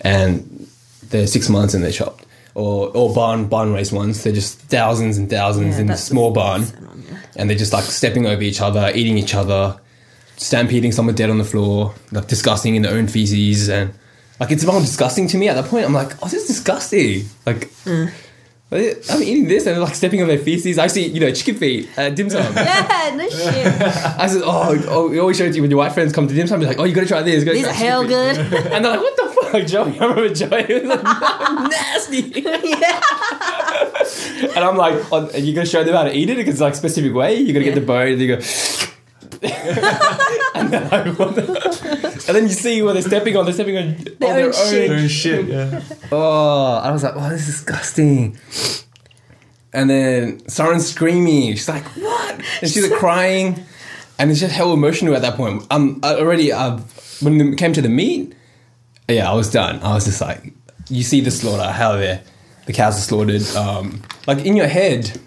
and 0.00 0.66
they're 1.10 1.26
six 1.26 1.48
months 1.48 1.74
and 1.74 1.82
they're 1.84 1.92
chopped. 1.92 2.24
Or, 2.54 2.88
or 2.96 3.12
barn 3.14 3.46
barn 3.48 3.72
raised 3.72 3.92
ones, 3.92 4.22
they're 4.24 4.32
just 4.32 4.58
thousands 4.58 5.16
and 5.18 5.28
thousands 5.30 5.76
Yeah, 5.76 5.82
in 5.82 5.90
a 5.90 5.96
small 5.96 6.32
barn, 6.32 6.62
on, 6.62 7.04
yeah. 7.08 7.18
and 7.36 7.48
they're 7.48 7.56
just 7.58 7.72
like 7.72 7.84
stepping 7.84 8.26
over 8.26 8.42
each 8.42 8.60
other, 8.60 8.90
eating 8.94 9.16
each 9.18 9.34
other, 9.34 9.78
stampeding 10.38 10.92
someone 10.92 11.14
dead 11.14 11.30
on 11.30 11.38
the 11.38 11.44
floor, 11.44 11.94
like 12.10 12.26
disgusting 12.26 12.74
in 12.74 12.82
their 12.82 12.94
own 12.94 13.06
feces, 13.06 13.68
and 13.68 13.92
like 14.40 14.50
it's 14.50 14.64
more 14.64 14.80
disgusting 14.80 15.28
to 15.28 15.36
me 15.38 15.48
at 15.48 15.54
that 15.54 15.66
point. 15.66 15.84
I'm 15.84 15.92
like, 15.92 16.14
oh, 16.22 16.28
this 16.28 16.42
is 16.42 16.46
disgusting. 16.48 17.26
Like, 17.46 17.68
Mm. 17.84 18.10
I'm 18.70 19.22
eating 19.22 19.48
this 19.48 19.66
and 19.66 19.80
like 19.80 19.94
stepping 19.94 20.20
on 20.20 20.28
their 20.28 20.38
feces. 20.38 20.78
I 20.78 20.88
see, 20.88 21.06
you 21.06 21.20
know, 21.20 21.32
chicken 21.32 21.54
feet 21.54 21.88
at 21.96 22.14
dim 22.14 22.28
sum. 22.28 22.54
Yeah, 22.54 23.14
no 23.16 23.26
shit. 23.30 23.66
I 23.66 24.26
said, 24.26 24.42
oh, 24.44 24.84
oh, 24.88 25.08
we 25.08 25.18
always 25.18 25.38
show 25.38 25.44
it 25.44 25.50
to 25.50 25.56
you 25.56 25.62
when 25.62 25.70
your 25.70 25.78
white 25.78 25.92
friends 25.92 26.12
come 26.12 26.28
to 26.28 26.34
dim 26.34 26.46
sum. 26.46 26.60
Be 26.60 26.66
like, 26.66 26.78
oh, 26.78 26.84
you 26.84 26.94
gotta 26.94 27.06
try 27.06 27.22
this. 27.22 27.40
You 27.40 27.46
gotta 27.46 27.56
These 27.56 27.64
try 27.64 27.72
are 27.72 27.74
hell 27.74 28.02
chicken 28.02 28.34
good. 28.36 28.62
feet." 28.62 28.72
And 28.72 28.84
they're 28.84 28.92
like, 28.92 29.00
what 29.00 29.16
the 29.16 29.28
fuck, 29.52 29.66
Joey? 29.66 29.98
I 29.98 30.04
remember 30.04 30.34
Joey. 30.34 30.66
It 30.68 30.84
was 30.84 30.90
like, 30.90 31.02
nasty. 31.70 32.20
yeah. 32.42 33.00
And 34.54 34.64
I'm 34.64 34.76
like, 34.76 35.02
oh, 35.12 35.28
and 35.28 35.46
you 35.46 35.54
gonna 35.54 35.66
show 35.66 35.82
them 35.82 35.94
how 35.94 36.04
to 36.04 36.12
eat 36.14 36.28
it 36.28 36.36
because 36.36 36.54
it's 36.54 36.60
like 36.60 36.74
a 36.74 36.76
specific 36.76 37.14
way. 37.14 37.36
You 37.36 37.54
gotta 37.54 37.64
get 37.64 37.74
the 37.74 37.80
bone 37.80 38.08
and 38.08 38.20
you 38.20 38.36
go. 38.36 38.42
and, 40.54 40.70
then 40.72 40.92
I 40.92 41.10
want 41.12 41.36
and 42.28 42.36
then 42.36 42.44
you 42.44 42.52
see 42.52 42.82
what 42.82 42.92
they're 42.92 43.02
stepping 43.02 43.36
on. 43.36 43.46
They're 43.46 43.54
stepping 43.54 43.78
on, 43.78 43.84
on 43.88 43.94
their 44.18 44.46
own 44.46 44.52
shit. 44.52 44.90
Oh 44.90 45.08
shit, 45.08 45.46
yeah. 45.46 45.82
Oh, 46.12 46.74
I 46.76 46.90
was 46.90 47.02
like, 47.02 47.14
oh, 47.16 47.28
this 47.30 47.48
is 47.48 47.56
disgusting. 47.56 48.38
And 49.72 49.90
then 49.90 50.40
Saren's 50.42 50.88
screaming. 50.88 51.52
She's 51.52 51.68
like, 51.68 51.84
what? 51.96 52.34
And 52.34 52.70
she's 52.70 52.88
like 52.88 52.98
crying. 52.98 53.64
And 54.18 54.30
it's 54.30 54.40
just 54.40 54.54
hell 54.54 54.72
emotional 54.72 55.14
at 55.14 55.22
that 55.22 55.36
point. 55.36 55.64
Um, 55.70 56.00
I 56.02 56.16
already, 56.16 56.52
uh, 56.52 56.78
when 57.20 57.40
it 57.40 57.56
came 57.56 57.72
to 57.72 57.82
the 57.82 57.88
meat, 57.88 58.34
yeah, 59.08 59.30
I 59.30 59.34
was 59.34 59.50
done. 59.50 59.80
I 59.80 59.94
was 59.94 60.04
just 60.04 60.20
like, 60.20 60.52
you 60.90 61.02
see 61.02 61.20
the 61.20 61.30
slaughter, 61.30 61.70
how 61.70 61.92
they're, 61.92 62.22
the 62.66 62.72
cows 62.72 62.98
are 62.98 63.00
slaughtered. 63.00 63.46
Um, 63.56 64.02
like 64.26 64.44
in 64.44 64.56
your 64.56 64.66
head, 64.66 65.18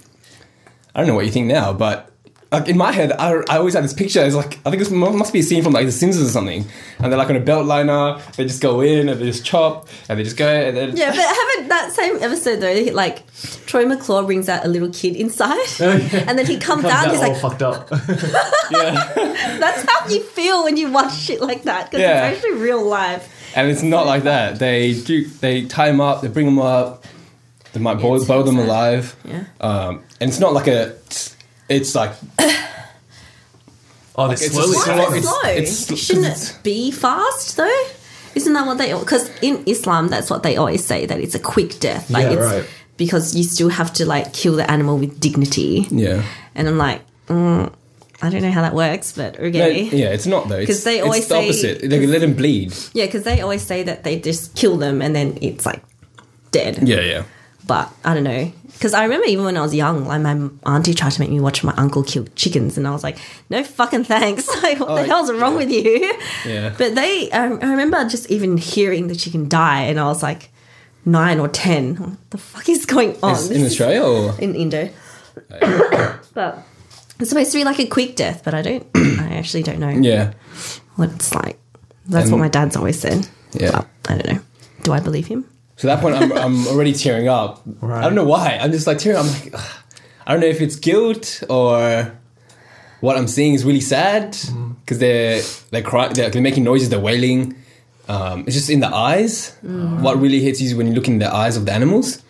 I 0.93 0.99
don't 0.99 1.07
know 1.07 1.15
what 1.15 1.25
you 1.25 1.31
think 1.31 1.47
now, 1.47 1.73
but 1.73 2.10
like 2.51 2.67
in 2.67 2.77
my 2.77 2.91
head, 2.91 3.13
I, 3.13 3.31
I 3.49 3.57
always 3.57 3.73
had 3.75 3.83
this 3.83 3.93
picture. 3.93 4.21
It's 4.23 4.35
like 4.35 4.59
I 4.65 4.69
think 4.71 4.79
this 4.79 4.91
must 4.91 5.31
be 5.31 5.39
a 5.39 5.43
scene 5.43 5.63
from 5.63 5.71
like 5.73 5.85
The 5.85 5.91
Simpsons 5.91 6.27
or 6.27 6.31
something, 6.31 6.65
and 6.99 7.11
they're 7.11 7.17
like 7.17 7.29
on 7.29 7.35
a 7.37 7.39
belt 7.39 7.65
liner. 7.65 8.19
They 8.35 8.43
just 8.45 8.61
go 8.61 8.81
in 8.81 9.07
and 9.09 9.19
they 9.21 9.25
just 9.25 9.45
chop 9.45 9.87
and 10.09 10.19
they 10.19 10.23
just 10.23 10.35
go 10.37 10.47
and 10.47 10.75
then 10.75 10.97
Yeah, 10.97 11.11
but 11.11 11.19
haven't 11.19 11.69
that 11.69 11.91
same 11.93 12.17
episode 12.21 12.57
though? 12.59 12.91
Like 12.93 13.23
Troy 13.67 13.85
McClure 13.85 14.23
brings 14.23 14.49
out 14.49 14.65
a 14.65 14.67
little 14.67 14.89
kid 14.91 15.15
inside, 15.15 15.65
and 15.79 16.37
then 16.37 16.45
he 16.45 16.57
comes, 16.57 16.81
Comes 16.81 16.93
out. 16.93 17.05
out 17.07 17.11
He's 17.11 17.21
all 17.21 17.29
like, 17.29 17.41
fucked 17.41 17.61
up. 17.61 17.89
yeah. 18.71 19.57
"That's 19.59 19.83
how 19.89 20.07
you 20.09 20.21
feel 20.21 20.63
when 20.65 20.75
you 20.77 20.91
watch 20.91 21.15
shit 21.15 21.41
like 21.41 21.63
that 21.63 21.85
because 21.89 22.01
Yeah. 22.01 22.27
it's 22.27 22.37
actually 22.43 22.59
real 22.61 22.83
life." 22.83 23.37
and 23.55 23.69
it's 23.69 23.81
not 23.83 24.05
like 24.05 24.23
that. 24.23 24.59
They 24.59 24.93
do 25.01 25.25
they 25.25 25.65
tie 25.65 25.87
them 25.87 25.99
up, 26.01 26.21
they 26.21 26.27
bring 26.27 26.45
them 26.45 26.59
up, 26.59 27.05
they 27.73 27.79
might 27.79 27.95
boil, 27.99 28.23
boil 28.25 28.43
them 28.43 28.59
alive. 28.59 29.15
Yeah. 29.25 29.43
Um, 29.61 30.03
and 30.19 30.29
it's 30.29 30.39
not 30.39 30.53
like 30.53 30.67
a. 30.67 30.95
It's 31.71 31.95
like 31.95 32.11
Oh, 34.15 34.27
they 34.27 34.33
it's 34.33 34.51
slowly. 34.51 34.75
a 34.75 34.79
Why 34.79 34.83
slow- 34.83 35.07
is 35.07 35.13
it 35.13 35.17
it's- 35.17 35.29
slow? 35.41 35.49
it's- 35.93 35.99
Shouldn't 36.05 36.25
it's- 36.25 36.51
it 36.51 36.63
be 36.63 36.91
fast 36.91 37.57
though? 37.57 37.83
Isn't 38.35 38.53
that 38.53 38.65
what 38.65 38.77
they? 38.77 38.93
Because 38.93 39.29
in 39.41 39.63
Islam, 39.65 40.07
that's 40.09 40.29
what 40.29 40.43
they 40.43 40.57
always 40.57 40.85
say 40.85 41.05
that 41.05 41.19
it's 41.19 41.35
a 41.35 41.39
quick 41.39 41.79
death. 41.79 42.09
Like 42.09 42.25
Yeah, 42.25 42.31
it's 42.33 42.41
right. 42.41 42.65
because 42.97 43.35
you 43.35 43.43
still 43.43 43.69
have 43.69 43.91
to 43.93 44.05
like 44.05 44.33
kill 44.33 44.55
the 44.55 44.69
animal 44.69 44.97
with 44.97 45.19
dignity. 45.19 45.87
yeah. 45.91 46.23
And 46.55 46.67
I'm 46.67 46.77
like, 46.77 47.01
mm, 47.29 47.71
I 48.21 48.29
don't 48.29 48.41
know 48.41 48.51
how 48.51 48.61
that 48.61 48.75
works, 48.75 49.13
but 49.13 49.39
No, 49.39 49.45
okay. 49.47 49.83
yeah, 49.83 50.09
it's 50.09 50.25
not 50.27 50.47
though. 50.49 50.59
'Cause 50.65 50.75
It's, 50.75 50.83
they 50.83 50.99
always 51.01 51.19
it's 51.21 51.29
the 51.29 51.35
say- 51.35 51.43
opposite. 51.45 51.89
They 51.89 52.05
let 52.05 52.21
them 52.21 52.33
bleed. 52.33 52.73
Yeah, 52.93 53.05
because 53.05 53.23
they 53.23 53.39
always 53.41 53.61
say 53.63 53.83
that 53.83 54.03
they 54.03 54.19
just 54.19 54.53
kill 54.55 54.77
them 54.77 55.01
and 55.01 55.15
then 55.15 55.37
it's 55.41 55.65
like 55.65 55.81
dead. 56.51 56.79
Yeah, 56.83 56.99
yeah. 57.01 57.23
But 57.65 57.91
I 58.03 58.13
don't 58.13 58.23
know. 58.23 58.51
Because 58.73 58.93
I 58.95 59.03
remember 59.03 59.27
even 59.27 59.45
when 59.45 59.57
I 59.57 59.61
was 59.61 59.75
young, 59.75 60.05
like 60.05 60.21
my 60.21 60.49
auntie 60.65 60.95
tried 60.95 61.11
to 61.11 61.19
make 61.19 61.29
me 61.29 61.39
watch 61.39 61.63
my 61.63 61.73
uncle 61.77 62.03
kill 62.03 62.25
chickens, 62.35 62.77
and 62.77 62.87
I 62.87 62.91
was 62.91 63.03
like, 63.03 63.19
no 63.49 63.63
fucking 63.63 64.05
thanks. 64.05 64.47
Like, 64.63 64.79
what 64.79 64.87
the 64.95 65.01
Oh, 65.01 65.05
hell's 65.05 65.31
wrong 65.31 65.55
with 65.55 65.69
you? 65.71 66.17
Yeah. 66.45 66.73
But 66.77 66.95
they, 66.95 67.29
um, 67.31 67.59
I 67.61 67.69
remember 67.71 68.03
just 68.09 68.29
even 68.31 68.57
hearing 68.57 69.07
the 69.07 69.15
chicken 69.15 69.47
die, 69.49 69.81
and 69.83 69.99
I 69.99 70.05
was 70.05 70.23
like 70.23 70.49
nine 71.05 71.39
or 71.39 71.47
ten. 71.47 71.95
What 71.95 72.29
the 72.31 72.37
fuck 72.39 72.67
is 72.69 72.85
going 72.87 73.17
on? 73.21 73.33
This 73.35 73.51
in 73.51 73.65
Australia 73.65 74.01
or 74.03 74.39
in 74.41 74.55
Indo. 74.55 74.89
but 76.33 76.59
it's 77.19 77.29
supposed 77.29 77.51
to 77.51 77.57
be 77.59 77.63
like 77.63 77.79
a 77.79 77.85
quick 77.87 78.15
death, 78.15 78.41
but 78.43 78.53
I 78.53 78.61
don't. 78.61 78.87
I 78.95 79.35
actually 79.37 79.63
don't 79.63 79.79
know 79.79 79.89
yeah. 79.89 80.33
what 80.95 81.11
it's 81.11 81.33
like. 81.35 81.59
That's 82.07 82.25
And- 82.25 82.31
what 82.33 82.39
my 82.39 82.49
dad's 82.49 82.75
always 82.75 82.99
said. 82.99 83.27
Yeah. 83.53 83.71
But 84.03 84.11
I 84.11 84.17
don't 84.17 84.33
know. 84.35 84.41
Do 84.83 84.93
I 84.93 84.99
believe 84.99 85.27
him? 85.27 85.45
So 85.81 85.89
at 85.89 85.95
that 85.95 86.01
point, 86.03 86.15
I'm, 86.15 86.31
I'm 86.31 86.67
already 86.71 86.93
tearing 86.93 87.27
up. 87.27 87.63
I 87.81 88.01
don't 88.01 88.13
know 88.13 88.23
why. 88.23 88.59
I'm 88.61 88.71
just 88.71 88.85
like 88.85 88.99
tearing. 88.99 89.17
Up. 89.17 89.25
I'm 89.25 89.31
like, 89.31 89.49
ugh. 89.55 89.81
I 90.27 90.31
don't 90.31 90.41
know 90.41 90.47
if 90.47 90.61
it's 90.61 90.75
guilt 90.75 91.41
or 91.49 92.15
what 92.99 93.17
I'm 93.17 93.27
seeing 93.27 93.55
is 93.55 93.65
really 93.65 93.81
sad 93.81 94.33
mm. 94.33 94.75
because 94.81 94.99
they're 94.99 95.41
they're 95.71 95.81
crying, 95.81 96.13
they're, 96.13 96.29
they're 96.29 96.39
making 96.39 96.65
noises, 96.65 96.89
they're 96.89 96.99
wailing. 96.99 97.55
Um, 98.07 98.41
it's 98.45 98.55
just 98.55 98.69
in 98.69 98.79
the 98.79 98.93
eyes. 98.93 99.57
Mm. 99.65 100.01
What 100.01 100.21
really 100.21 100.39
hits 100.39 100.61
you 100.61 100.67
is 100.67 100.75
when 100.75 100.85
you 100.85 100.93
look 100.93 101.07
in 101.07 101.17
the 101.17 101.33
eyes 101.33 101.57
of 101.57 101.65
the 101.65 101.73
animals. 101.73 102.21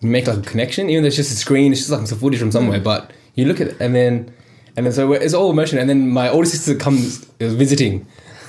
You 0.00 0.08
make 0.08 0.26
like 0.26 0.38
a 0.38 0.42
connection, 0.42 0.90
even 0.90 1.04
though 1.04 1.08
it's 1.08 1.16
just 1.16 1.30
a 1.30 1.36
screen. 1.36 1.70
It's 1.70 1.82
just 1.82 1.92
like 1.92 2.08
some 2.08 2.18
footage 2.18 2.40
from 2.40 2.50
somewhere, 2.50 2.80
mm. 2.80 2.84
but 2.84 3.12
you 3.36 3.44
look 3.44 3.60
at 3.60 3.68
it 3.68 3.76
and 3.78 3.94
then 3.94 4.34
and 4.76 4.84
then 4.84 4.92
so 4.92 5.12
it's 5.12 5.32
all 5.32 5.52
emotion. 5.52 5.78
And 5.78 5.88
then 5.88 6.08
my 6.08 6.28
older 6.28 6.48
sister 6.48 6.74
comes 6.74 7.18
visiting, 7.38 8.04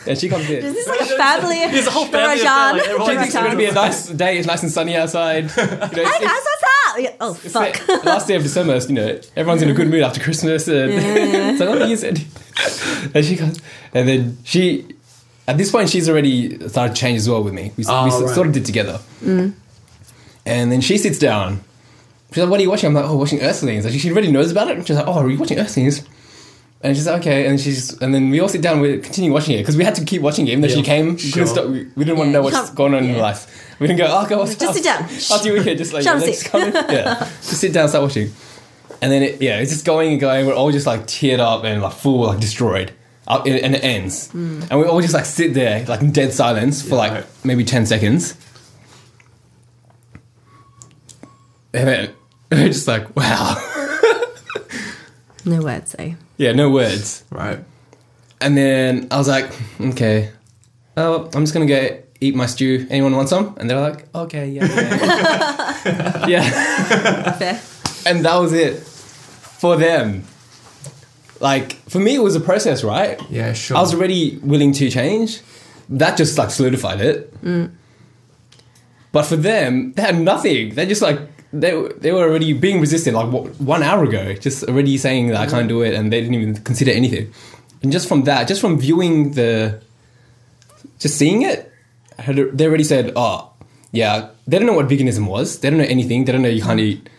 and 0.08 0.18
she 0.18 0.30
comes 0.30 0.50
in. 0.50 0.64
Is 0.66 0.74
this 0.74 0.88
like 0.88 1.02
a 1.02 1.06
family? 1.06 1.56
There's 1.72 1.88
a 1.88 1.92
whole 1.92 2.06
family 2.08 2.42
of 2.42 2.46
Rajan. 2.48 2.86
them, 2.86 3.00
like, 3.00 3.26
It's 3.28 3.34
going 3.34 3.52
to 3.52 3.58
be 3.58 3.66
a 3.66 3.74
nice 3.74 4.08
day. 4.10 4.38
It's 4.38 4.48
nice 4.48 4.64
and 4.64 4.72
sunny 4.72 4.96
outside. 4.96 5.44
You 5.44 5.50
know, 5.66 5.80
it's, 5.82 5.96
Hey 5.96 6.04
guys, 6.04 6.22
what's 6.22 6.64
up? 6.64 7.16
Oh 7.22 7.34
fuck. 7.34 7.74
the 7.88 8.02
last 8.10 8.28
day 8.28 8.36
of 8.36 8.44
December. 8.44 8.78
You 8.78 8.94
know, 8.94 9.20
everyone's 9.36 9.62
in 9.62 9.70
a 9.70 9.74
good 9.74 9.88
mood 9.90 10.02
after 10.04 10.20
Christmas, 10.22 10.68
and 10.68 10.92
it's 10.94 11.60
like, 11.60 11.70
oh, 11.70 11.86
you 11.86 11.96
said. 11.96 12.20
And 13.16 13.26
she 13.26 13.36
goes, 13.38 13.60
and 13.94 14.08
then 14.08 14.38
she, 14.44 14.88
at 15.48 15.58
this 15.58 15.72
point, 15.72 15.90
she's 15.90 16.10
already 16.10 16.68
started 16.68 16.94
to 16.96 17.00
change 17.02 17.18
as 17.20 17.30
well 17.30 17.44
with 17.44 17.54
me. 17.54 17.72
We, 17.78 17.86
Oh, 17.88 18.06
we 18.06 18.12
ah, 18.12 18.20
right. 18.20 18.36
sort 18.36 18.48
of 18.48 18.54
did 18.54 18.66
together. 18.66 19.00
Mm. 19.24 19.54
And 20.46 20.72
then 20.72 20.82
she 20.82 20.98
sits 20.98 21.18
down. 21.20 21.62
She's 22.34 22.44
like, 22.44 22.50
"What 22.50 22.60
are 22.60 22.64
you 22.64 22.70
watching?" 22.70 22.88
I'm 22.88 22.94
like, 22.94 23.06
"Oh, 23.06 23.16
watching 23.18 23.42
Earthlings." 23.42 23.86
Like, 23.86 23.94
she 24.00 24.10
already 24.12 24.32
knows 24.32 24.52
about 24.52 24.70
it. 24.70 24.86
She's 24.88 24.96
like, 24.96 25.08
"Oh, 25.08 25.14
are 25.14 25.30
you 25.30 25.38
watching 25.40 25.60
Earthlings?" 25.60 26.04
And 26.84 26.96
she's 26.96 27.06
like, 27.06 27.22
"Okay." 27.22 27.46
And 27.48 27.60
she's, 27.60 28.02
and 28.02 28.12
then 28.14 28.30
we 28.32 28.40
all 28.40 28.50
sit 28.50 28.62
down. 28.62 28.80
We 28.82 28.98
continue 29.00 29.32
watching 29.32 29.54
it 29.56 29.60
because 29.60 29.78
we 29.78 29.84
had 29.84 29.94
to 29.96 30.04
keep 30.06 30.22
watching 30.24 30.48
it, 30.48 30.52
even 30.52 30.62
though 30.62 30.68
she 30.68 30.82
came. 30.82 31.14
We, 31.14 31.18
sure. 31.20 31.46
stop, 31.46 31.68
we, 31.68 31.84
we 31.96 32.04
didn't 32.06 32.18
want 32.18 32.30
to 32.30 32.32
Yeah, 32.32 32.38
know 32.40 32.42
what's 32.42 32.72
going 32.72 32.96
on 32.96 33.04
in 33.04 33.16
yeah. 33.16 33.22
life. 33.22 33.78
We 33.80 33.86
didn't 33.88 34.00
go, 34.00 34.08
"Oh, 34.10 34.28
go." 34.28 34.46
Just 34.48 34.74
sit 34.74 34.84
down. 34.84 35.04
After 35.04 35.54
you 35.54 35.62
here, 35.62 35.76
just 35.76 35.94
like 35.94 36.04
Shut 36.04 36.16
up, 36.18 36.22
let's 36.24 36.42
sit. 36.42 36.52
come 36.52 36.62
in. 36.64 36.74
Yeah, 36.90 37.20
just 37.20 37.60
sit 37.62 37.72
down, 37.74 37.88
start 37.90 38.04
watching. 38.04 38.32
And 39.02 39.12
then 39.12 39.22
it, 39.24 39.42
yeah, 39.42 39.60
it's 39.60 39.72
just 39.72 39.86
going 39.86 40.12
and 40.14 40.20
going. 40.20 40.48
We're 40.48 40.56
all 40.56 40.72
just 40.72 40.88
like 40.88 41.02
teared 41.02 41.40
up 41.40 41.64
and 41.66 41.82
like 41.84 41.94
full, 41.94 42.22
like 42.26 42.40
destroyed. 42.40 42.92
Up, 43.28 43.46
and 43.46 43.56
and 43.60 43.76
it 43.76 43.84
ends, 43.84 44.30
Hmm. 44.32 44.62
and 44.72 44.80
we 44.80 44.86
all 44.88 45.00
just 45.02 45.14
like 45.14 45.26
sit 45.26 45.54
there, 45.54 45.86
like 45.86 46.02
in 46.02 46.12
dead 46.12 46.34
silence 46.34 46.82
for 46.82 46.96
like 46.96 47.12
right. 47.12 47.26
maybe 47.44 47.64
ten 47.64 47.86
seconds, 47.86 48.36
and 51.74 51.88
then 51.88 52.14
we're 52.52 52.68
just 52.68 52.88
like, 52.88 53.16
wow, 53.16 53.56
No 55.46 55.62
words, 55.62 55.96
eh? 56.00 56.14
Yeah, 56.42 56.54
no 56.54 56.72
words. 56.72 57.24
Right. 57.30 57.60
And 58.42 58.58
then 58.58 59.08
I 59.12 59.18
was 59.20 59.28
like, 59.28 59.52
okay, 59.80 60.32
oh, 60.98 61.30
I'm 61.36 61.44
just 61.44 61.54
gonna 61.54 61.68
go 61.68 62.00
eat 62.20 62.34
my 62.34 62.48
stew. 62.48 62.88
Anyone 62.90 63.16
want 63.16 63.30
some? 63.30 63.56
And 63.60 63.70
they're 63.70 63.80
like, 63.80 64.14
okay, 64.14 64.50
yeah, 64.50 64.66
yeah. 64.66 66.28
yeah. 66.28 67.32
Fair. 67.34 67.62
and 68.08 68.26
that 68.26 68.36
was 68.38 68.54
it 68.54 68.80
for 68.80 69.78
them. 69.78 70.24
Like 71.40 71.74
for 71.88 72.00
me, 72.00 72.16
it 72.16 72.24
was 72.24 72.36
a 72.36 72.40
process, 72.40 72.84
right? 72.84 73.22
Yeah, 73.30 73.54
sure. 73.54 73.78
I 73.78 73.82
was 73.82 73.94
already 73.94 74.38
willing 74.38 74.72
to 74.74 74.90
change. 74.90 75.42
That 75.90 76.18
just 76.18 76.38
like 76.40 76.50
solidified 76.50 77.02
it. 77.02 77.42
Mm. 77.44 77.72
But 79.12 79.24
for 79.24 79.36
them, 79.36 79.94
they 79.94 80.02
had 80.02 80.20
nothing. 80.20 80.74
They 80.74 80.88
just 80.88 81.04
like 81.04 81.31
they 81.54 81.72
they 82.00 82.12
were 82.12 82.24
already 82.24 82.54
being 82.54 82.80
resistant 82.80 83.16
like 83.16 83.32
what, 83.32 83.60
one 83.60 83.84
hour 83.84 84.04
ago, 84.04 84.34
just 84.34 84.64
already 84.64 84.98
saying 84.98 85.28
that 85.28 85.38
I 85.38 85.48
can't 85.48 85.68
do 85.68 85.82
it, 85.82 85.94
and 85.94 86.12
they 86.12 86.22
didn't 86.22 86.36
even 86.36 86.56
consider 86.64 86.92
anything. 86.92 87.34
And 87.84 87.92
just 87.92 88.08
from 88.08 88.24
that, 88.24 88.48
just 88.48 88.62
from 88.62 88.80
viewing 88.80 89.32
the, 89.32 89.82
just 91.00 91.18
seeing 91.18 91.42
it, 91.42 91.72
they 92.28 92.66
already 92.66 92.84
said, 92.84 93.14
"Oh, 93.16 93.52
yeah." 93.92 94.30
They 94.48 94.58
don't 94.58 94.68
know 94.68 94.74
what 94.74 94.88
veganism 94.88 95.28
was. 95.28 95.60
They 95.60 95.70
don't 95.70 95.80
know 95.80 95.86
anything. 95.86 96.26
They 96.26 96.32
don't 96.34 96.42
know 96.42 96.50
you 96.50 96.62
can't 96.62 96.80
eat. 96.80 97.10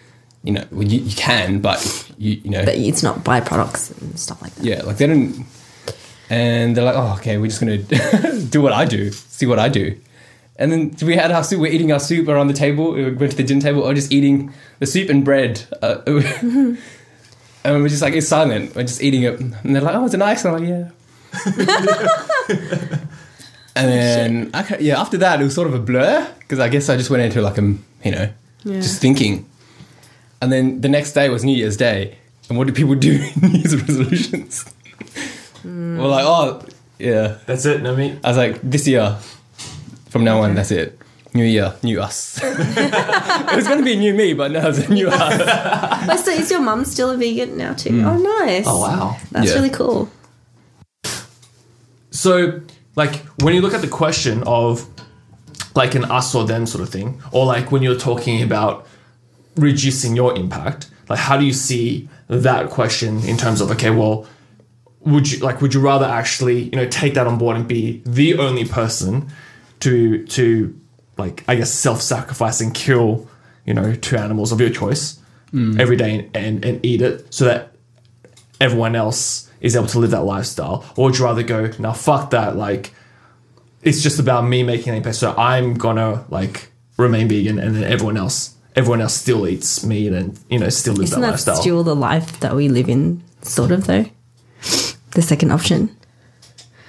You 0.45 0.53
know, 0.55 0.65
well, 0.71 0.83
you, 0.87 1.01
you 1.01 1.15
can, 1.17 1.61
but 1.61 1.81
you 2.19 2.41
you 2.45 2.51
know, 2.51 2.65
But 2.65 2.75
it's 2.77 3.03
not 3.03 3.21
byproducts 3.25 3.97
and 4.01 4.19
stuff 4.19 4.43
like 4.43 4.55
that. 4.57 4.65
yeah, 4.65 4.83
like 4.83 4.97
they 4.99 5.07
don't. 5.07 5.47
And 6.29 6.77
they're 6.77 6.85
like, 6.85 6.97
oh, 6.97 7.15
okay, 7.19 7.39
we're 7.39 7.47
just 7.47 7.61
gonna 7.61 7.79
do 8.51 8.61
what 8.63 8.73
I 8.73 8.85
do, 8.85 9.11
see 9.13 9.47
what 9.47 9.59
I 9.59 9.69
do. 9.69 9.99
And 10.57 10.71
then 10.71 10.95
we 11.03 11.17
had 11.17 11.31
our 11.31 11.43
soup. 11.43 11.61
We're 11.61 11.73
eating 11.73 11.93
our 11.93 12.01
soup 12.01 12.29
around 12.29 12.49
the 12.49 12.55
table. 12.55 12.93
We 12.93 13.11
went 13.11 13.33
to 13.33 13.37
the 13.37 13.45
dinner 13.45 13.61
table. 13.61 13.83
Or 13.83 13.95
just 13.95 14.13
eating 14.13 14.53
the 14.79 14.87
soup 14.87 15.09
and 15.09 15.25
bread. 15.25 15.65
Uh, 15.81 16.03
and 16.07 16.79
we're 17.65 17.89
just 17.89 18.03
like 18.03 18.15
it's 18.15 18.29
silent. 18.29 18.75
We're 18.75 18.83
just 18.83 19.03
eating 19.03 19.23
it. 19.23 19.41
And 19.41 19.75
they're 19.75 19.83
like, 19.83 19.95
oh, 19.95 20.05
it's 20.05 20.15
it 20.15 20.19
nice? 20.19 20.45
And 20.45 20.55
I'm 20.55 20.63
like, 20.63 20.69
yeah. 20.69 20.91
And 23.75 23.91
then, 23.91 24.51
I 24.53 24.77
yeah, 24.79 25.01
after 25.01 25.17
that, 25.19 25.41
it 25.41 25.45
was 25.45 25.55
sort 25.55 25.67
of 25.67 25.75
a 25.75 25.79
blur 25.79 26.29
because 26.41 26.59
I 26.59 26.69
guess 26.69 26.89
I 26.89 26.97
just 26.97 27.09
went 27.09 27.23
into 27.23 27.41
like 27.41 27.57
a, 27.57 27.75
you 28.05 28.11
know, 28.11 28.31
just 28.65 29.01
thinking. 29.01 29.49
And 30.43 30.53
then 30.53 30.81
the 30.81 30.89
next 30.89 31.13
day 31.13 31.29
was 31.29 31.45
New 31.45 31.57
Year's 31.57 31.77
Day. 31.77 32.19
And 32.49 32.59
what 32.59 32.67
do 32.67 32.73
people 32.73 32.95
do 32.95 33.13
in 33.13 33.41
New 33.43 33.59
Year's 33.59 33.75
resolutions? 33.75 34.65
We're 35.65 36.07
like, 36.07 36.25
oh, 36.27 36.67
yeah. 36.99 37.39
That's 37.47 37.65
it, 37.65 37.83
no 37.83 37.97
meat. 37.97 38.19
I 38.25 38.29
was 38.29 38.37
like, 38.37 38.61
this 38.63 38.87
year, 38.87 39.17
from 40.13 40.25
now 40.25 40.43
on, 40.43 40.55
that's 40.55 40.71
it. 40.71 40.99
New 41.33 41.45
year, 41.45 41.75
new 41.83 41.99
us. 42.03 42.39
it 42.43 43.57
was 43.57 43.67
going 43.67 43.79
to 43.79 43.85
be 43.85 43.97
new 43.97 44.13
me, 44.13 44.35
but 44.35 44.51
now 44.51 44.69
it's 44.69 44.79
a 44.81 44.93
new 44.93 45.09
us. 45.09 46.07
Wait, 46.07 46.19
so 46.21 46.31
is 46.31 46.51
your 46.51 46.61
mum 46.61 46.85
still 46.85 47.09
a 47.11 47.17
vegan 47.17 47.57
now 47.57 47.73
too? 47.73 47.89
Mm. 47.89 48.05
Oh, 48.05 48.19
nice. 48.45 48.65
Oh 48.69 48.79
wow. 48.79 49.17
That's 49.31 49.49
Yeah. 49.49 49.55
really 49.55 49.71
cool. 49.71 50.11
So, 52.11 52.61
like, 52.97 53.17
when 53.41 53.55
you 53.55 53.63
look 53.63 53.73
at 53.73 53.81
the 53.81 53.89
question 53.89 54.43
of 54.47 54.87
like 55.75 55.95
an 55.95 56.05
us 56.05 56.35
or 56.35 56.45
them 56.45 56.67
sort 56.67 56.83
of 56.83 56.91
thing, 56.91 57.23
or 57.33 57.47
like 57.47 57.73
when 57.73 57.83
you're 57.83 57.99
talking 57.99 58.43
about 58.43 58.87
reducing 59.57 60.15
your 60.15 60.37
impact, 60.37 60.91
like, 61.09 61.19
how 61.19 61.39
do 61.39 61.47
you 61.47 61.55
see 61.55 62.11
that 62.29 62.69
question 62.69 63.25
in 63.25 63.39
terms 63.39 63.63
of, 63.63 63.71
okay, 63.71 63.89
well, 63.89 64.27
would 65.01 65.33
you 65.33 65.39
like, 65.39 65.63
would 65.63 65.73
you 65.73 65.81
rather 65.81 66.05
actually, 66.05 66.65
you 66.65 66.73
know, 66.73 66.87
take 66.87 67.15
that 67.15 67.27
on 67.27 67.39
board 67.39 67.57
and 67.57 67.67
be 67.67 68.03
the 68.05 68.37
only 68.37 68.67
person 68.67 69.31
to, 69.83 70.27
to, 70.27 70.81
like, 71.19 71.45
I 71.47 71.55
guess, 71.55 71.73
self 71.73 72.01
sacrifice 72.01 72.61
and 72.61 72.75
kill, 72.75 73.29
you 73.65 73.75
know, 73.75 73.95
two 73.95 74.17
animals 74.17 74.53
of 74.53 74.61
your 74.61 74.71
choice 74.71 75.21
mm. 75.53 75.79
every 75.79 75.97
day 75.97 76.29
and, 76.35 76.65
and 76.65 76.85
eat 76.85 77.03
it 77.03 77.33
so 77.33 77.45
that 77.45 77.75
everyone 78.61 78.97
else 78.97 79.51
is 79.61 79.77
able 79.77 79.87
to 79.87 79.99
live 79.99 80.11
that 80.11 80.25
lifestyle, 80.25 80.85
or 80.97 81.07
would 81.07 81.19
you 81.19 81.25
rather 81.25 81.43
go, 81.43 81.71
now 81.79 81.93
fuck 81.93 82.31
that, 82.31 82.57
like 82.57 82.93
it's 83.83 84.03
just 84.03 84.19
about 84.19 84.43
me 84.43 84.63
making 84.63 84.91
an 84.91 84.97
impact, 84.97 85.17
so 85.17 85.35
I'm 85.37 85.75
gonna 85.75 86.25
like 86.29 86.71
remain 86.97 87.29
vegan, 87.29 87.59
and 87.59 87.75
then 87.75 87.85
everyone 87.85 88.17
else, 88.17 88.57
everyone 88.77 89.01
else 89.01 89.15
still 89.15 89.47
eats 89.47 89.85
meat 89.85 90.13
and 90.13 90.39
you 90.49 90.59
know 90.59 90.69
still 90.69 90.95
lives 90.95 91.11
Isn't 91.11 91.21
that 91.21 91.27
that 91.27 91.33
lifestyle. 91.33 91.57
still 91.57 91.83
the 91.83 91.97
life 91.97 92.41
that 92.41 92.55
we 92.55 92.69
live 92.69 92.89
in, 92.89 93.23
sort 93.43 93.73
of, 93.73 93.87
though? 93.87 94.07
The 95.13 95.23
second 95.23 95.53
option. 95.53 95.97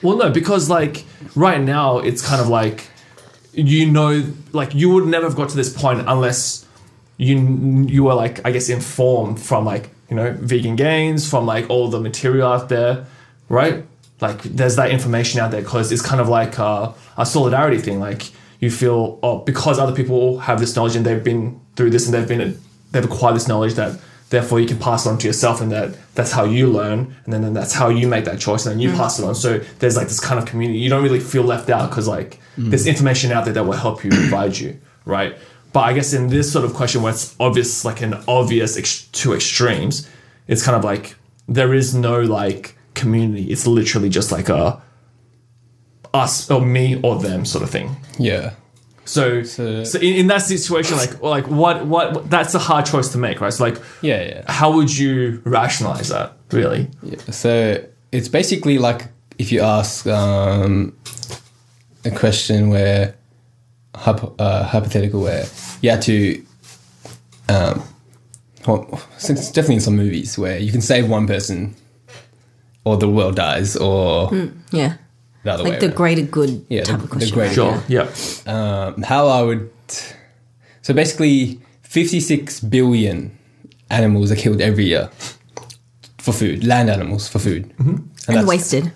Well, 0.04 0.18
no, 0.18 0.30
because 0.30 0.70
like 0.70 1.06
right 1.36 1.62
now 1.62 2.00
it's 2.00 2.26
kind 2.26 2.42
of 2.42 2.50
like 2.50 2.90
you 3.54 3.86
know, 3.86 4.26
like 4.52 4.74
you 4.74 4.90
would 4.90 5.06
never 5.06 5.28
have 5.28 5.36
got 5.36 5.50
to 5.50 5.56
this 5.56 5.72
point 5.72 6.04
unless 6.08 6.66
you 7.18 7.38
you 7.88 8.04
were 8.04 8.16
like 8.16 8.46
I 8.46 8.52
guess 8.52 8.70
informed 8.70 9.42
from 9.42 9.66
like 9.66 9.90
you 10.10 10.16
know 10.16 10.34
vegan 10.34 10.76
gains 10.76 11.30
from 11.30 11.46
like 11.46 11.70
all 11.70 11.88
the 11.88 12.00
material 12.00 12.48
out 12.48 12.70
there, 12.70 13.06
right? 13.50 13.86
Like 14.20 14.42
there's 14.44 14.76
that 14.76 14.92
information 14.92 15.40
out 15.40 15.52
there 15.52 15.62
because 15.62 15.92
it's 15.92 16.02
kind 16.02 16.20
of 16.20 16.30
like 16.30 16.58
a, 16.58 16.94
a 17.18 17.26
solidarity 17.26 17.78
thing. 17.78 18.00
Like 18.00 18.32
you 18.60 18.72
feel 18.72 19.20
oh 19.24 19.40
because 19.40 19.80
other 19.80 19.94
people 19.94 20.40
have 20.40 20.60
this 20.60 20.76
knowledge 20.76 20.96
and 20.96 21.06
they've 21.06 21.24
been 21.24 21.60
through 21.76 21.92
this 21.92 22.06
and 22.06 22.14
they've 22.14 22.28
been 22.28 22.60
they've 22.92 23.06
acquired 23.06 23.36
this 23.36 23.48
knowledge 23.48 23.76
that 23.76 24.00
therefore 24.34 24.60
you 24.60 24.68
can 24.68 24.80
pass 24.80 25.06
it 25.06 25.10
on 25.10 25.18
to 25.20 25.28
yourself 25.28 25.62
and 25.62 25.72
that 25.72 25.96
that's 26.16 26.32
how 26.32 26.44
you 26.44 26.68
learn 26.68 27.16
and 27.24 27.34
then, 27.34 27.42
then 27.42 27.54
that's 27.54 27.74
how 27.74 27.88
you 27.88 28.08
make 28.08 28.26
that 28.26 28.40
choice 28.40 28.66
and 28.66 28.74
then 28.74 28.80
you 28.80 28.90
mm. 28.90 28.98
pass 28.98 29.20
it 29.20 29.26
on. 29.26 29.36
So 29.36 29.60
there's 29.80 29.96
like 29.96 30.08
this 30.08 30.20
kind 30.20 30.40
of 30.40 30.46
community. 30.46 30.80
You 30.80 30.90
don't 30.90 31.04
really 31.04 31.20
feel 31.20 31.44
left 31.44 31.70
out 31.70 31.90
because 31.90 32.08
like 32.08 32.40
mm. 32.58 32.70
there's 32.70 32.88
information 32.88 33.32
out 33.32 33.46
there 33.46 33.54
that 33.54 33.64
will 33.64 33.74
help 33.74 34.04
you 34.04 34.10
provide 34.24 34.58
you 34.58 34.80
right? 35.06 35.38
But 35.74 35.82
i 35.82 35.94
guess 35.94 36.14
in 36.14 36.28
this 36.30 36.52
sort 36.52 36.66
of 36.66 36.74
question 36.76 37.02
where 37.02 37.12
it's 37.14 37.36
obvious 37.40 37.84
like 37.84 38.02
an 38.02 38.14
obvious 38.28 38.78
ex- 38.78 39.08
two 39.08 39.34
extremes 39.34 40.08
it's 40.48 40.64
kind 40.64 40.78
of 40.78 40.84
like 40.84 41.16
there 41.48 41.74
is 41.74 41.96
no 41.96 42.22
like 42.22 42.76
community. 42.94 43.52
It's 43.52 43.68
literally 43.68 44.10
just 44.10 44.32
like 44.32 44.50
a 44.50 44.82
us 46.14 46.50
or 46.52 46.62
me 46.62 47.00
or 47.02 47.20
them 47.20 47.46
sort 47.46 47.64
of 47.64 47.70
thing. 47.70 47.96
Yeah. 48.20 48.54
So, 49.06 49.44
so, 49.44 49.84
So- 49.84 50.00
in, 50.00 50.14
in 50.16 50.28
that 50.28 50.42
situation, 50.44 50.98
like, 50.98 51.22
like 51.22 51.48
what, 51.48 51.86
what, 51.86 52.30
that's 52.30 52.54
a 52.56 52.60
hard 52.60 52.86
choice 52.86 53.10
to 53.10 53.18
make, 53.18 53.42
right? 53.42 53.52
So, 53.54 53.64
like, 53.66 53.78
Yeah, 54.02 54.22
yeah. 54.24 54.52
how 54.52 54.72
would 54.74 54.96
you 54.96 55.42
rationalize 55.46 56.10
that, 56.10 56.38
really? 56.52 56.90
Yeah, 57.02 57.18
So 57.32 57.84
it's 58.12 58.28
basically 58.30 58.78
like 58.78 59.08
if 59.38 59.52
you 59.52 59.62
ask 59.62 60.06
um, 60.08 60.96
a 62.06 62.12
question 62.12 62.70
where 62.70 63.16
hypo, 63.96 64.34
uh, 64.40 64.64
hypothetical 64.66 65.22
where 65.22 65.46
you 65.82 65.90
had 65.90 66.02
to 66.04 66.44
um, 67.50 67.84
well, 68.68 69.02
it's 69.16 69.52
definitely 69.52 69.76
in 69.76 69.82
some 69.82 69.98
movies 69.98 70.38
where 70.38 70.58
you 70.58 70.72
can 70.72 70.82
save 70.82 71.10
one 71.10 71.28
person 71.28 71.76
or 72.86 72.96
the 72.98 73.10
world 73.10 73.36
dies 73.36 73.76
or 73.76 74.32
Yeah. 74.72 74.96
The 75.44 75.52
other 75.54 75.64
Like 75.64 75.74
way 75.74 75.80
the 75.80 75.86
around. 75.88 75.96
greater 75.98 76.22
good 76.24 76.66
Yeah, 76.70 76.84
type 76.84 76.98
the- 76.98 77.04
of 77.04 77.10
the 77.10 77.16
question. 77.16 77.36
greater 77.36 77.62
right? 77.64 77.80
Sure. 77.80 77.84
Yeah. 77.88 78.08
Yeah. 78.46 78.86
um, 78.96 79.02
how 79.04 79.28
I 79.28 79.42
would. 79.44 79.70
So 80.82 80.94
basically, 80.94 81.60
56 81.84 82.60
billion 82.62 83.38
animals 83.90 84.32
are 84.32 84.36
killed 84.36 84.62
every 84.62 84.86
year 84.86 85.10
for 86.18 86.32
food, 86.34 86.64
land 86.66 86.90
animals 86.90 87.28
for 87.28 87.40
food. 87.40 87.70
Mm-hmm. 87.78 87.90
And, 87.90 88.00
And 88.28 88.36
that's- 88.38 88.46
wasted. 88.48 88.92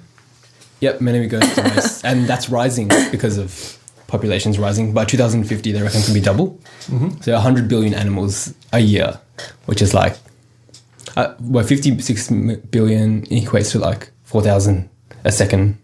Yep, 0.79 1.01
many 1.01 1.27
goes 1.27 1.41
to 1.55 1.61
waste. 1.63 2.05
and 2.05 2.27
that's 2.27 2.49
rising 2.49 2.87
because 3.11 3.37
of 3.39 3.77
populations 4.07 4.59
rising. 4.59 4.93
By 4.93 5.05
2050, 5.05 5.71
they 5.71 5.81
reckon 5.81 6.01
it 6.01 6.05
can 6.05 6.13
be 6.13 6.21
double. 6.21 6.59
So 7.21 7.33
100 7.33 7.67
billion 7.67 7.93
animals 7.95 8.53
a 8.71 8.79
year, 8.79 9.19
which 9.65 9.81
is 9.81 9.93
like, 9.95 10.15
uh, 11.15 11.33
well, 11.41 11.65
56 11.65 12.31
m- 12.31 12.61
billion 12.69 13.23
equates 13.25 13.71
to 13.71 13.79
like 13.79 14.11
4,000 14.23 14.87
a 15.25 15.31
second. 15.31 15.77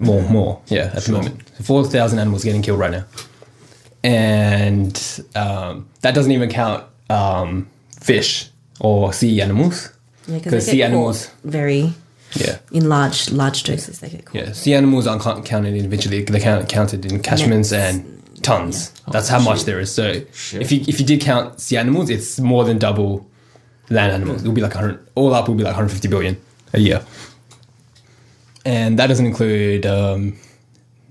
More, 0.00 0.22
more, 0.30 0.60
yeah, 0.68 0.92
at 0.94 1.02
the 1.04 1.12
moment. 1.12 1.42
So 1.58 1.64
4,000 1.64 2.18
animals 2.20 2.44
getting 2.44 2.62
killed 2.62 2.78
right 2.78 2.90
now. 2.92 3.04
And 4.04 5.22
um, 5.34 5.88
that 6.02 6.14
doesn't 6.14 6.30
even 6.32 6.48
count 6.50 6.84
um, 7.10 7.68
fish 8.00 8.48
or 8.80 9.12
sea 9.12 9.40
animals. 9.40 9.90
Yeah, 10.26 10.34
Because 10.38 10.52
because 10.52 10.66
sea 10.66 10.82
animals, 10.82 11.30
very 11.42 11.92
yeah. 12.34 12.58
in 12.70 12.88
large 12.88 13.30
large 13.32 13.62
doses 13.64 14.00
they 14.00 14.08
get 14.10 14.24
caught. 14.26 14.34
Yeah, 14.34 14.52
sea 14.52 14.74
animals 14.74 15.06
aren't 15.06 15.22
count- 15.22 15.44
counted 15.46 15.74
individually. 15.74 16.22
They 16.22 16.38
count 16.40 16.68
counted 16.68 17.04
in 17.10 17.20
catchments 17.22 17.72
Nets. 17.72 17.96
and 17.96 18.42
tons. 18.44 18.90
That's 19.10 19.28
how 19.28 19.40
much 19.40 19.64
there 19.64 19.80
is. 19.80 19.92
So 19.92 20.04
if 20.06 20.70
you 20.70 20.84
if 20.86 21.00
you 21.00 21.06
did 21.06 21.20
count 21.22 21.60
sea 21.60 21.76
animals, 21.78 22.08
it's 22.10 22.38
more 22.38 22.64
than 22.64 22.78
double 22.78 23.26
land 23.90 24.12
animals. 24.12 24.42
It'll 24.42 24.52
be 24.52 24.60
like 24.60 24.74
100. 24.74 25.08
All 25.16 25.34
up, 25.34 25.48
will 25.48 25.54
be 25.56 25.64
like 25.64 25.72
150 25.74 26.06
billion 26.08 26.36
a 26.74 26.78
year, 26.78 27.02
and 28.68 28.98
that 28.98 29.06
doesn't 29.06 29.24
include 29.24 29.86
um, 29.86 30.36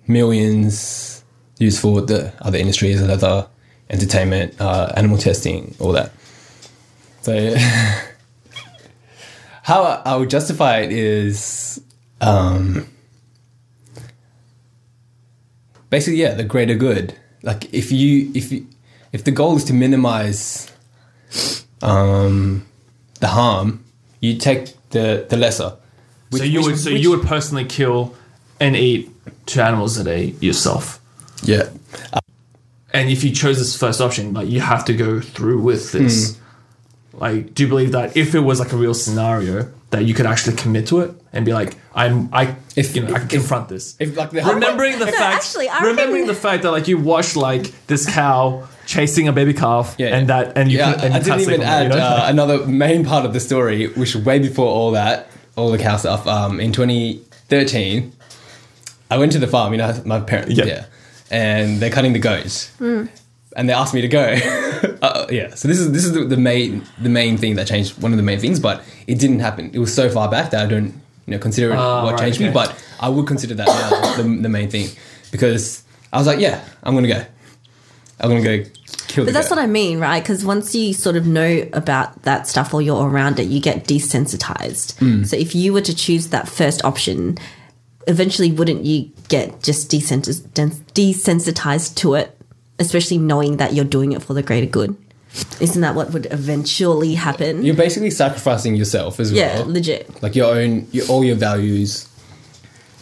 millions 0.08 1.24
used 1.58 1.82
for 1.82 2.02
the 2.02 2.32
other 2.42 2.60
industries 2.60 3.02
other 3.02 3.48
entertainment, 3.90 4.54
uh, 4.62 4.92
animal 4.96 5.18
testing, 5.18 5.74
all 5.80 5.92
that. 5.94 6.12
So 7.22 7.56
how 9.64 9.84
I- 9.84 10.02
I 10.06 10.16
would 10.18 10.30
justify 10.30 10.80
it 10.80 10.92
is. 10.92 11.82
Um, 12.22 12.88
basically 15.90 16.20
yeah 16.20 16.34
the 16.34 16.44
greater 16.44 16.76
good 16.76 17.16
like 17.44 17.74
if 17.74 17.94
you 17.94 18.30
if 18.36 18.52
you 18.52 18.68
if 19.14 19.24
the 19.24 19.32
goal 19.32 19.56
is 19.56 19.64
to 19.64 19.74
minimize 19.74 20.70
um 21.82 22.66
the 23.22 23.28
harm 23.28 23.86
you 24.20 24.36
take 24.38 24.76
the 24.90 25.26
the 25.30 25.38
lesser 25.38 25.78
so 26.32 26.44
you 26.44 26.62
would, 26.62 26.78
so 26.78 26.90
you 26.90 27.10
would 27.12 27.24
personally 27.24 27.66
kill 27.66 28.16
and 28.60 28.76
eat 28.76 29.10
two 29.46 29.62
animals 29.62 29.98
a 29.98 30.04
day 30.04 30.36
yourself. 30.42 31.00
yeah 31.44 31.70
And 32.94 33.10
if 33.10 33.24
you 33.24 33.32
chose 33.32 33.58
this 33.60 33.78
first 33.78 34.02
option, 34.02 34.34
like 34.34 34.48
you 34.48 34.60
have 34.62 34.86
to 34.86 34.94
go 34.94 35.20
through 35.22 35.62
with 35.62 35.92
this. 35.92 36.38
Like, 37.14 37.54
do 37.54 37.64
you 37.64 37.70
believe 37.70 37.92
that 37.94 38.16
if 38.16 38.34
it 38.36 38.40
was 38.40 38.60
like 38.60 38.72
a 38.74 38.78
real 38.78 38.94
scenario, 38.94 39.72
that 39.90 40.06
you 40.06 40.14
could 40.14 40.26
actually 40.26 40.56
commit 40.56 40.88
to 40.88 41.00
it 41.02 41.12
and 41.34 41.46
be 41.46 41.54
like, 41.54 41.76
I'm, 41.96 42.30
I, 42.34 42.56
If- 42.76 42.96
you 42.96 43.02
know, 43.04 43.10
I 43.14 43.20
can 43.20 43.24
if- 43.24 43.30
confront 43.30 43.70
this. 43.70 43.96
if 44.00 44.16
like 44.16 44.32
the 44.32 44.42
remembering 44.44 45.00
the 45.00 45.06
No, 45.06 45.12
fact, 45.12 45.36
actually, 45.46 45.68
I 45.70 45.76
reckon- 45.76 45.88
remembering 45.90 46.28
the 46.28 46.34
fact 46.36 46.64
that 46.64 46.72
like 46.72 46.88
you 46.88 46.98
watched 46.98 47.36
like 47.36 47.72
this 47.88 48.06
cow 48.06 48.68
chasing 48.86 49.28
a 49.28 49.34
baby 49.34 49.54
calf, 49.54 49.96
Yeah. 49.98 50.16
and 50.16 50.30
that, 50.30 50.58
and 50.58 50.72
you, 50.72 50.78
yeah 50.78 50.94
could, 50.94 51.04
and 51.06 51.14
i 51.14 51.18
you 51.18 51.24
didn't 51.24 51.40
even 51.42 51.56
sleep 51.56 51.60
on 51.62 51.66
add 51.66 51.84
you 51.84 51.90
know? 51.90 51.98
uh, 51.98 52.26
another 52.28 52.66
main 52.68 53.04
part 53.04 53.26
of 53.26 53.34
the 53.34 53.40
story 53.40 53.88
which 53.88 54.16
way 54.16 54.40
before 54.40 54.68
all 54.68 54.92
that 54.92 55.28
all 55.58 55.70
the 55.72 55.78
cow 55.78 55.98
stuff 55.98 56.26
um 56.28 56.60
in 56.60 56.72
2013 56.72 58.12
i 59.12 59.18
went 59.18 59.32
to 59.34 59.40
the 59.40 59.48
farm 59.48 59.74
you 59.74 59.78
know 59.78 60.02
my 60.06 60.20
parents 60.20 60.54
Yeah. 60.56 60.66
yeah 60.66 60.86
and 61.30 61.80
they're 61.82 61.90
cutting 61.90 62.14
the 62.14 62.20
goats 62.20 62.72
and 62.80 63.68
they 63.68 63.74
asked 63.74 63.94
me 63.96 64.02
to 64.02 64.08
go. 64.08 64.22
uh, 65.02 65.26
yeah, 65.32 65.50
so 65.56 65.68
this 65.68 65.80
is 65.80 65.92
this 65.92 66.06
is 66.06 66.12
the, 66.14 66.24
the 66.26 66.38
main 66.38 66.84
the 67.02 67.10
main 67.10 67.38
thing 67.38 67.56
that 67.56 67.66
changed. 67.68 68.00
One 68.04 68.12
of 68.14 68.18
the 68.18 68.24
main 68.24 68.40
things, 68.40 68.60
but 68.60 68.84
it 69.08 69.18
didn't 69.20 69.40
happen. 69.40 69.72
It 69.74 69.80
was 69.80 69.92
so 69.92 70.10
far 70.10 70.30
back 70.30 70.52
that 70.52 70.64
I 70.64 70.70
don't 70.70 70.94
you 71.26 71.32
know 71.34 71.40
consider 71.40 71.72
it 71.72 71.76
Ah, 71.76 72.04
what 72.04 72.12
right, 72.14 72.20
changed 72.22 72.40
me. 72.40 72.52
But 72.52 72.70
I 73.00 73.10
would 73.10 73.26
consider 73.26 73.56
that 73.56 73.66
now 73.68 74.16
the, 74.16 74.24
the 74.44 74.50
main 74.50 74.70
thing 74.70 74.88
because 75.32 75.84
I 76.14 76.20
was 76.20 76.28
like, 76.28 76.40
yeah, 76.40 76.64
I'm 76.84 76.94
gonna 76.94 77.08
go. 77.08 77.26
I'm 78.20 78.30
gonna 78.30 78.44
go 78.44 78.64
kill. 79.08 79.26
But 79.26 79.34
that's 79.34 79.50
what 79.50 79.60
I 79.60 79.66
mean, 79.66 80.00
right? 80.00 80.22
Because 80.22 80.46
once 80.46 80.76
you 80.76 80.94
sort 80.94 81.16
of 81.16 81.26
know 81.26 81.68
about 81.74 82.24
that 82.24 82.48
stuff 82.48 82.74
or 82.74 82.82
you're 82.82 83.08
around 83.08 83.40
it, 83.40 83.48
you 83.48 83.60
get 83.60 83.86
desensitized. 83.86 84.98
Hmm. 85.00 85.24
So 85.24 85.38
if 85.38 85.56
you 85.56 85.74
were 85.74 85.82
to 85.82 85.96
choose 85.96 86.30
that 86.30 86.48
first 86.48 86.86
option, 86.86 87.38
eventually 88.08 88.52
wouldn't 88.52 88.86
you 88.86 89.12
get 89.28 89.62
just 89.62 89.92
desensitized 89.92 91.96
to 91.96 92.14
it, 92.16 92.38
especially 92.80 93.18
knowing 93.18 93.58
that 93.58 93.74
you're 93.74 93.86
doing 93.86 94.14
it 94.14 94.24
for 94.24 94.34
the 94.34 94.44
greater 94.44 94.68
good? 94.68 94.96
Isn't 95.60 95.82
that 95.82 95.94
what 95.94 96.14
would 96.14 96.28
eventually 96.32 97.16
happen? 97.16 97.64
You're 97.64 97.76
basically 97.76 98.12
sacrificing 98.12 98.76
yourself 98.76 99.20
as 99.20 99.32
yeah, 99.32 99.60
well. 99.60 99.68
legit. 99.68 100.24
Like 100.24 100.36
your 100.36 100.56
own, 100.56 100.88
your, 100.92 101.06
all 101.08 101.24
your 101.24 101.36
values, 101.36 102.10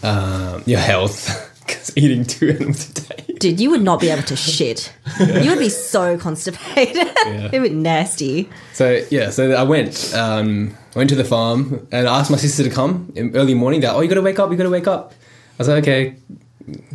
um, 0.04 0.64
your 0.66 0.80
health. 0.80 1.52
Because 1.66 1.98
eating 1.98 2.26
two 2.26 2.50
animals 2.50 2.90
a 2.90 2.94
day. 2.94 3.34
Dude, 3.40 3.60
you 3.60 3.70
would 3.72 3.82
not 3.82 4.00
be 4.00 4.10
able 4.10 4.24
to 4.24 4.36
shit. 4.36 4.94
You 5.20 5.50
would 5.50 5.60
be 5.60 5.70
so 5.70 6.18
constipated. 6.18 7.08
Yeah. 7.26 7.48
It'd 7.52 7.64
be 7.64 7.70
nasty. 7.70 8.50
So 8.74 9.04
yeah, 9.10 9.30
so 9.32 9.52
I 9.52 9.64
went, 9.64 10.14
um, 10.16 10.76
I 10.96 11.00
went 11.00 11.10
to 11.10 11.16
the 11.16 11.24
farm 11.24 11.88
and 11.92 12.08
I 12.08 12.20
asked 12.20 12.30
my 12.32 12.38
sister 12.38 12.64
to 12.64 12.70
come 12.70 13.12
in 13.16 13.36
early 13.36 13.54
morning. 13.54 13.82
That 13.82 13.96
oh, 13.96 14.02
you 14.02 14.08
gotta 14.08 14.22
wake 14.22 14.40
up, 14.40 14.52
you 14.52 14.58
gotta 14.58 14.70
wake 14.70 14.88
up. 14.88 15.12
I 15.12 15.58
was 15.58 15.68
like, 15.68 15.84
okay. 15.84 16.16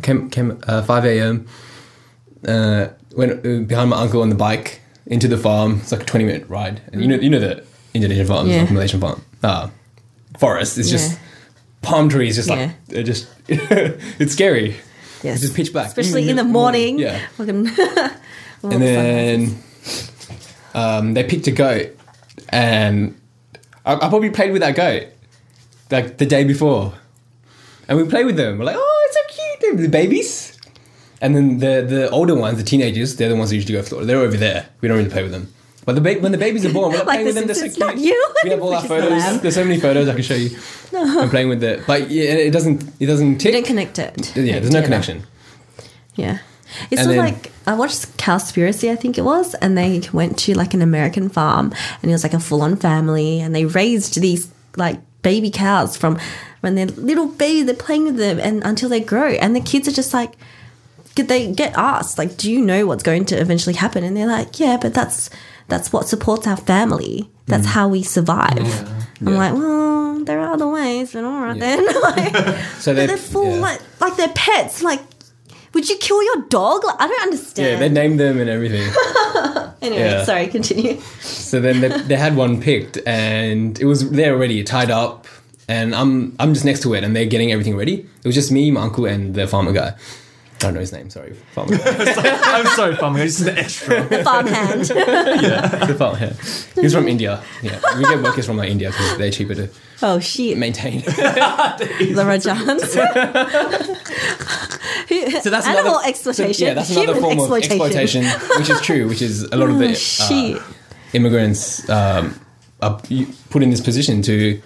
Came 0.01 0.29
came 0.29 0.61
uh, 0.67 0.81
five 0.83 1.05
a.m. 1.05 1.47
Uh, 2.47 2.87
went 3.15 3.45
uh, 3.45 3.59
behind 3.59 3.89
my 3.89 3.97
uncle 4.01 4.21
on 4.21 4.29
the 4.29 4.35
bike 4.35 4.81
into 5.05 5.27
the 5.27 5.37
farm. 5.37 5.79
It's 5.81 5.91
like 5.91 6.01
a 6.01 6.05
twenty 6.05 6.25
minute 6.25 6.47
ride, 6.49 6.81
and 6.91 7.01
you 7.01 7.07
know 7.07 7.15
you 7.15 7.29
know 7.29 7.39
the 7.39 7.63
Indonesian 7.93 8.25
farm, 8.27 8.47
Yeah. 8.47 8.61
like 8.61 8.71
Malaysian 8.71 8.99
farm, 8.99 9.21
uh, 9.43 9.69
forest. 10.39 10.77
It's 10.77 10.89
just 10.89 11.11
Yeah. 11.13 11.17
Palm 11.81 12.09
trees, 12.09 12.35
just 12.35 12.49
Yeah. 12.49 12.55
like 12.55 12.85
they're 12.87 13.03
just 13.03 13.27
it's 13.47 14.33
scary. 14.33 14.77
Yes. 15.23 15.35
It's 15.35 15.41
just 15.41 15.55
pitch 15.55 15.71
black, 15.71 15.87
Especially 15.87 16.29
in 16.29 16.35
the 16.35 16.43
morning. 16.43 16.97
Yeah, 16.99 17.19
Fucking- 17.37 17.67
and 18.63 18.81
then 18.81 19.57
um, 20.73 21.13
they 21.13 21.23
picked 21.23 21.47
a 21.47 21.51
goat, 21.51 21.97
and 22.49 23.19
I, 23.85 23.93
I 23.95 24.09
probably 24.09 24.29
played 24.31 24.51
with 24.51 24.61
that 24.61 24.75
goat 24.75 25.07
like 25.91 26.17
the 26.17 26.25
day 26.25 26.43
before, 26.43 26.93
and 27.87 27.97
we 27.97 28.05
played 28.07 28.25
with 28.25 28.37
them. 28.37 28.57
We're 28.57 28.65
like, 28.65 28.77
oh, 28.79 29.07
it's 29.07 29.15
so 29.15 29.43
cute, 29.59 29.59
They're 29.77 29.83
the 29.83 29.89
babies. 29.89 30.57
And 31.23 31.35
then 31.35 31.59
the 31.59 31.85
the 31.87 32.09
older 32.09 32.33
ones, 32.33 32.57
the 32.57 32.63
teenagers, 32.63 33.15
they're 33.17 33.29
the 33.29 33.35
ones 33.35 33.51
that 33.51 33.55
usually 33.57 33.73
go 33.75 33.83
Florida. 33.83 34.07
They're 34.07 34.17
over 34.21 34.37
there. 34.37 34.69
We 34.81 34.87
don't 34.87 34.97
really 34.97 35.09
play 35.11 35.21
with 35.21 35.31
them. 35.31 35.53
But 35.85 35.95
the 35.95 36.01
ba- 36.01 36.19
when 36.19 36.31
the 36.31 36.37
babies 36.37 36.65
are 36.65 36.73
born, 36.73 36.91
we're 36.91 36.97
not 36.99 37.07
Like 37.11 37.21
playing 37.21 37.25
with 37.25 37.35
them. 37.35 37.47
They're 37.47 37.55
so 37.55 37.67
cute. 37.67 37.79
not 37.79 37.97
you. 37.97 38.33
We 38.43 38.49
have 38.51 38.61
all 38.61 38.73
our 38.73 38.81
Which 38.87 38.91
is 38.91 38.97
the 39.03 39.19
photos. 39.21 39.41
There's 39.41 39.55
so 39.55 39.63
many 39.63 39.79
photos 39.79 40.07
I 40.07 40.13
can 40.13 40.23
show 40.23 40.35
you. 40.35 40.57
I'm 40.93 41.29
playing 41.29 41.49
with 41.49 41.63
it, 41.63 41.85
but 41.87 42.09
yeah, 42.11 42.33
it 42.33 42.51
doesn't. 42.51 42.83
It 42.99 43.05
doesn't 43.07 43.39
tick. 43.39 43.53
You 43.53 43.61
don't 43.61 43.65
connect 43.65 43.99
it. 43.99 44.35
yeah, 44.35 44.59
there's 44.59 44.71
no 44.71 44.83
connection. 44.83 45.23
Yeah. 46.15 46.39
It's 46.89 47.03
sort 47.03 47.17
of 47.17 47.23
like 47.23 47.51
I 47.67 47.73
watched 47.73 48.17
Cowspiracy, 48.17 48.89
I 48.89 48.95
think 48.95 49.17
it 49.17 49.23
was, 49.23 49.55
and 49.55 49.77
they 49.77 50.01
went 50.13 50.37
to 50.39 50.53
like 50.53 50.73
an 50.73 50.81
American 50.81 51.27
farm 51.29 51.73
and 52.01 52.09
it 52.09 52.13
was 52.13 52.23
like 52.23 52.33
a 52.33 52.39
full 52.39 52.61
on 52.61 52.77
family 52.77 53.41
and 53.41 53.53
they 53.53 53.65
raised 53.65 54.21
these 54.21 54.49
like 54.77 54.99
baby 55.21 55.51
cows 55.51 55.97
from 55.97 56.17
when 56.61 56.75
they're 56.75 56.85
little 56.85 57.27
baby, 57.27 57.63
they're 57.63 57.75
playing 57.75 58.05
with 58.05 58.15
them 58.17 58.39
and 58.39 58.63
until 58.63 58.87
they 58.87 59.01
grow. 59.01 59.31
And 59.31 59.53
the 59.55 59.59
kids 59.59 59.87
are 59.87 59.91
just 59.91 60.13
like 60.13 60.33
could 61.15 61.27
they 61.27 61.51
get 61.51 61.73
asked, 61.77 62.17
like, 62.17 62.37
do 62.37 62.49
you 62.49 62.61
know 62.61 62.85
what's 62.85 63.03
going 63.03 63.25
to 63.25 63.35
eventually 63.35 63.75
happen? 63.75 64.03
And 64.05 64.15
they're 64.15 64.27
like, 64.27 64.59
Yeah, 64.59 64.77
but 64.81 64.93
that's 64.93 65.29
that's 65.71 65.93
what 65.93 66.05
supports 66.07 66.45
our 66.45 66.57
family. 66.57 67.29
That's 67.47 67.65
mm. 67.65 67.71
how 67.71 67.87
we 67.87 68.03
survive. 68.03 68.59
I'm 69.21 69.29
Yeah. 69.29 69.37
like, 69.37 69.53
well, 69.53 70.19
there 70.25 70.39
are 70.41 70.51
other 70.53 70.67
ways, 70.67 71.13
but 71.13 71.23
all 71.23 71.41
right 71.41 71.57
then. 71.57 71.87
Like, 72.01 72.35
So 72.79 72.93
they're, 72.93 73.07
they're 73.07 73.17
full 73.17 73.55
yeah. 73.55 73.67
like 73.67 73.81
like 74.01 74.15
they're 74.17 74.35
pets. 74.35 74.83
Like, 74.83 74.99
would 75.73 75.89
you 75.89 75.97
kill 75.97 76.21
your 76.21 76.41
dog? 76.49 76.83
Like, 76.83 76.97
I 76.99 77.07
don't 77.07 77.21
understand. 77.21 77.67
Yeah, 77.69 77.79
they 77.79 77.87
named 77.87 78.19
them 78.19 78.37
and 78.41 78.49
everything. 78.49 78.83
anyway, 79.81 80.01
yeah. 80.01 80.25
sorry, 80.25 80.47
continue. 80.47 80.99
So 81.21 81.61
then 81.61 81.79
they, 81.79 81.87
they 82.09 82.17
had 82.17 82.35
one 82.35 82.61
picked, 82.61 82.99
and 83.07 83.79
it 83.79 83.85
was 83.85 84.09
there 84.09 84.33
already, 84.35 84.61
tied 84.65 84.91
up, 84.91 85.25
and 85.69 85.95
I'm 85.95 86.35
I'm 86.37 86.53
just 86.53 86.65
next 86.65 86.81
to 86.83 86.93
it, 86.95 87.05
and 87.05 87.15
they're 87.15 87.31
getting 87.35 87.53
everything 87.53 87.77
ready. 87.77 87.95
It 88.23 88.27
was 88.27 88.35
just 88.35 88.51
me, 88.51 88.71
my 88.71 88.81
uncle, 88.81 89.05
and 89.05 89.33
the 89.33 89.47
farmer 89.47 89.71
guy. 89.71 89.95
I 90.61 90.65
don't 90.65 90.75
know 90.75 90.79
his 90.79 90.91
name. 90.93 91.09
Sorry, 91.09 91.33
farmer. 91.33 91.75
I'm 91.85 92.65
sorry, 92.67 92.95
farming. 92.95 93.23
This 93.23 93.39
is 93.39 93.45
the 93.45 93.57
extra. 93.57 94.07
The 94.09 94.23
farmhand. 94.23 94.89
yeah, 95.41 95.85
the 95.85 95.95
farmer. 95.95 96.19
Yeah. 96.19 96.81
He's 96.81 96.93
from 96.93 97.07
India. 97.07 97.41
Yeah, 97.63 97.79
we 97.97 98.03
get 98.03 98.21
workers 98.21 98.45
from 98.45 98.57
like 98.57 98.69
India 98.69 98.89
because 98.91 99.17
they're 99.17 99.31
cheaper 99.31 99.55
to 99.55 99.69
oh 100.03 100.19
shit, 100.19 100.57
maintain. 100.59 101.01
the 101.05 102.23
Rajans. 102.23 102.81
So 105.41 105.49
that's 105.49 105.65
Animal 105.67 105.93
another, 105.93 106.07
exploitation. 106.07 106.53
So, 106.53 106.65
yeah, 106.65 106.73
that's 106.75 106.91
another 106.91 107.19
form 107.19 107.39
exploitation. 107.39 107.81
of 107.81 107.87
exploitation, 107.87 108.25
which 108.59 108.69
is 108.69 108.81
true. 108.81 109.07
Which 109.07 109.21
is 109.21 109.43
a 109.43 109.57
lot 109.57 109.69
of 109.69 109.79
the 109.79 109.91
Oh, 110.21 110.55
uh, 110.59 110.63
immigrants 111.13 111.89
um, 111.89 112.39
are 112.81 113.01
put 113.49 113.63
in 113.63 113.69
this 113.71 113.81
position 113.81 114.21
to 114.23 114.61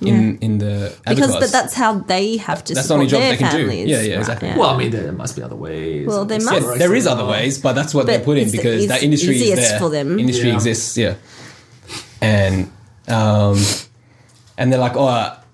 in 0.00 0.38
in 0.38 0.58
the 0.58 0.94
because 1.06 1.18
abattoirs. 1.30 1.40
but 1.40 1.50
that's 1.52 1.74
how 1.74 1.98
they 1.98 2.36
have 2.36 2.62
to 2.64 2.74
That's 2.74 2.86
the 2.88 2.94
only 2.94 3.08
support 3.08 3.22
job 3.24 3.28
their 3.28 3.30
they 3.32 3.36
can 3.44 3.52
do. 3.52 3.66
families. 3.68 3.88
Yeah, 3.88 4.00
yeah, 4.02 4.18
exactly. 4.18 4.52
Well, 4.56 4.70
I 4.70 4.76
mean, 4.78 4.90
there 4.90 5.10
must 5.12 5.34
be 5.36 5.42
other 5.42 5.56
ways. 5.56 6.06
Well, 6.06 6.24
there 6.24 6.40
must- 6.40 6.66
Yeah, 6.66 6.74
there 6.78 6.94
is 6.94 7.06
other 7.06 7.24
ways, 7.26 7.58
but 7.58 7.72
that's 7.74 7.92
what 7.94 8.06
But 8.06 8.18
they 8.18 8.24
put 8.24 8.38
in 8.38 8.50
because 8.50 8.86
that 8.88 9.02
industry 9.02 9.36
is 9.36 9.58
there. 9.58 9.78
for 9.80 9.90
them. 9.90 10.18
Industry 10.18 10.48
Yeah. 10.50 10.54
exists, 10.54 10.96
yeah. 10.96 11.14
And 12.20 12.70
um, 13.08 13.58
and 14.56 14.72
they're 14.72 14.80
like, 14.80 14.96
oh, 14.96 15.06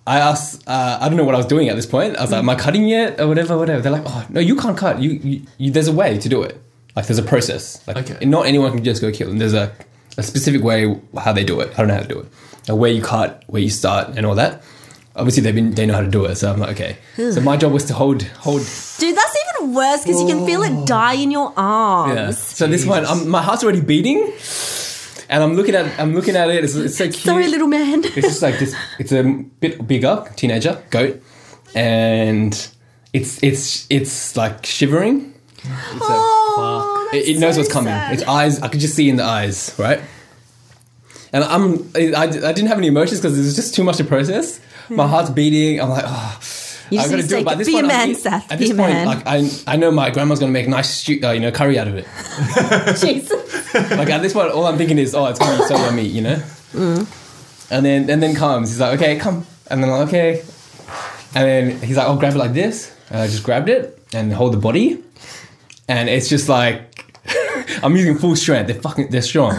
I 0.06 0.18
asked, 0.18 0.64
uh, 0.66 0.98
I 1.00 1.08
don't 1.08 1.16
know 1.16 1.24
what 1.24 1.34
I 1.34 1.38
was 1.38 1.46
doing 1.46 1.68
at 1.68 1.76
this 1.76 1.86
point. 1.86 2.16
I 2.16 2.22
was 2.22 2.30
like, 2.32 2.40
am 2.40 2.48
I 2.50 2.54
cutting 2.56 2.86
yet 2.86 3.20
or 3.20 3.28
whatever, 3.28 3.56
whatever. 3.56 3.80
They're 3.80 3.92
like, 3.92 4.02
oh, 4.06 4.26
no, 4.28 4.40
you 4.40 4.56
can't 4.56 4.76
cut. 4.76 5.00
You, 5.00 5.10
you, 5.12 5.42
you 5.58 5.70
there's 5.70 5.88
a 5.88 5.92
way 5.92 6.18
to 6.18 6.28
do 6.28 6.42
it. 6.42 6.60
Like, 6.96 7.06
there's 7.06 7.18
a 7.18 7.22
process. 7.22 7.86
Like, 7.86 7.96
Okay. 7.98 8.24
not 8.26 8.46
anyone 8.46 8.72
can 8.72 8.84
just 8.84 9.00
go 9.00 9.10
kill 9.10 9.28
them. 9.28 9.38
There's 9.38 9.54
a, 9.54 9.72
a 10.18 10.22
specific 10.22 10.62
way 10.62 11.00
how 11.18 11.32
they 11.32 11.44
do 11.44 11.60
it. 11.60 11.70
I 11.74 11.76
don't 11.78 11.88
know 11.88 11.94
how 11.94 12.00
to 12.02 12.08
do 12.08 12.20
it. 12.20 12.26
Where 12.68 12.90
you 12.90 13.02
cut, 13.02 13.44
where 13.46 13.62
you 13.62 13.70
start, 13.70 14.16
and 14.16 14.24
all 14.24 14.34
that. 14.36 14.62
Obviously, 15.16 15.42
they've 15.42 15.54
been 15.54 15.74
they 15.74 15.86
know 15.86 15.94
how 15.94 16.00
to 16.00 16.08
do 16.08 16.24
it. 16.24 16.36
So 16.36 16.52
I'm 16.52 16.58
like, 16.58 16.70
okay. 16.70 16.96
So 17.16 17.40
my 17.40 17.56
job 17.56 17.72
was 17.72 17.84
to 17.84 17.94
hold 17.94 18.22
hold 18.22 18.62
Dude, 18.98 19.16
that's 19.16 19.36
even 19.58 19.74
worse 19.74 20.02
because 20.02 20.20
you 20.20 20.26
can 20.26 20.46
feel 20.46 20.62
it 20.62 20.72
oh. 20.72 20.86
die 20.86 21.14
in 21.14 21.30
your 21.30 21.52
arms. 21.56 22.14
Yeah. 22.14 22.30
So 22.30 22.66
this 22.66 22.84
one, 22.84 23.04
I'm, 23.04 23.28
my 23.28 23.42
heart's 23.42 23.62
already 23.62 23.80
beating, 23.80 24.32
and 25.28 25.42
I'm 25.42 25.54
looking 25.54 25.74
at 25.74 25.98
I'm 26.00 26.14
looking 26.14 26.36
at 26.36 26.48
it. 26.50 26.64
It's, 26.64 26.74
it's 26.74 26.96
so 26.96 27.04
cute. 27.04 27.16
Sorry, 27.16 27.48
little 27.48 27.68
man. 27.68 28.04
It's 28.04 28.14
just 28.14 28.42
like 28.42 28.58
this. 28.58 28.74
It's 28.98 29.12
a 29.12 29.22
bit 29.22 29.86
bigger 29.86 30.24
teenager 30.36 30.82
goat, 30.90 31.22
and 31.74 32.52
it's 33.12 33.42
it's 33.42 33.86
it's 33.90 34.36
like 34.36 34.66
shivering. 34.66 35.34
Oh, 35.66 37.10
It, 37.12 37.36
it 37.36 37.38
knows 37.38 37.56
what's 37.56 37.72
coming. 37.72 37.94
Its 37.94 38.22
eyes, 38.24 38.60
I 38.60 38.68
could 38.68 38.80
just 38.80 38.94
see 38.94 39.08
in 39.08 39.16
the 39.16 39.24
eyes, 39.24 39.74
right? 39.78 40.00
And 41.34 41.42
I'm 41.42 41.90
I, 41.96 42.12
I 42.14 42.26
didn't 42.28 42.68
have 42.68 42.78
any 42.78 42.86
emotions 42.86 43.20
because 43.20 43.36
it 43.36 43.42
was 43.42 43.56
just 43.56 43.74
too 43.74 43.82
much 43.82 43.96
to 43.96 44.04
process. 44.04 44.60
My 44.88 45.08
heart's 45.08 45.30
hmm. 45.30 45.34
beating. 45.34 45.80
I'm 45.80 45.90
like, 45.90 46.04
oh. 46.06 46.40
You 46.90 46.98
just 46.98 47.10
I'm 47.10 47.16
gonna 47.16 47.28
do 47.28 47.36
it. 47.38 47.44
But 47.44 47.50
it. 47.50 47.52
at 47.52 47.58
this 47.58 47.66
Be 47.66 47.72
a 47.72 47.80
point, 47.80 47.84
I'm 47.84 47.98
man, 47.98 48.10
eat- 48.10 48.18
Seth. 48.18 48.52
At 48.52 48.58
Be 48.58 48.64
this 48.66 48.74
a 48.74 48.76
point, 48.76 48.92
man. 48.92 49.06
like 49.06 49.26
I, 49.26 49.50
I 49.66 49.76
know 49.76 49.90
my 49.90 50.10
grandma's 50.10 50.38
gonna 50.38 50.52
make 50.52 50.68
nice 50.68 50.90
stew, 50.90 51.18
uh, 51.24 51.32
you 51.32 51.40
know, 51.40 51.50
curry 51.50 51.76
out 51.76 51.88
of 51.88 51.96
it. 51.96 52.04
Jesus. 53.00 53.74
like 53.74 54.10
at 54.10 54.22
this 54.22 54.32
point, 54.32 54.52
all 54.52 54.66
I'm 54.66 54.76
thinking 54.76 54.98
is, 54.98 55.12
oh, 55.14 55.26
it's 55.26 55.40
gonna 55.40 55.58
be 55.58 55.64
so 55.64 55.76
yummy, 55.76 56.06
you 56.06 56.22
know. 56.22 56.36
Mm. 56.72 57.70
And 57.72 57.84
then 57.84 58.10
and 58.10 58.22
then 58.22 58.36
comes, 58.36 58.68
he's 58.68 58.80
like, 58.80 59.00
okay, 59.00 59.18
come, 59.18 59.44
and 59.70 59.82
then 59.82 59.90
I'm 59.90 59.98
like, 59.98 60.08
okay, 60.08 60.44
and 61.34 61.48
then 61.48 61.80
he's 61.80 61.96
like, 61.96 62.06
I'll 62.06 62.18
grab 62.18 62.34
it 62.34 62.38
like 62.38 62.52
this. 62.52 62.94
And 63.10 63.22
I 63.22 63.26
just 63.26 63.42
grabbed 63.42 63.68
it 63.70 63.98
and 64.12 64.32
hold 64.32 64.52
the 64.52 64.58
body, 64.58 65.02
and 65.88 66.08
it's 66.08 66.28
just 66.28 66.48
like 66.48 67.02
I'm 67.82 67.96
using 67.96 68.18
full 68.18 68.36
strength. 68.36 68.68
They're 68.68 68.80
fucking, 68.80 69.08
they're 69.10 69.22
strong. 69.22 69.58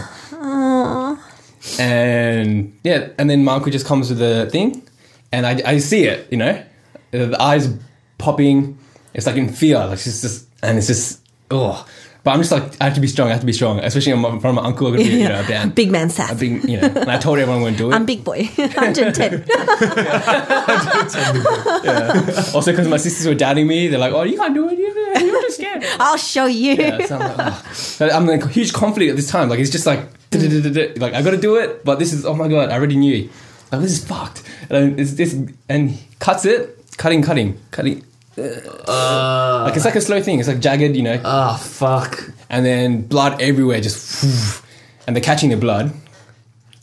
And 1.79 2.77
yeah, 2.83 3.09
and 3.17 3.29
then 3.29 3.43
my 3.43 3.53
uncle 3.53 3.71
just 3.71 3.85
comes 3.85 4.09
with 4.09 4.19
the 4.19 4.49
thing, 4.51 4.83
and 5.31 5.45
I, 5.45 5.61
I 5.65 5.77
see 5.79 6.05
it, 6.05 6.27
you 6.31 6.37
know, 6.37 6.63
the 7.11 7.41
eyes 7.41 7.73
popping. 8.17 8.77
It's 9.13 9.25
like 9.25 9.37
in 9.37 9.49
fear, 9.49 9.79
like 9.79 9.93
it's 9.93 10.21
just, 10.21 10.47
and 10.61 10.77
it's 10.77 10.87
just, 10.87 11.21
oh. 11.51 11.85
But 12.25 12.31
I'm 12.31 12.39
just 12.39 12.51
like, 12.51 12.63
I 12.81 12.85
have 12.85 12.95
to 12.95 13.01
be 13.01 13.07
strong. 13.07 13.27
I 13.27 13.33
have 13.33 13.41
to 13.41 13.45
be 13.45 13.53
strong, 13.53 13.79
especially 13.79 14.13
in 14.13 14.19
front 14.19 14.43
of 14.43 14.55
my 14.55 14.63
uncle. 14.63 14.87
I'm 14.87 14.93
gonna 14.93 15.07
be, 15.07 15.11
you 15.11 15.29
know, 15.29 15.39
a 15.41 15.47
band, 15.47 15.75
Big 15.75 15.91
man 15.91 16.07
a 16.07 16.09
Seth. 16.09 16.39
big, 16.39 16.67
you 16.67 16.81
know. 16.81 16.87
And 16.87 17.11
I 17.11 17.19
told 17.19 17.37
everyone 17.37 17.63
I'm 17.63 17.73
to 17.73 17.77
do 17.77 17.91
it. 17.91 17.93
I'm 17.93 18.07
big 18.07 18.23
boy. 18.23 18.49
110. 18.55 19.41
also, 22.55 22.71
because 22.71 22.87
my 22.87 22.97
sisters 22.97 23.27
were 23.27 23.35
doubting 23.35 23.67
me, 23.67 23.89
they're 23.89 23.99
like, 23.99 24.11
"Oh, 24.11 24.23
you 24.23 24.37
can't 24.37 24.55
do 24.55 24.67
it. 24.69 24.79
You're, 24.79 25.19
you're 25.23 25.41
just 25.43 25.57
scared." 25.57 25.85
I'll 25.99 26.17
show 26.17 26.47
you. 26.47 26.73
Yeah, 26.73 27.05
so 27.05 27.19
I'm 27.19 27.37
like, 27.37 27.39
oh. 27.39 27.71
So 27.73 28.09
I'm 28.09 28.49
huge 28.49 28.73
conflict 28.73 29.11
at 29.11 29.17
this 29.17 29.29
time. 29.29 29.47
Like 29.47 29.59
it's 29.59 29.69
just 29.69 29.85
like. 29.85 29.99
like 30.99 31.13
I 31.13 31.21
got 31.21 31.31
to 31.31 31.37
do 31.37 31.55
it, 31.55 31.83
but 31.85 31.99
this 31.99 32.13
is 32.13 32.25
oh 32.25 32.33
my 32.35 32.47
god, 32.47 32.69
I 32.69 32.73
already 32.75 32.95
knew. 32.97 33.29
Like 33.71 33.81
this 33.81 33.91
is 33.93 34.05
fucked. 34.05 34.43
And 34.69 34.99
it's 34.99 35.13
this, 35.13 35.33
and 35.69 35.97
cuts 36.19 36.45
it, 36.45 36.77
cutting, 36.97 37.21
cutting, 37.23 37.57
cutting. 37.71 38.03
like 38.37 39.75
it's 39.75 39.85
like 39.85 39.95
a 39.95 40.01
slow 40.01 40.21
thing. 40.21 40.39
It's 40.39 40.47
like 40.47 40.59
jagged, 40.59 40.95
you 40.95 41.03
know, 41.03 41.19
Ah, 41.23 41.57
fuck. 41.57 42.23
and 42.49 42.65
then 42.65 43.01
blood 43.01 43.41
everywhere, 43.41 43.81
just, 43.81 44.63
and 45.07 45.15
they're 45.15 45.23
catching 45.23 45.49
the 45.49 45.57
blood 45.57 45.91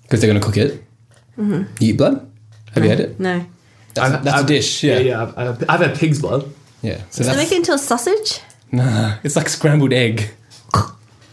because 0.02 0.20
they're 0.20 0.28
gonna 0.32 0.44
cook 0.44 0.56
it. 0.56 0.82
You 1.38 1.66
eat 1.80 1.96
blood? 1.96 2.28
Have 2.74 2.84
you 2.84 2.90
had 2.90 3.00
it? 3.00 3.18
No. 3.20 3.44
That's, 3.94 4.14
I've- 4.14 4.24
that's 4.24 4.36
a 4.36 4.40
I've- 4.40 4.48
dish. 4.48 4.82
Yeah, 4.84 4.98
yeah. 4.98 5.00
yeah. 5.00 5.22
I've, 5.22 5.38
I've, 5.38 5.70
I've 5.70 5.80
had 5.80 5.96
pig's 5.98 6.20
blood. 6.20 6.50
Yeah. 6.82 6.98
So 7.10 7.18
Do 7.18 7.24
they 7.30 7.36
that's 7.36 7.36
make 7.38 7.52
it 7.52 7.56
into 7.56 7.72
a 7.72 7.78
sausage? 7.78 8.40
nah, 8.72 9.16
it's 9.22 9.36
like 9.36 9.48
scrambled 9.48 9.92
egg. 9.92 10.30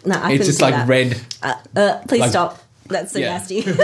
No, 0.06 0.16
I 0.16 0.32
It's 0.34 0.46
just 0.46 0.62
like 0.62 0.74
that. 0.74 0.88
red. 0.88 1.20
Uh, 1.44 1.54
uh, 1.76 1.98
please 2.08 2.22
like- 2.22 2.30
stop. 2.30 2.60
That's 2.88 3.12
so 3.14 3.20
Yeah. 3.20 3.34
nasty. 3.34 3.62
Yeah, 3.62 3.76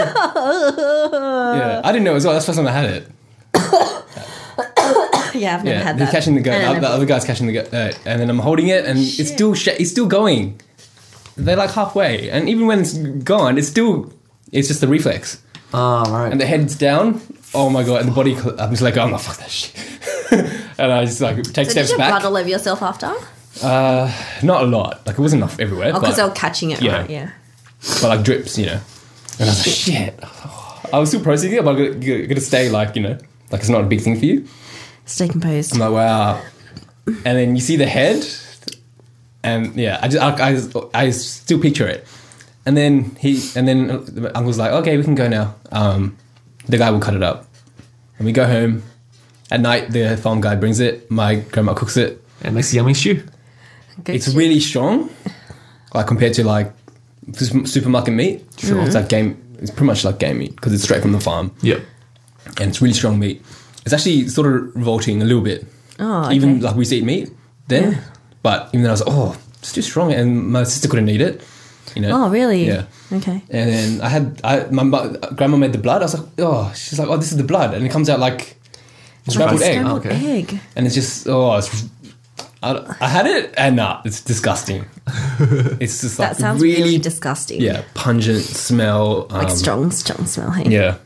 I 1.84 1.92
didn't 1.92 2.04
know 2.04 2.16
as 2.16 2.24
well. 2.24 2.32
That's 2.34 2.46
the 2.46 2.52
first 2.52 2.58
time 2.58 2.66
I 2.66 2.72
had 2.72 2.90
it. 2.90 3.08
Yeah, 5.34 5.56
I've 5.56 5.64
never 5.64 5.84
had 5.84 5.98
they're 5.98 6.06
that. 6.06 6.12
catching 6.12 6.34
the 6.34 6.40
goat. 6.40 6.54
And 6.54 6.64
I 6.64 6.68
The, 6.74 6.80
never- 6.80 6.94
other 6.94 7.04
guy's 7.04 7.24
catching 7.26 7.46
the 7.46 7.52
goat, 7.52 7.74
uh, 7.74 7.92
and 8.06 8.18
then 8.20 8.30
I'm 8.30 8.38
holding 8.38 8.68
it, 8.68 8.86
and 8.86 8.98
it's 8.98 9.28
still 9.30 9.52
sh- 9.54 9.68
it's 9.78 9.90
still 9.90 10.06
going. 10.06 10.58
They're 11.36 11.56
like 11.56 11.72
halfway, 11.72 12.30
and 12.30 12.48
even 12.48 12.66
when 12.66 12.80
it's 12.80 12.94
gone, 12.94 13.58
it's 13.58 13.68
still 13.68 14.10
it's 14.50 14.68
just 14.68 14.80
the 14.80 14.88
reflex. 14.88 15.38
Ah, 15.74 16.04
right. 16.04 16.32
And 16.32 16.40
the 16.40 16.46
head's 16.46 16.74
down. 16.76 17.20
Oh 17.54 17.68
my 17.68 17.82
god! 17.82 18.00
And 18.00 18.08
the 18.08 18.14
body, 18.14 18.34
cl- 18.34 18.58
I'm 18.58 18.70
just 18.70 18.80
like, 18.80 18.96
oh 18.96 19.08
no, 19.08 19.18
fuck 19.18 19.36
that 19.36 19.50
shit. 19.50 19.74
and 20.78 20.90
I 20.90 21.04
just 21.04 21.20
like 21.20 21.36
take 21.52 21.66
So 21.66 21.72
steps 21.72 21.88
did 21.88 21.92
you 21.92 21.98
back. 21.98 22.12
blood 22.12 22.24
all 22.24 22.36
over 22.36 22.48
yourself 22.48 22.80
after? 22.80 23.12
Uh, 23.62 24.12
not 24.42 24.62
a 24.62 24.66
lot. 24.66 25.06
Like 25.06 25.18
it 25.18 25.20
wasn't 25.20 25.42
enough 25.42 25.58
everywhere. 25.58 25.92
Oh, 25.94 26.00
because 26.00 26.16
they 26.16 26.22
were 26.22 26.30
catching 26.30 26.70
it, 26.70 26.82
yeah. 26.82 27.00
right? 27.00 27.10
Yeah. 27.10 27.30
but 28.00 28.08
like 28.08 28.22
drips, 28.24 28.58
you 28.58 28.66
know. 28.66 28.80
And 29.38 29.42
I 29.42 29.52
was 29.52 29.66
like, 29.66 29.76
shit. 29.76 30.20
I 30.92 30.98
was 30.98 31.10
still 31.10 31.22
processing 31.22 31.52
it, 31.52 31.64
but 31.64 31.76
I'm 31.76 32.00
gonna, 32.00 32.26
gonna 32.26 32.40
stay 32.40 32.68
like 32.70 32.94
you 32.96 33.02
know, 33.02 33.18
like 33.50 33.60
it's 33.60 33.68
not 33.68 33.82
a 33.82 33.86
big 33.86 34.00
thing 34.00 34.18
for 34.18 34.24
you. 34.24 34.46
Stay 35.04 35.28
composed. 35.28 35.74
I'm 35.74 35.80
like, 35.80 35.92
wow. 35.92 36.42
And 37.06 37.38
then 37.38 37.54
you 37.54 37.60
see 37.60 37.76
the 37.76 37.86
head, 37.86 38.26
and 39.42 39.74
yeah, 39.76 39.98
I 40.02 40.08
just 40.08 40.40
I, 40.40 40.50
I, 40.50 41.06
I 41.06 41.10
still 41.10 41.60
picture 41.60 41.86
it. 41.86 42.06
And 42.64 42.76
then 42.76 43.16
he 43.16 43.40
and 43.54 43.66
then 43.68 44.04
the 44.06 44.36
uncle's 44.36 44.58
like, 44.58 44.72
okay, 44.72 44.96
we 44.96 45.04
can 45.04 45.14
go 45.14 45.28
now. 45.28 45.54
Um, 45.70 46.16
the 46.68 46.78
guy 46.78 46.90
will 46.90 47.00
cut 47.00 47.14
it 47.14 47.22
up, 47.22 47.46
and 48.18 48.26
we 48.26 48.32
go 48.32 48.46
home. 48.46 48.82
At 49.48 49.60
night, 49.60 49.90
the 49.90 50.16
farm 50.16 50.40
guy 50.40 50.56
brings 50.56 50.80
it. 50.80 51.08
My 51.08 51.36
grandma 51.36 51.74
cooks 51.74 51.96
it. 51.96 52.20
And 52.42 52.54
makes 52.54 52.72
a 52.72 52.76
yummy 52.76 52.94
stew. 52.94 53.22
Good 54.04 54.14
It's 54.16 54.26
shit. 54.26 54.34
really 54.36 54.60
strong, 54.60 55.10
like 55.94 56.06
compared 56.06 56.34
to 56.34 56.44
like 56.44 56.72
su- 57.32 57.66
supermarket 57.66 58.14
meat. 58.14 58.44
Sure. 58.58 58.80
It's 58.82 58.94
like 58.94 59.08
game. 59.08 59.36
It's 59.58 59.70
pretty 59.70 59.86
much 59.86 60.04
like 60.04 60.18
game 60.18 60.38
meat 60.38 60.54
because 60.54 60.74
it's 60.74 60.82
straight 60.84 61.02
from 61.02 61.12
the 61.12 61.20
farm, 61.20 61.50
Yep. 61.62 61.80
and 62.60 62.68
it's 62.68 62.82
really 62.82 62.94
strong 62.94 63.18
meat. 63.18 63.42
It's 63.84 63.94
actually 63.94 64.28
sort 64.28 64.46
of 64.52 64.74
revolting 64.76 65.22
a 65.22 65.24
little 65.24 65.42
bit. 65.42 65.66
Oh, 65.98 66.30
Even 66.30 66.56
okay. 66.56 66.60
like 66.62 66.74
we 66.74 66.80
used 66.80 66.90
to 66.90 66.96
eat 66.96 67.04
meat 67.04 67.30
then, 67.68 67.98
but 68.42 68.68
even 68.72 68.82
then 68.82 68.90
I 68.90 68.92
was 68.92 69.00
like, 69.06 69.14
oh, 69.16 69.36
it's 69.60 69.72
too 69.72 69.80
strong, 69.82 70.12
and 70.12 70.48
my 70.52 70.64
sister 70.64 70.88
couldn't 70.88 71.08
eat 71.08 71.20
it. 71.22 71.40
You 71.94 72.02
know. 72.02 72.24
Oh, 72.24 72.28
really? 72.28 72.66
Yeah. 72.66 72.84
Okay. 73.10 73.42
And 73.48 73.70
then 73.72 74.00
I 74.02 74.08
had 74.10 74.40
I 74.44 74.66
my 74.70 74.82
mu- 74.82 75.16
grandma 75.34 75.56
made 75.56 75.72
the 75.72 75.78
blood. 75.78 76.02
I 76.02 76.04
was 76.04 76.14
like, 76.20 76.28
oh, 76.40 76.70
she's 76.76 76.98
like, 76.98 77.08
oh, 77.08 77.16
this 77.16 77.30
is 77.32 77.38
the 77.38 77.44
blood, 77.44 77.72
and 77.72 77.86
it 77.86 77.90
comes 77.90 78.10
out 78.10 78.20
like 78.20 78.58
scrambled 79.28 79.60
Like 79.62 79.70
egg, 79.70 79.76
Scrambled 79.78 80.06
oh, 80.06 80.10
Okay. 80.10 80.38
egg. 80.40 80.60
and 80.76 80.84
it's 80.86 80.94
just 80.94 81.26
oh, 81.26 81.56
it's, 81.56 81.84
I, 82.66 82.96
I 83.00 83.08
had 83.08 83.26
it, 83.26 83.54
and 83.56 83.76
nah, 83.76 84.00
it's 84.04 84.20
disgusting. 84.20 84.84
it's 85.80 86.00
just 86.00 86.18
like 86.18 86.30
That 86.30 86.36
sounds 86.36 86.62
really, 86.62 86.82
really, 86.82 86.98
disgusting. 86.98 87.60
yeah, 87.60 87.82
pungent 87.94 88.42
smell, 88.44 89.26
um, 89.30 89.38
Like 89.44 89.50
strong, 89.50 89.90
strong 89.90 90.26
smell. 90.26 90.50
Hey. 90.50 90.68
yeah. 90.70 90.96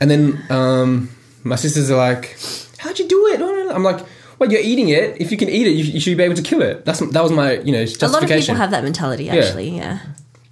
And 0.00 0.10
then 0.10 0.42
um, 0.50 1.10
my 1.44 1.56
sisters 1.56 1.90
are 1.90 1.96
like, 1.96 2.36
"How'd 2.78 2.98
you 2.98 3.08
do 3.08 3.26
it?" 3.28 3.40
I'm 3.74 3.82
like, 3.82 4.04
"Well, 4.38 4.50
you're 4.50 4.60
eating 4.60 4.88
it. 4.90 5.20
If 5.20 5.30
you 5.32 5.36
can 5.36 5.48
eat 5.48 5.66
it, 5.66 5.70
you, 5.70 5.84
you 5.84 6.00
should 6.00 6.16
be 6.16 6.22
able 6.22 6.36
to 6.36 6.42
kill 6.42 6.62
it." 6.62 6.84
That's 6.84 7.00
that 7.00 7.22
was 7.22 7.32
my 7.32 7.58
you 7.58 7.72
know 7.72 7.82
A 7.82 7.86
justification. 7.86 8.12
lot 8.12 8.22
of 8.22 8.40
people 8.40 8.54
have 8.56 8.70
that 8.70 8.84
mentality, 8.84 9.28
actually. 9.30 9.70
Yeah. 9.76 9.98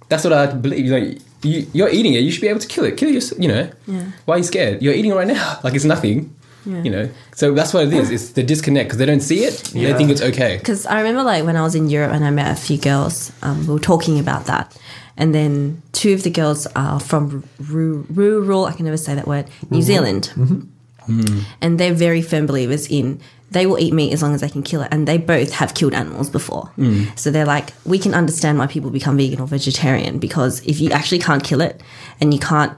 That's 0.09 0.23
what 0.23 0.33
I 0.33 0.47
believe. 0.47 0.85
You 0.85 0.91
know, 0.91 1.15
you, 1.43 1.67
you're 1.73 1.89
eating 1.89 2.13
it. 2.13 2.19
You 2.19 2.31
should 2.31 2.41
be 2.41 2.47
able 2.47 2.59
to 2.59 2.67
kill 2.67 2.83
it. 2.85 2.97
Kill 2.97 3.09
your, 3.09 3.21
you 3.37 3.47
know. 3.47 3.69
Yeah. 3.87 4.11
Why 4.25 4.35
are 4.35 4.37
you 4.39 4.43
scared? 4.43 4.81
You're 4.81 4.93
eating 4.93 5.11
it 5.11 5.15
right 5.15 5.27
now. 5.27 5.59
Like 5.63 5.75
it's 5.75 5.85
nothing. 5.85 6.33
Yeah. 6.67 6.83
You 6.83 6.91
know. 6.91 7.09
So 7.33 7.53
that's 7.53 7.73
what 7.73 7.87
it 7.87 7.93
is. 7.93 8.11
It's 8.11 8.29
the 8.31 8.43
disconnect 8.43 8.89
because 8.89 8.97
they 8.97 9.05
don't 9.05 9.21
see 9.21 9.43
it. 9.45 9.71
They 9.73 9.93
think 9.93 10.11
it's 10.11 10.21
okay. 10.21 10.57
Because 10.57 10.85
I 10.85 10.99
remember, 10.99 11.23
like, 11.23 11.45
when 11.45 11.55
I 11.55 11.61
was 11.61 11.75
in 11.75 11.89
Europe 11.89 12.11
and 12.11 12.25
I 12.25 12.29
met 12.29 12.51
a 12.51 12.59
few 12.59 12.77
girls, 12.77 13.31
um, 13.41 13.65
we 13.67 13.73
were 13.73 13.79
talking 13.79 14.19
about 14.19 14.45
that. 14.45 14.77
And 15.15 15.33
then 15.33 15.81
two 15.93 16.13
of 16.13 16.23
the 16.23 16.29
girls 16.29 16.67
are 16.75 16.99
from 16.99 17.43
ru- 17.59 18.05
rural, 18.09 18.65
I 18.65 18.73
can 18.73 18.85
never 18.85 18.97
say 18.97 19.15
that 19.15 19.27
word, 19.27 19.47
New 19.69 19.77
mm-hmm. 19.77 19.81
Zealand. 19.81 20.31
Mm-hmm. 20.35 21.21
Mm. 21.21 21.43
And 21.61 21.79
they're 21.79 21.93
very 21.93 22.21
firm 22.21 22.45
believers 22.45 22.87
in 22.87 23.21
they 23.49 23.65
will 23.65 23.79
eat 23.79 23.93
meat 23.93 24.11
as 24.11 24.21
long 24.21 24.33
as 24.33 24.41
they 24.41 24.49
can 24.49 24.61
kill 24.61 24.81
it. 24.81 24.89
And 24.91 25.07
they 25.07 25.17
both 25.17 25.53
have 25.53 25.73
killed 25.73 25.93
animals 25.93 26.29
before. 26.29 26.71
Mm. 26.77 27.17
So 27.17 27.31
they're 27.31 27.45
like, 27.45 27.71
we 27.85 27.97
can 27.97 28.13
understand 28.13 28.59
why 28.59 28.67
people 28.67 28.89
become 28.89 29.17
vegan 29.17 29.39
or 29.39 29.47
vegetarian 29.47 30.19
because 30.19 30.65
if 30.65 30.79
you 30.79 30.91
actually 30.91 31.19
can't 31.19 31.43
kill 31.43 31.61
it 31.61 31.81
and 32.19 32.33
you 32.33 32.39
can't 32.39 32.77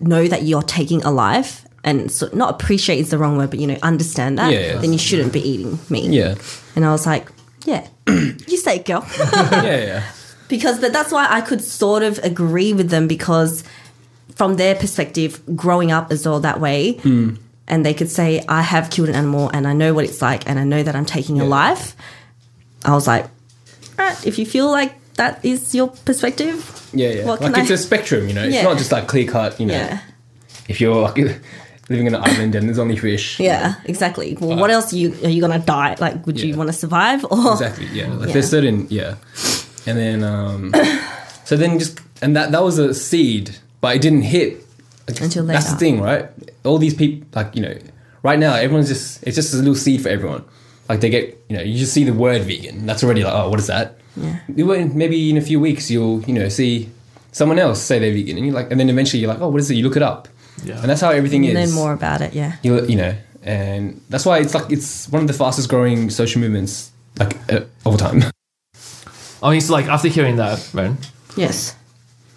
know 0.00 0.26
that 0.26 0.44
you're 0.44 0.62
taking 0.62 1.02
a 1.02 1.10
life 1.10 1.66
and 1.84 2.10
so 2.12 2.28
not 2.32 2.50
appreciate 2.60 2.98
is 2.98 3.10
the 3.10 3.18
wrong 3.18 3.36
word, 3.38 3.50
but 3.50 3.58
you 3.58 3.66
know, 3.66 3.78
understand 3.82 4.38
that, 4.38 4.52
Yeah, 4.52 4.60
yeah. 4.60 4.76
then 4.78 4.92
you 4.92 4.98
shouldn't 4.98 5.32
be 5.32 5.40
eating 5.40 5.78
meat. 5.88 6.10
Yeah. 6.10 6.34
And 6.76 6.84
I 6.84 6.90
was 6.92 7.06
like, 7.06 7.28
yeah, 7.64 7.86
you 8.08 8.56
say 8.56 8.76
it, 8.76 8.84
girl. 8.86 9.06
yeah. 9.32 9.62
Yeah. 9.64 10.12
because, 10.48 10.78
but 10.80 10.92
that's 10.92 11.12
why 11.12 11.26
I 11.30 11.40
could 11.40 11.62
sort 11.62 12.02
of 12.02 12.18
agree 12.18 12.72
with 12.72 12.90
them 12.90 13.06
because 13.08 13.64
from 14.34 14.56
their 14.56 14.74
perspective, 14.74 15.40
growing 15.56 15.90
up 15.92 16.10
is 16.12 16.26
all 16.26 16.40
that 16.40 16.60
way, 16.60 16.94
Hmm. 16.98 17.34
and 17.68 17.84
they 17.86 17.94
could 17.94 18.10
say, 18.10 18.44
I 18.48 18.62
have 18.62 18.90
killed 18.90 19.08
an 19.08 19.14
animal 19.14 19.50
and 19.54 19.66
I 19.66 19.72
know 19.72 19.94
what 19.94 20.04
it's 20.04 20.20
like 20.22 20.48
and 20.48 20.58
I 20.58 20.64
know 20.64 20.82
that 20.82 20.94
I'm 20.96 21.06
taking 21.06 21.40
a 21.40 21.44
life. 21.44 21.94
I 22.84 22.92
was 22.94 23.06
like, 23.06 23.24
all 23.98 24.06
right, 24.06 24.26
if 24.26 24.38
you 24.38 24.46
feel 24.46 24.70
like 24.70 24.94
that 25.14 25.44
is 25.44 25.74
your 25.74 25.88
perspective, 25.88 26.88
Yeah. 26.92 27.10
Yeah. 27.10 27.24
Like 27.26 27.40
it's 27.58 27.70
I- 27.70 27.74
a 27.74 27.78
spectrum. 27.78 28.26
You 28.28 28.34
know. 28.34 28.44
It's 28.44 28.54
Yeah. 28.54 28.62
not 28.64 28.78
just 28.78 28.90
like 28.92 29.06
clear 29.08 29.26
cut. 29.26 29.60
You 29.60 29.66
know. 29.66 29.74
yeah. 29.74 30.00
If 30.68 30.80
you're 30.80 30.94
like 31.02 31.16
living 31.90 32.06
in 32.06 32.14
an 32.14 32.22
island 32.30 32.54
and 32.54 32.66
there's 32.68 32.78
only 32.78 32.96
fish. 32.96 33.38
Yeah, 33.38 33.74
exactly. 33.84 34.38
Well, 34.40 34.56
what 34.56 34.70
else 34.70 34.92
are 34.92 34.96
you 34.96 35.12
are 35.24 35.28
you 35.28 35.40
gonna 35.42 35.58
die? 35.58 35.96
Like, 36.00 36.24
would 36.26 36.40
you 36.40 36.56
want 36.56 36.68
to 36.68 36.72
survive 36.72 37.24
or 37.30 37.52
Exactly. 37.52 37.86
Yeah. 37.92 38.08
Like 38.14 38.28
Yeah. 38.28 38.32
there's 38.34 38.48
certain 38.50 38.86
yeah, 38.88 39.16
and 39.86 39.98
then 39.98 40.22
um, 40.24 40.72
so 41.44 41.56
then 41.56 41.78
just 41.78 42.00
and 42.22 42.34
that 42.36 42.52
that 42.52 42.62
was 42.62 42.78
a 42.78 42.94
seed, 42.94 43.56
but 43.82 43.96
it 43.96 44.00
didn't 44.02 44.22
hit 44.22 44.64
Like, 45.08 45.20
Until 45.20 45.44
That's 45.44 45.70
the 45.72 45.76
thing, 45.76 46.00
right? 46.00 46.30
All 46.64 46.78
these 46.78 46.94
people, 46.94 47.26
like 47.34 47.54
you 47.56 47.62
know, 47.62 47.76
right 48.22 48.38
now 48.38 48.54
everyone's 48.54 48.88
just 48.88 49.22
it's 49.26 49.34
just 49.36 49.52
a 49.52 49.56
little 49.58 49.74
seed 49.74 50.00
for 50.02 50.08
everyone. 50.08 50.44
Like 50.88 51.00
they 51.00 51.10
get 51.10 51.24
you 51.48 51.56
know 51.56 51.62
you 51.62 51.76
just 51.78 51.92
see 51.92 52.04
the 52.04 52.12
word 52.14 52.42
vegan, 52.42 52.86
that's 52.86 53.02
already 53.04 53.22
like 53.24 53.34
oh 53.34 53.50
what 53.50 53.58
is 53.58 53.66
that? 53.66 53.98
Yeah. 54.16 54.38
Maybe 54.48 55.30
in 55.30 55.36
a 55.36 55.40
few 55.40 55.58
weeks 55.60 55.90
you'll 55.90 56.22
you 56.22 56.34
know 56.34 56.48
see 56.48 56.90
someone 57.32 57.58
else 57.58 57.80
say 57.80 57.98
they're 57.98 58.12
vegan, 58.12 58.36
and 58.36 58.46
you 58.46 58.52
are 58.52 58.56
like, 58.62 58.70
and 58.70 58.78
then 58.78 58.88
eventually 58.90 59.20
you're 59.22 59.32
like 59.32 59.40
oh 59.40 59.48
what 59.48 59.60
is 59.60 59.70
it? 59.70 59.74
You 59.74 59.84
look 59.84 59.96
it 59.96 60.02
up, 60.02 60.28
Yeah. 60.64 60.80
and 60.80 60.88
that's 60.90 61.00
how 61.00 61.10
everything 61.10 61.44
is 61.44 61.54
learn 61.54 61.72
more 61.72 61.92
about 61.92 62.20
it? 62.20 62.34
Yeah. 62.34 62.56
you 62.62 62.84
you 62.86 62.96
know, 62.96 63.14
and 63.42 64.00
that's 64.08 64.24
why 64.26 64.38
it's 64.38 64.54
like 64.54 64.70
it's 64.70 65.08
one 65.08 65.22
of 65.22 65.28
the 65.28 65.34
fastest 65.34 65.68
growing 65.68 66.10
social 66.10 66.40
movements 66.40 66.90
like 67.18 67.36
uh, 67.52 67.60
all 67.84 67.96
time. 67.96 68.22
I 69.42 69.50
mean, 69.50 69.60
so 69.60 69.72
like 69.72 69.86
after 69.86 70.08
hearing 70.08 70.36
that, 70.36 70.68
Ren, 70.74 70.98
Yes. 71.36 71.74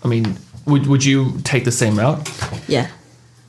I 0.03 0.07
mean, 0.07 0.37
would 0.65 0.87
would 0.87 1.03
you 1.03 1.39
take 1.43 1.65
the 1.65 1.71
same 1.71 1.97
route? 1.97 2.29
Yeah. 2.67 2.89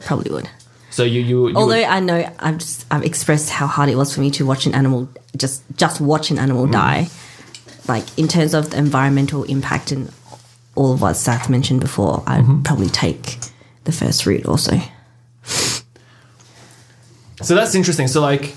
Probably 0.00 0.30
would. 0.30 0.48
So 0.90 1.02
you 1.02 1.20
you, 1.20 1.48
you 1.48 1.56
Although 1.56 1.76
would, 1.76 1.84
I 1.84 2.00
know 2.00 2.32
I've 2.38 2.58
just 2.58 2.86
I've 2.90 3.04
expressed 3.04 3.50
how 3.50 3.66
hard 3.66 3.88
it 3.88 3.96
was 3.96 4.14
for 4.14 4.20
me 4.20 4.30
to 4.32 4.46
watch 4.46 4.66
an 4.66 4.74
animal 4.74 5.08
just 5.36 5.62
just 5.76 6.00
watch 6.00 6.30
an 6.30 6.38
animal 6.38 6.66
die, 6.66 7.08
like 7.88 8.04
in 8.16 8.28
terms 8.28 8.54
of 8.54 8.70
the 8.70 8.78
environmental 8.78 9.42
impact 9.44 9.92
and 9.92 10.10
all 10.76 10.92
of 10.92 11.00
what 11.02 11.14
Seth 11.14 11.48
mentioned 11.48 11.80
before, 11.80 12.22
I'd 12.26 12.64
probably 12.64 12.88
take 12.88 13.38
the 13.84 13.92
first 13.92 14.26
route 14.26 14.46
also. 14.46 14.78
so 17.42 17.54
that's 17.54 17.74
interesting. 17.74 18.08
So 18.08 18.20
like, 18.20 18.54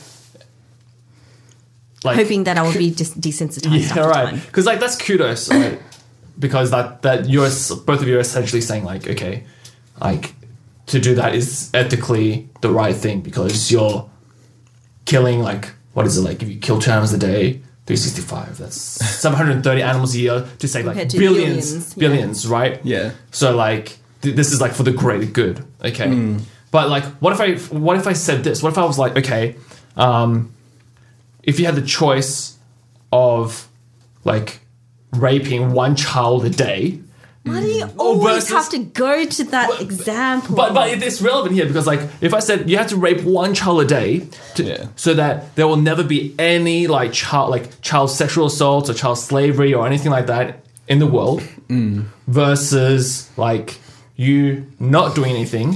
like 2.04 2.16
Hoping 2.16 2.44
that 2.46 2.58
I 2.58 2.64
would 2.64 2.78
be 2.78 2.92
just 2.92 3.20
desensitized 3.20 3.80
yeah, 3.82 3.88
after 3.88 4.04
right. 4.08 4.34
Because 4.46 4.66
like 4.66 4.80
that's 4.80 4.96
kudos, 4.98 5.50
right? 5.50 5.80
because 6.40 6.72
that 6.72 7.02
that 7.02 7.28
you're 7.28 7.50
both 7.86 8.02
of 8.02 8.08
you 8.08 8.16
are 8.18 8.20
essentially 8.22 8.62
saying 8.62 8.84
like, 8.84 9.08
okay, 9.08 9.44
like 10.00 10.34
to 10.88 11.00
do 11.00 11.16
that 11.16 11.36
is 11.36 11.70
ethically 11.74 12.50
the 12.62 12.70
right 12.70 12.96
thing 12.96 13.22
because 13.22 13.72
you're 13.72 14.10
killing 15.06 15.40
like 15.42 15.72
what 15.94 16.06
is 16.06 16.18
it 16.18 16.22
like 16.22 16.42
if 16.44 16.48
you 16.50 16.58
kill 16.60 16.80
two 16.80 16.92
animals 16.92 17.14
a 17.14 17.18
day. 17.18 17.62
365 17.88 18.58
that's 18.58 18.76
730 18.76 19.82
animals 19.82 20.14
a 20.14 20.20
year 20.20 20.46
to 20.60 20.68
say 20.68 20.84
like 20.84 20.96
Compared 20.96 21.10
to 21.12 21.18
billions 21.20 21.72
billions, 21.72 21.94
billions, 21.96 22.46
yeah. 22.46 22.52
right 22.52 22.82
Yeah. 22.84 23.12
so 23.32 23.56
like 23.56 23.98
th- 24.22 24.36
this 24.36 24.52
is 24.52 24.60
like 24.62 24.74
for 24.74 24.84
the 24.84 24.92
greater 24.92 25.26
good. 25.26 25.64
Okay. 25.84 26.08
Hmm. 26.08 26.38
But 26.72 26.90
like 26.90 27.06
what 27.22 27.34
if 27.34 27.40
i 27.42 27.56
what 27.76 27.98
if 27.98 28.08
i 28.08 28.14
said 28.14 28.44
this? 28.44 28.62
What 28.62 28.72
if 28.74 28.78
i 28.78 28.84
was 28.86 29.00
like 29.00 29.18
okay 29.18 29.56
um 29.96 30.54
if 31.44 31.60
you 31.60 31.66
had 31.66 31.76
the 31.76 31.82
choice 31.82 32.58
of 33.12 33.68
like 34.26 34.60
raping 35.14 35.72
one 35.72 35.96
child 35.96 36.44
a 36.46 36.50
day 36.50 37.00
Why 37.44 37.62
do 37.62 37.68
you 37.68 37.86
Oh, 37.98 38.20
always 38.20 38.50
versus- 38.50 38.50
have 38.50 38.70
to 38.72 38.80
go 38.80 39.26
to 39.26 39.44
that 39.46 39.70
But- 39.70 39.82
example? 39.82 40.56
but 40.56 40.74
but 40.74 40.90
it's 40.90 41.22
relevant 41.22 41.56
here 41.56 41.66
because 41.66 41.88
like 41.88 42.02
if 42.22 42.34
i 42.34 42.40
said 42.40 42.70
you 42.70 42.78
have 42.78 42.88
to 42.88 42.98
rape 42.98 43.24
one 43.24 43.54
child 43.54 43.80
a 43.82 43.86
day 43.86 44.28
to, 44.56 44.64
Yeah. 44.64 44.88
so 44.98 45.14
that 45.14 45.56
there 45.56 45.66
will 45.68 45.78
never 45.92 46.04
be 46.04 46.36
any 46.38 46.88
like 46.88 47.14
child 47.14 47.50
like 47.50 47.82
child 47.82 48.12
sexual 48.12 48.48
assault 48.48 48.90
or 48.90 48.94
child 48.94 49.18
slavery 49.18 49.74
or 49.74 49.88
anything 49.88 50.12
like 50.12 50.28
that 50.28 50.66
in 50.90 51.00
the 51.00 51.08
world 51.08 51.42
hmm. 51.70 52.02
versus 52.28 53.30
like 53.38 53.80
you 54.18 54.70
not 54.80 55.16
doing 55.16 55.32
anything 55.32 55.76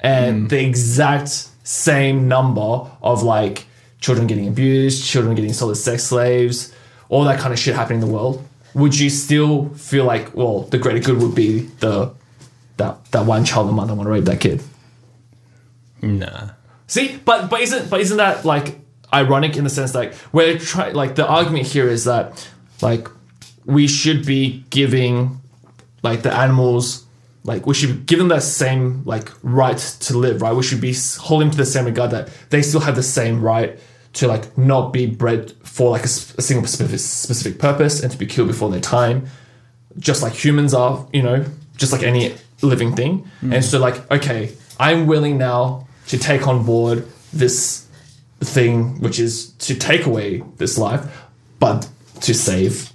and 0.00 0.42
hmm. 0.42 0.46
the 0.48 0.62
exact 0.62 1.48
same 1.64 2.28
number 2.28 2.90
of 3.02 3.22
like 3.22 3.64
children 4.00 4.26
getting 4.26 4.46
abused 4.46 5.04
children 5.04 5.34
getting 5.34 5.52
sold 5.52 5.70
as 5.70 5.82
sex 5.82 6.04
slaves 6.04 6.74
all 7.08 7.24
that 7.24 7.40
kind 7.40 7.54
of 7.54 7.58
shit 7.58 7.74
happening 7.74 8.02
in 8.02 8.06
the 8.06 8.12
world 8.12 8.46
would 8.74 8.96
you 8.96 9.08
still 9.08 9.70
feel 9.70 10.04
like 10.04 10.34
well 10.34 10.62
the 10.62 10.76
greater 10.76 11.00
good 11.00 11.20
would 11.20 11.34
be 11.34 11.60
the 11.80 12.12
that 12.76 13.04
that 13.10 13.24
one 13.26 13.44
child 13.44 13.68
a 13.68 13.72
month 13.72 13.90
I 13.90 13.94
want 13.94 14.06
to 14.06 14.10
rape 14.10 14.24
that 14.24 14.40
kid? 14.40 14.62
Nah. 16.02 16.50
See, 16.86 17.18
but 17.24 17.48
but 17.48 17.60
isn't 17.62 17.90
but 17.90 18.00
isn't 18.00 18.16
that 18.18 18.44
like 18.44 18.78
ironic 19.12 19.56
in 19.56 19.64
the 19.64 19.70
sense 19.70 19.94
like 19.94 20.14
we're 20.32 20.58
trying 20.58 20.94
like 20.94 21.14
the 21.14 21.26
argument 21.26 21.66
here 21.66 21.88
is 21.88 22.04
that 22.04 22.48
like 22.82 23.08
we 23.64 23.86
should 23.86 24.26
be 24.26 24.64
giving 24.70 25.40
like 26.02 26.22
the 26.22 26.32
animals 26.32 27.05
like 27.46 27.66
we 27.66 27.74
should 27.74 28.06
give 28.06 28.18
them 28.18 28.28
that 28.28 28.42
same 28.42 29.02
like 29.04 29.30
right 29.42 29.78
to 29.78 30.16
live 30.16 30.42
right 30.42 30.54
we 30.54 30.62
should 30.62 30.80
be 30.80 30.94
holding 31.18 31.50
to 31.50 31.56
the 31.56 31.64
same 31.64 31.84
regard 31.84 32.10
that 32.10 32.28
they 32.50 32.60
still 32.60 32.80
have 32.80 32.96
the 32.96 33.02
same 33.02 33.40
right 33.40 33.78
to 34.12 34.26
like 34.26 34.56
not 34.58 34.92
be 34.92 35.06
bred 35.06 35.52
for 35.62 35.90
like 35.90 36.04
a 36.04 36.08
single 36.08 36.66
specific 36.66 36.98
specific 36.98 37.58
purpose 37.58 38.02
and 38.02 38.10
to 38.12 38.18
be 38.18 38.26
killed 38.26 38.48
before 38.48 38.70
their 38.70 38.80
time 38.80 39.26
just 39.98 40.22
like 40.22 40.32
humans 40.32 40.74
are, 40.74 41.06
you 41.12 41.22
know, 41.22 41.44
just 41.76 41.92
like 41.92 42.02
any 42.02 42.34
living 42.62 42.94
thing. 42.94 43.28
Mm. 43.42 43.54
And 43.54 43.64
so, 43.64 43.78
like, 43.78 44.10
okay, 44.10 44.54
I'm 44.78 45.06
willing 45.06 45.38
now 45.38 45.86
to 46.08 46.18
take 46.18 46.46
on 46.46 46.64
board 46.64 47.06
this 47.32 47.86
thing, 48.40 49.00
which 49.00 49.18
is 49.18 49.50
to 49.52 49.74
take 49.74 50.06
away 50.06 50.42
this 50.56 50.78
life, 50.78 51.04
but 51.58 51.88
to 52.22 52.34
save 52.34 52.92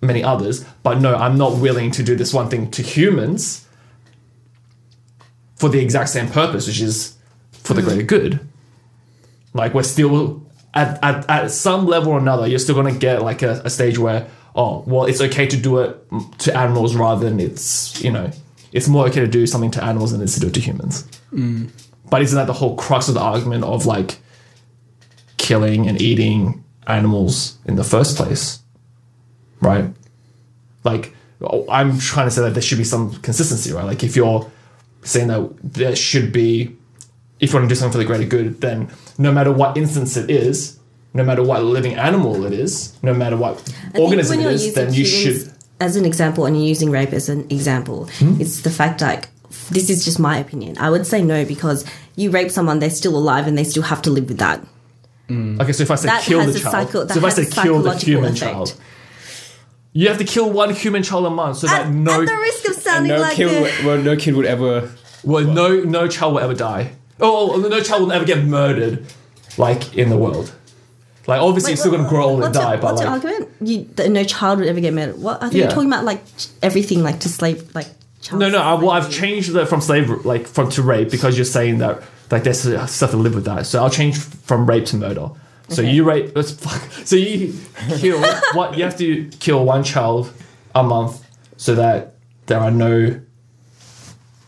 many 0.00 0.22
others. 0.22 0.64
But 0.82 1.00
no, 1.00 1.14
I'm 1.14 1.36
not 1.36 1.58
willing 1.58 1.90
to 1.92 2.02
do 2.02 2.16
this 2.16 2.32
one 2.32 2.48
thing 2.48 2.70
to 2.72 2.82
humans 2.82 3.66
for 5.56 5.68
the 5.68 5.78
exact 5.78 6.08
same 6.08 6.28
purpose, 6.28 6.66
which 6.66 6.80
is 6.80 7.16
for 7.52 7.74
the 7.74 7.82
hmm. 7.82 7.88
greater 7.88 8.02
good. 8.02 8.40
Like, 9.52 9.74
we're 9.74 9.82
still 9.82 10.42
at, 10.74 11.02
at, 11.02 11.28
at 11.28 11.50
some 11.50 11.86
level 11.86 12.12
or 12.12 12.18
another, 12.18 12.46
you're 12.46 12.58
still 12.58 12.74
going 12.74 12.92
to 12.92 12.98
get 12.98 13.22
like 13.22 13.42
a, 13.42 13.60
a 13.64 13.70
stage 13.70 13.98
where, 13.98 14.28
oh, 14.54 14.84
well, 14.86 15.04
it's 15.04 15.20
okay 15.20 15.46
to 15.46 15.56
do 15.56 15.78
it 15.80 15.98
to 16.38 16.56
animals 16.56 16.94
rather 16.94 17.28
than 17.28 17.40
it's, 17.40 18.02
you 18.02 18.10
know, 18.10 18.30
it's 18.72 18.88
more 18.88 19.06
okay 19.08 19.20
to 19.20 19.26
do 19.26 19.46
something 19.46 19.70
to 19.72 19.84
animals 19.84 20.12
than 20.12 20.20
it 20.20 20.24
is 20.24 20.34
to 20.34 20.40
do 20.40 20.46
it 20.46 20.54
to 20.54 20.60
humans. 20.60 21.06
Hmm. 21.30 21.66
But 22.08 22.22
isn't 22.22 22.36
that 22.36 22.46
the 22.46 22.52
whole 22.52 22.76
crux 22.76 23.08
of 23.08 23.14
the 23.14 23.20
argument 23.20 23.64
of 23.64 23.86
like 23.86 24.18
killing 25.36 25.88
and 25.88 26.00
eating 26.00 26.64
animals 26.86 27.58
in 27.64 27.76
the 27.76 27.84
first 27.84 28.16
place? 28.16 28.59
Right? 29.60 29.86
Like, 30.84 31.14
oh, 31.42 31.66
I'm 31.70 31.98
trying 31.98 32.26
to 32.26 32.30
say 32.30 32.42
that 32.42 32.54
there 32.54 32.62
should 32.62 32.78
be 32.78 32.84
some 32.84 33.12
consistency, 33.16 33.72
right? 33.72 33.84
Like, 33.84 34.02
if 34.04 34.16
you're 34.16 34.50
saying 35.02 35.28
that 35.28 35.50
there 35.62 35.94
should 35.96 36.32
be, 36.32 36.76
if 37.40 37.52
you 37.52 37.58
want 37.58 37.68
to 37.68 37.74
do 37.74 37.78
something 37.78 37.92
for 37.92 37.98
the 37.98 38.04
greater 38.04 38.24
good, 38.24 38.60
then 38.60 38.88
no 39.18 39.32
matter 39.32 39.52
what 39.52 39.76
instance 39.76 40.16
it 40.16 40.30
is, 40.30 40.78
no 41.12 41.24
matter 41.24 41.42
what 41.42 41.62
living 41.64 41.94
animal 41.94 42.44
it 42.44 42.52
is, 42.52 42.96
no 43.02 43.12
matter 43.12 43.36
what 43.36 43.62
I 43.94 43.98
organism 43.98 44.36
when 44.36 44.40
it 44.40 44.42
you're 44.44 44.52
is, 44.52 44.66
using 44.66 44.84
then 44.84 44.94
you 44.94 45.04
should. 45.04 45.52
as 45.80 45.96
an 45.96 46.04
example 46.04 46.46
and 46.46 46.56
you're 46.56 46.66
using 46.68 46.90
rape 46.90 47.12
as 47.12 47.28
an 47.28 47.46
example 47.50 48.08
Hmm? 48.18 48.40
it's 48.40 48.60
the 48.62 48.70
fact 48.70 49.00
like 49.00 49.28
this 49.70 49.90
is 49.90 50.04
just 50.04 50.18
my 50.20 50.36
opinion 50.36 50.76
i 50.78 50.88
would 50.90 51.06
say 51.06 51.22
no 51.22 51.44
because 51.44 51.84
you 52.16 52.30
rape 52.30 52.50
someone 52.50 52.78
they're 52.80 52.90
still 52.90 53.16
alive 53.16 53.46
and 53.48 53.56
they 53.58 53.64
still 53.64 53.82
have 53.82 54.00
to 54.02 54.10
live 54.10 54.28
with 54.28 54.38
that 54.38 54.60
Okay, 55.28 55.72
so 55.72 55.82
if 55.84 55.90
I 55.90 55.94
say 55.94 56.06
That 56.08 56.22
kill 56.24 56.44
the 56.44 56.58
child, 56.58 56.72
psycho- 56.90 57.06
so 57.08 57.18
if 57.18 57.24
I 57.24 57.28
say 57.28 57.46
kill 57.62 57.82
the 57.82 57.96
human 57.96 58.32
effect. 58.34 58.40
child, 58.40 58.74
you 59.92 60.08
have 60.08 60.18
to 60.18 60.24
kill 60.24 60.50
one 60.50 60.72
human 60.74 61.02
child 61.02 61.26
a 61.26 61.30
month, 61.30 61.58
so 61.58 61.66
that 61.66 61.90
no, 61.90 62.20
at 62.22 62.26
the 62.26 62.34
risk 62.36 62.64
of 62.66 62.74
And 62.74 62.82
sounding 62.82 63.12
no 63.12 63.20
like 63.20 63.34
kid, 63.36 63.48
a, 63.48 63.60
would, 63.62 63.84
well, 63.84 63.98
no 64.02 64.16
kid 64.16 64.34
would 64.34 64.46
ever. 64.46 64.90
well, 65.24 65.44
no, 65.44 65.80
no 65.80 66.08
child 66.08 66.34
will 66.34 66.40
ever 66.40 66.54
die. 66.54 66.92
Oh, 67.20 67.52
oh, 67.54 67.68
no 67.68 67.80
child 67.80 68.02
will 68.02 68.12
ever 68.12 68.24
get 68.24 68.44
murdered, 68.44 69.04
like 69.58 69.96
in 69.96 70.08
the 70.10 70.16
world. 70.16 70.52
Like 71.26 71.40
obviously, 71.40 71.70
Wait, 71.70 71.76
you're 71.76 71.76
still 71.86 71.92
gonna 71.92 72.08
grow 72.08 72.24
old 72.24 72.32
and 72.34 72.54
what's 72.54 72.56
your- 72.56 72.64
die, 72.64 72.76
but 72.76 72.84
what's 72.94 73.00
your 73.02 73.10
argument? 73.10 73.48
You, 73.60 73.84
that 73.96 74.10
no 74.10 74.24
child 74.24 74.58
would 74.60 74.68
ever 74.68 74.80
get 74.80 74.94
murdered. 74.94 75.18
What? 75.20 75.36
I 75.42 75.46
think 75.48 75.54
Yeah. 75.54 75.60
you're 75.64 75.70
talking 75.72 75.88
about 75.88 76.04
like 76.04 76.22
everything, 76.62 77.02
like 77.02 77.20
to 77.20 77.28
slave, 77.28 77.74
like. 77.74 77.86
Child 78.22 78.40
no, 78.40 78.50
no. 78.50 78.58
I, 78.60 78.74
well, 78.74 78.90
I've 78.90 79.10
changed 79.10 79.50
that 79.52 79.66
from 79.68 79.80
slave, 79.80 80.10
like 80.26 80.46
from 80.46 80.68
to 80.72 80.82
rape, 80.82 81.10
because 81.10 81.38
you're 81.38 81.44
saying 81.46 81.78
that 81.78 82.02
like 82.30 82.42
there's 82.44 82.60
stuff 82.90 83.10
to 83.12 83.16
live 83.16 83.34
with 83.34 83.46
that. 83.46 83.64
So 83.66 83.82
I'll 83.82 83.88
change 83.90 84.18
from 84.18 84.66
rape 84.66 84.84
to 84.86 84.96
murder. 84.96 85.30
So 85.70 85.82
Okay. 85.82 85.92
you 85.92 86.04
rape. 86.04 86.34
Let's 86.36 86.50
fuck. 86.52 86.82
So 87.04 87.16
you 87.16 87.54
kill 87.98 88.20
what? 88.54 88.76
You 88.76 88.84
have 88.84 88.98
to 88.98 89.28
kill 89.40 89.64
one 89.64 89.82
child 89.84 90.32
a 90.74 90.82
month, 90.82 91.24
so 91.56 91.74
that 91.76 92.14
there 92.46 92.58
are 92.60 92.70
no 92.72 93.20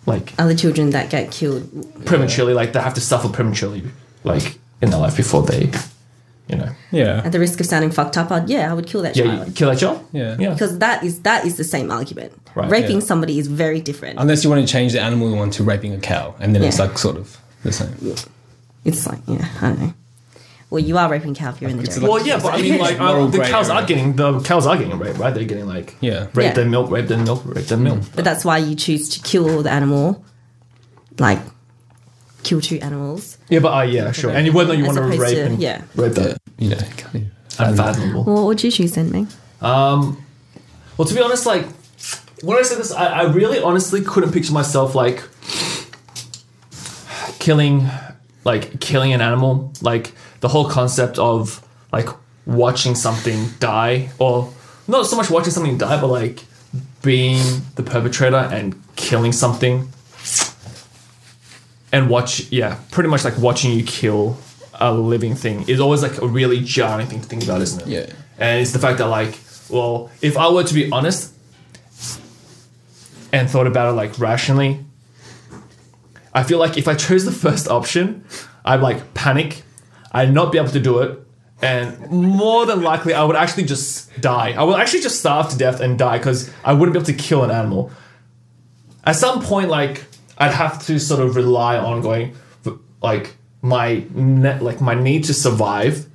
like 0.06 0.32
other 0.38 0.54
children 0.54 0.90
that 0.90 1.10
get 1.10 1.30
killed. 1.30 1.62
prematurely, 2.04 2.54
like 2.54 2.72
they 2.72 2.80
have 2.80 2.94
to 2.94 3.00
suffer 3.00 3.28
prematurely, 3.28 3.82
like 4.24 4.58
in 4.80 4.90
their 4.90 4.98
life 4.98 5.16
before 5.16 5.42
they, 5.42 5.70
you 6.48 6.56
know, 6.56 6.70
Yeah. 6.90 7.22
At 7.24 7.30
the 7.30 7.38
risk 7.38 7.60
of 7.60 7.66
sounding 7.66 7.92
fucked 7.92 8.18
up, 8.18 8.32
I'd, 8.32 8.48
yeah, 8.50 8.68
I 8.70 8.74
would 8.74 8.88
kill 8.88 9.02
that 9.02 9.14
yeah, 9.16 9.24
child. 9.24 9.46
you 9.48 9.52
kill 9.54 9.70
that 9.70 9.78
child. 9.78 10.04
Yeah. 10.12 10.36
yeah. 10.40 10.50
because 10.54 10.78
that 10.80 11.04
is 11.04 11.20
that 11.22 11.46
is 11.46 11.56
the 11.56 11.62
same 11.64 11.90
argument. 11.92 12.32
Right, 12.56 12.68
Raping 12.68 12.96
yeah. 13.00 13.06
somebody 13.06 13.38
is 13.38 13.46
very 13.46 13.80
different. 13.80 14.18
Unless 14.18 14.42
you 14.42 14.50
want 14.50 14.66
to 14.66 14.70
change 14.70 14.92
the 14.92 15.00
animal 15.00 15.34
one 15.36 15.50
to 15.52 15.62
raping 15.62 15.94
a 15.94 15.98
cow, 16.00 16.34
and 16.40 16.52
then 16.54 16.62
it's 16.64 16.80
like 16.80 16.98
sort 16.98 17.16
of 17.16 17.38
the 17.62 17.70
same. 17.72 17.94
it's 18.84 19.06
like 19.06 19.20
yeah, 19.28 19.48
I 19.60 19.68
don't 19.68 19.80
know. 19.80 19.94
Well, 20.72 20.82
you 20.82 20.96
are 20.96 21.06
raping 21.10 21.34
cow 21.34 21.50
if 21.50 21.60
you're 21.60 21.68
in 21.68 21.76
the 21.76 21.82
It's 21.82 21.96
jungle. 21.96 22.14
Well, 22.14 22.26
yeah, 22.26 22.40
but 22.40 22.54
I 22.54 22.62
mean, 22.62 22.78
like 22.78 22.98
Moral 22.98 23.24
uh, 23.24 23.26
the 23.26 23.36
grey 23.36 23.50
cows 23.50 23.68
are 23.68 23.84
getting 23.84 24.16
the 24.16 24.40
cows 24.40 24.66
are 24.66 24.74
getting 24.78 24.98
raped, 24.98 25.18
right? 25.18 25.34
They're 25.34 25.44
getting 25.44 25.66
like 25.66 25.94
Yeah. 26.00 26.28
raped 26.32 26.36
Yeah. 26.38 26.52
then 26.54 26.70
milk, 26.70 26.90
raped 26.90 27.08
then 27.10 27.24
milk, 27.24 27.42
raped 27.44 27.68
then 27.68 27.82
milk. 27.82 28.00
But 28.16 28.24
that's 28.24 28.42
why 28.42 28.56
you 28.56 28.74
choose 28.74 29.10
to 29.10 29.20
kill 29.20 29.62
the 29.62 29.70
animal, 29.70 30.24
like 31.18 31.40
kill 32.42 32.62
two 32.62 32.78
animals. 32.80 33.36
Yeah, 33.50 33.58
but 33.58 33.76
uh, 33.76 33.82
yeah, 33.82 34.12
sure. 34.12 34.30
And 34.30 34.54
whether 34.54 34.72
you 34.72 34.86
As 34.86 34.96
want 34.96 34.96
to 34.98 35.04
opposed 35.04 35.20
rape 35.20 35.34
to- 35.34 35.44
and 35.44 35.60
yeah. 35.60 35.82
rape 35.94 36.14
that 36.14 36.38
You 36.58 36.70
know, 36.70 36.76
can't 36.96 37.14
you? 37.16 37.26
unfathomable. 37.58 38.24
Well, 38.24 38.36
what 38.36 38.44
would 38.46 38.64
you 38.64 38.70
choose 38.70 38.92
then, 38.92 39.12
Meg? 39.12 39.26
Well, 39.60 40.16
to 41.06 41.14
be 41.14 41.20
honest, 41.20 41.44
like 41.44 41.66
when 42.42 42.56
I 42.56 42.62
said 42.62 42.78
this, 42.78 42.92
I, 42.92 43.04
I 43.08 43.22
really 43.24 43.60
honestly 43.60 44.00
couldn't 44.00 44.32
picture 44.32 44.54
myself 44.54 44.94
like 44.94 45.22
killing, 47.38 47.88
like 48.46 48.80
killing 48.80 49.12
an 49.12 49.20
animal. 49.20 49.70
Like 49.82 50.12
the 50.43 50.49
whole 50.49 50.68
concept 50.68 51.18
of 51.18 51.66
like 51.90 52.09
watching 52.45 52.95
something 52.95 53.49
die, 53.59 54.11
or 54.18 54.53
not 54.86 55.07
so 55.07 55.16
much 55.16 55.30
watching 55.30 55.53
something 55.53 55.78
die, 55.78 55.99
but 55.99 56.09
like 56.09 56.45
being 57.03 57.62
the 57.76 57.82
perpetrator 57.82 58.36
and 58.36 58.74
killing 58.97 59.32
something, 59.32 59.88
and 61.90 62.11
watch. 62.11 62.51
Yeah, 62.53 62.78
pretty 62.90 63.09
much 63.09 63.24
like 63.24 63.38
watching 63.38 63.72
you 63.72 63.84
kill 63.84 64.36
a 64.74 64.93
living 64.93 65.34
thing 65.34 65.68
is 65.68 65.80
always 65.80 66.03
like 66.03 66.20
a 66.20 66.26
really 66.26 66.61
jarring 66.61 67.07
thing 67.07 67.20
to 67.20 67.26
think 67.26 67.45
about, 67.45 67.62
isn't 67.62 67.82
it? 67.82 67.88
Yeah. 67.88 68.12
And 68.38 68.61
it's 68.61 68.72
the 68.72 68.78
fact 68.78 68.99
that 68.99 69.07
like, 69.07 69.38
well, 69.70 70.11
if 70.20 70.36
I 70.36 70.51
were 70.51 70.64
to 70.64 70.74
be 70.74 70.90
honest 70.90 71.32
and 73.32 73.49
thought 73.49 73.66
about 73.66 73.90
it 73.90 73.93
like 73.93 74.18
rationally, 74.18 74.84
I 76.34 76.43
feel 76.43 76.59
like 76.59 76.76
if 76.76 76.88
I 76.88 76.95
chose 76.95 77.24
the 77.24 77.32
first 77.32 77.68
option, 77.68 78.24
I'd 78.64 78.80
like 78.80 79.14
panic, 79.14 79.62
I'd 80.12 80.32
not 80.32 80.52
be 80.52 80.58
able 80.58 80.70
to 80.70 80.80
do 80.80 80.98
it, 81.00 81.18
and 81.62 82.10
more 82.10 82.66
than 82.66 82.82
likely 82.82 83.14
I 83.14 83.24
would 83.24 83.36
actually 83.36 83.64
just 83.64 84.20
die. 84.20 84.52
I 84.52 84.62
would 84.62 84.78
actually 84.78 85.00
just 85.00 85.18
starve 85.18 85.48
to 85.50 85.58
death 85.58 85.80
and 85.80 85.98
die 85.98 86.18
because 86.18 86.50
I 86.64 86.72
wouldn't 86.72 86.92
be 86.92 86.98
able 86.98 87.06
to 87.06 87.14
kill 87.14 87.42
an 87.44 87.50
animal. 87.50 87.90
At 89.04 89.16
some 89.16 89.42
point, 89.42 89.68
like 89.68 90.04
I'd 90.38 90.52
have 90.52 90.84
to 90.86 90.98
sort 91.00 91.20
of 91.20 91.34
rely 91.34 91.78
on 91.78 92.02
going, 92.02 92.36
like 93.02 93.34
my 93.62 94.04
net, 94.14 94.62
like 94.62 94.80
my 94.80 94.94
need 94.94 95.24
to 95.24 95.34
survive 95.34 96.06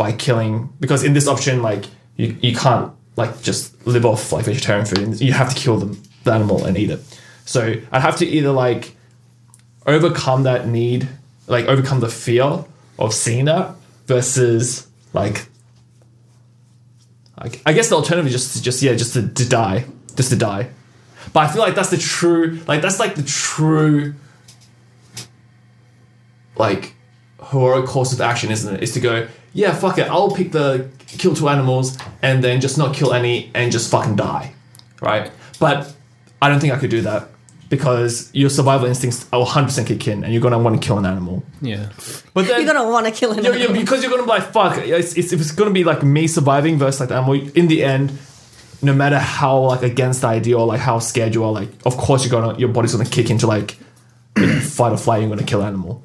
by 0.00 0.12
killing 0.12 0.72
because 0.80 1.04
in 1.04 1.12
this 1.12 1.28
option 1.28 1.60
like 1.60 1.84
you, 2.16 2.34
you 2.40 2.56
can't 2.56 2.90
like 3.16 3.42
just 3.42 3.86
live 3.86 4.06
off 4.06 4.32
like 4.32 4.46
vegetarian 4.46 4.86
food 4.86 5.20
you 5.20 5.30
have 5.30 5.54
to 5.54 5.60
kill 5.60 5.76
them, 5.76 6.02
the 6.24 6.32
animal 6.32 6.64
and 6.64 6.78
eat 6.78 6.88
it 6.88 7.00
so 7.44 7.74
i'd 7.92 8.00
have 8.00 8.16
to 8.16 8.26
either 8.26 8.50
like 8.50 8.96
overcome 9.86 10.44
that 10.44 10.66
need 10.66 11.06
like 11.50 11.66
overcome 11.66 12.00
the 12.00 12.08
fear 12.08 12.64
of 12.98 13.14
seeing 13.14 13.46
that 13.46 13.74
versus 14.06 14.86
like 15.12 15.46
I, 17.38 17.50
I 17.66 17.72
guess 17.72 17.88
the 17.88 17.96
alternative 17.96 18.26
is 18.26 18.32
just 18.32 18.56
to 18.56 18.62
just 18.62 18.82
yeah 18.82 18.94
just 18.94 19.14
to, 19.14 19.28
to 19.28 19.48
die 19.48 19.84
just 20.16 20.30
to 20.30 20.36
die 20.36 20.70
but 21.32 21.40
i 21.40 21.52
feel 21.52 21.62
like 21.62 21.74
that's 21.74 21.90
the 21.90 21.96
true 21.96 22.60
like 22.66 22.82
that's 22.82 22.98
like 22.98 23.14
the 23.14 23.22
true 23.22 24.14
like 26.56 26.94
heroic 27.50 27.86
course 27.86 28.12
of 28.12 28.20
action, 28.20 28.50
isn't 28.50 28.76
it? 28.76 28.82
Is 28.82 28.92
to 28.92 29.00
go, 29.00 29.26
yeah, 29.52 29.74
fuck 29.74 29.98
it, 29.98 30.08
I'll 30.08 30.30
pick 30.30 30.52
the 30.52 30.88
kill 31.08 31.34
two 31.34 31.48
animals 31.48 31.98
and 32.22 32.44
then 32.44 32.60
just 32.60 32.78
not 32.78 32.94
kill 32.94 33.12
any 33.12 33.50
and 33.54 33.72
just 33.72 33.90
fucking 33.90 34.16
die, 34.16 34.54
right? 35.00 35.30
But 35.58 35.92
I 36.40 36.48
don't 36.48 36.60
think 36.60 36.72
I 36.72 36.78
could 36.78 36.90
do 36.90 37.00
that 37.02 37.29
because 37.70 38.28
your 38.34 38.50
survival 38.50 38.88
instincts 38.88 39.26
are 39.32 39.46
100% 39.46 39.86
kick 39.86 40.06
in 40.08 40.24
and 40.24 40.32
you're 40.32 40.42
gonna 40.42 40.58
want 40.58 40.80
to 40.80 40.86
kill 40.86 40.98
an 40.98 41.06
animal. 41.06 41.42
Yeah. 41.62 41.88
But 42.34 42.46
then 42.46 42.62
You're 42.62 42.74
gonna 42.74 42.90
want 42.90 43.06
to 43.06 43.12
kill 43.12 43.30
an 43.30 43.44
you're, 43.44 43.54
you're- 43.54 43.64
animal. 43.66 43.80
because 43.80 44.02
you're 44.02 44.10
gonna 44.10 44.24
be 44.24 44.28
like, 44.28 44.52
fuck, 44.52 44.76
it's, 44.76 45.16
it's, 45.16 45.32
if 45.32 45.40
it's 45.40 45.52
gonna 45.52 45.70
be 45.70 45.84
like 45.84 46.02
me 46.02 46.26
surviving 46.26 46.78
versus 46.78 47.00
like 47.00 47.08
the 47.08 47.14
animal, 47.14 47.34
in 47.34 47.68
the 47.68 47.84
end, 47.84 48.12
no 48.82 48.92
matter 48.92 49.18
how 49.18 49.60
like 49.60 49.82
against 49.82 50.22
the 50.22 50.26
idea 50.26 50.58
or 50.58 50.66
like 50.66 50.80
how 50.80 50.98
scared 50.98 51.34
you 51.34 51.44
are, 51.44 51.52
like 51.52 51.68
of 51.86 51.96
course 51.96 52.24
you're 52.24 52.40
gonna 52.40 52.58
your 52.58 52.70
body's 52.70 52.92
gonna 52.92 53.08
kick 53.08 53.30
into 53.30 53.46
like 53.46 53.72
fight 54.62 54.92
or 54.92 54.96
flight, 54.96 55.20
you're 55.22 55.30
gonna 55.30 55.44
kill 55.44 55.60
an 55.60 55.68
animal. 55.68 56.02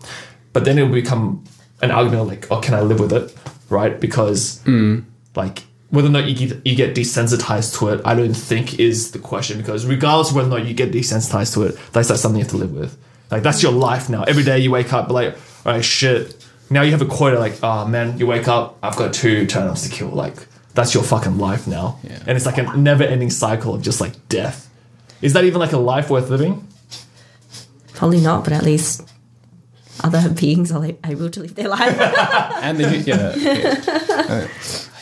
But 0.54 0.66
then 0.66 0.78
it 0.78 0.84
will 0.84 0.94
become 0.94 1.44
an 1.82 1.90
argument 1.90 2.22
of 2.22 2.28
like, 2.28 2.52
oh, 2.52 2.62
can 2.62 2.76
I 2.76 2.82
live 2.82 3.00
with 3.00 3.12
it? 3.12 3.36
Right? 3.70 4.00
Because 4.00 4.60
mm. 4.66 5.04
like 5.36 5.64
whether 5.96 6.08
or 6.08 6.12
not 6.12 6.26
you 6.26 6.36
get, 6.48 6.66
you 6.66 6.76
get 6.76 6.96
desensitized 6.96 7.78
to 7.80 7.90
it, 7.90 8.02
I 8.06 8.16
don't 8.16 8.34
think 8.34 8.80
is 8.80 9.12
the 9.12 9.20
question. 9.20 9.58
Because 9.58 9.86
regardless 9.86 10.30
of 10.30 10.36
whether 10.36 10.48
or 10.48 10.60
not 10.60 10.68
you 10.68 10.74
get 10.74 10.92
desensitized 10.92 11.54
to 11.54 11.64
it, 11.64 11.80
that's 11.92 12.10
like 12.10 12.20
something 12.20 12.40
you 12.40 12.44
have 12.44 12.52
to 12.52 12.58
live 12.58 12.74
with. 12.74 12.98
Like 13.32 13.44
that's 13.44 13.64
your 13.64 13.72
life 13.72 14.10
now. 14.10 14.24
Every 14.24 14.44
day 14.44 14.60
you 14.60 14.72
wake 14.72 14.94
up 14.94 15.10
like, 15.10 15.34
all 15.66 15.74
right, 15.74 15.84
shit. 15.84 16.46
Now 16.70 16.82
you 16.82 16.92
have 16.92 17.02
a 17.02 17.06
quota 17.06 17.40
like, 17.40 17.64
oh 17.64 17.88
man, 17.88 18.18
you 18.18 18.28
wake 18.28 18.48
up, 18.48 18.78
I've 18.84 18.96
got 18.96 19.14
two 19.14 19.46
turnips 19.46 19.88
to 19.88 19.90
kill. 19.90 20.10
Like 20.10 20.36
that's 20.74 20.94
your 20.94 21.04
fucking 21.04 21.38
life 21.38 21.68
now. 21.68 22.00
Yeah. 22.04 22.20
And 22.28 22.36
it's 22.36 22.46
like 22.46 22.58
a 22.58 22.76
never-ending 22.76 23.30
cycle 23.30 23.74
of 23.74 23.82
just 23.82 24.02
like 24.02 24.30
death. 24.30 24.70
Is 25.22 25.34
that 25.34 25.44
even 25.46 25.60
like 25.60 25.72
a 25.72 25.78
life 25.78 26.10
worth 26.10 26.30
living? 26.30 26.68
Probably 27.94 28.20
not, 28.20 28.44
but 28.44 28.54
at 28.54 28.64
least 28.64 29.08
other 30.04 30.30
beings 30.30 30.72
are 30.72 30.80
like, 30.80 31.00
able 31.06 31.30
to 31.30 31.40
live 31.40 31.56
their 31.56 31.70
life. 31.70 31.98
And 32.62 32.78
the, 32.80 32.98
yeah, 32.98 33.36
yeah. 33.36 34.48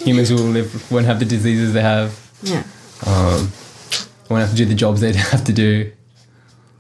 Humans 0.04 0.32
will 0.32 0.39
live, 0.39 0.91
won't 0.91 1.06
have 1.06 1.20
the 1.20 1.26
diseases 1.26 1.74
they 1.74 1.82
have, 1.82 2.20
yeah, 2.43 2.64
um, 3.06 3.51
won't 4.30 4.41
have 4.41 4.51
to 4.51 4.56
do 4.56 4.66
the 4.66 4.76
jobs 4.76 5.01
they 5.01 5.14
have 5.34 5.43
to 5.45 5.54
do. 5.54 5.91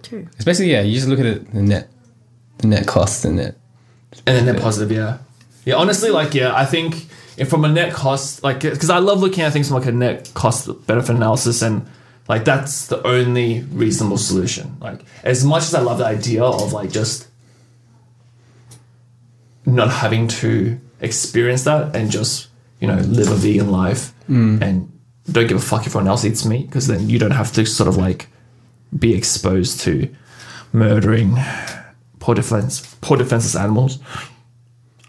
true. 0.01 0.27
Especially, 0.37 0.71
yeah, 0.71 0.81
you 0.81 0.95
just 0.95 1.07
look 1.07 1.19
at 1.19 1.25
it, 1.25 1.53
the 1.53 1.61
net, 1.61 1.89
the 2.57 2.67
net 2.67 2.85
cost 2.85 3.25
and 3.25 3.37
net. 3.37 3.55
And 4.25 4.37
then 4.37 4.45
net 4.53 4.61
positive, 4.61 4.91
yeah. 4.91 5.19
Yeah, 5.65 5.75
honestly, 5.75 6.09
like, 6.09 6.33
yeah, 6.33 6.53
I 6.53 6.65
think 6.65 7.07
if 7.37 7.49
from 7.49 7.65
a 7.65 7.69
net 7.69 7.93
cost, 7.93 8.43
like, 8.43 8.61
because 8.61 8.89
I 8.89 8.99
love 8.99 9.21
looking 9.21 9.43
at 9.43 9.53
things 9.53 9.69
from 9.69 9.77
like 9.77 9.87
a 9.87 9.91
net 9.91 10.31
cost 10.33 10.67
benefit 10.85 11.15
analysis, 11.15 11.61
and 11.61 11.87
like 12.27 12.45
that's 12.45 12.87
the 12.87 13.05
only 13.07 13.61
reasonable 13.71 14.17
solution. 14.17 14.77
Like, 14.79 15.01
as 15.23 15.45
much 15.45 15.63
as 15.63 15.73
I 15.73 15.81
love 15.81 15.99
the 15.99 16.05
idea 16.05 16.43
of 16.43 16.73
like 16.73 16.91
just 16.91 17.27
not 19.65 19.89
having 19.89 20.27
to 20.27 20.79
experience 20.99 21.63
that 21.63 21.95
and 21.95 22.11
just 22.11 22.47
you 22.83 22.87
know 22.91 22.99
live 23.17 23.31
a 23.31 23.35
vegan 23.35 23.71
life 23.71 24.11
mm. 24.29 24.61
and 24.61 24.91
don't 25.31 25.47
give 25.47 25.55
a 25.57 25.61
fuck 25.61 25.81
if 25.87 25.87
everyone 25.95 26.09
else 26.09 26.25
eats 26.25 26.43
meat 26.45 26.65
because 26.67 26.87
then 26.87 27.09
you 27.09 27.17
don't 27.17 27.31
have 27.41 27.49
to 27.53 27.65
sort 27.65 27.87
of 27.87 27.95
like 27.95 28.27
be 29.05 29.15
exposed 29.15 29.79
to 29.79 29.93
murdering 30.73 31.37
poor 32.19 32.35
defense 32.35 32.81
poor 32.99 33.15
defenseless 33.17 33.55
animals. 33.55 33.99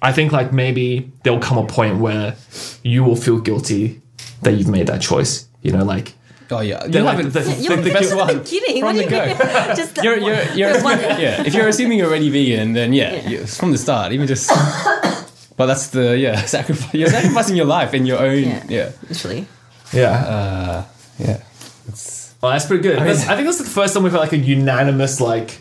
I 0.03 0.12
think 0.12 0.33
like 0.33 0.53
maybe 0.53 1.11
there'll 1.22 1.41
come 1.41 1.59
a 1.59 1.66
point 1.66 1.99
where 1.99 2.37
you 2.83 3.03
will 3.03 3.16
feel 3.16 3.39
guilty 3.41 4.01
that 4.43 4.53
you've 4.53 4.68
made 4.68 4.87
that 4.87 5.01
choice. 5.01 5.49
You 5.62 5.72
know, 5.72 5.85
like 5.85 6.12
Oh 6.51 6.61
yeah, 6.61 6.85
you 6.85 6.93
They're 6.93 7.03
like 7.03 7.16
haven't. 7.16 7.33
the- 7.33 7.62
You're 7.62 7.77
the- 7.79 7.91
best 7.91 8.11
the 8.11 8.16
one 8.16 8.39
beginning. 8.39 8.81
from 8.83 8.97
what 8.97 8.97
the 8.97 9.09
do 9.09 9.16
you 9.16 9.35
go. 9.35 9.75
Just 9.81 9.95
the, 9.95 10.03
You're, 10.05 10.18
you're, 10.18 10.45
you're 10.55 10.72
the 10.77 10.85
one- 10.91 10.99
yeah. 11.01 11.43
If 11.43 11.55
you're 11.55 11.68
assuming 11.68 11.99
you're 11.99 12.09
already 12.09 12.29
vegan, 12.29 12.75
then 12.75 12.93
yeah, 12.93 13.14
Yeah. 13.27 13.39
it's 13.41 13.57
from 13.59 13.72
the 13.72 13.79
start. 13.79 14.12
Even 14.12 14.27
just, 14.27 14.51
but 15.57 15.67
that's 15.67 15.89
the 15.89 16.17
yeah 16.19 16.37
sacrifice. 16.47 16.95
You're 16.95 17.09
sacrificing 17.09 17.57
your 17.57 17.67
life 17.67 17.95
in 17.95 18.07
your 18.07 18.19
own 18.19 18.43
Yeah. 18.45 18.65
yeah 18.69 18.93
literally. 19.09 19.47
yeah. 19.93 20.11
uh, 20.11 20.85
yeah. 21.19 21.41
It's, 21.89 22.35
Well, 22.41 22.53
that's 22.53 22.67
pretty 22.67 22.83
good. 22.83 22.97
mean- 22.97 23.07
That's- 23.07 23.29
I 23.29 23.35
think 23.37 23.47
that's 23.47 23.59
the 23.59 23.65
first 23.65 23.95
time 23.95 24.03
we've 24.03 24.13
had 24.13 24.21
like 24.21 24.33
a 24.33 24.39
unanimous 24.39 25.21
like 25.21 25.61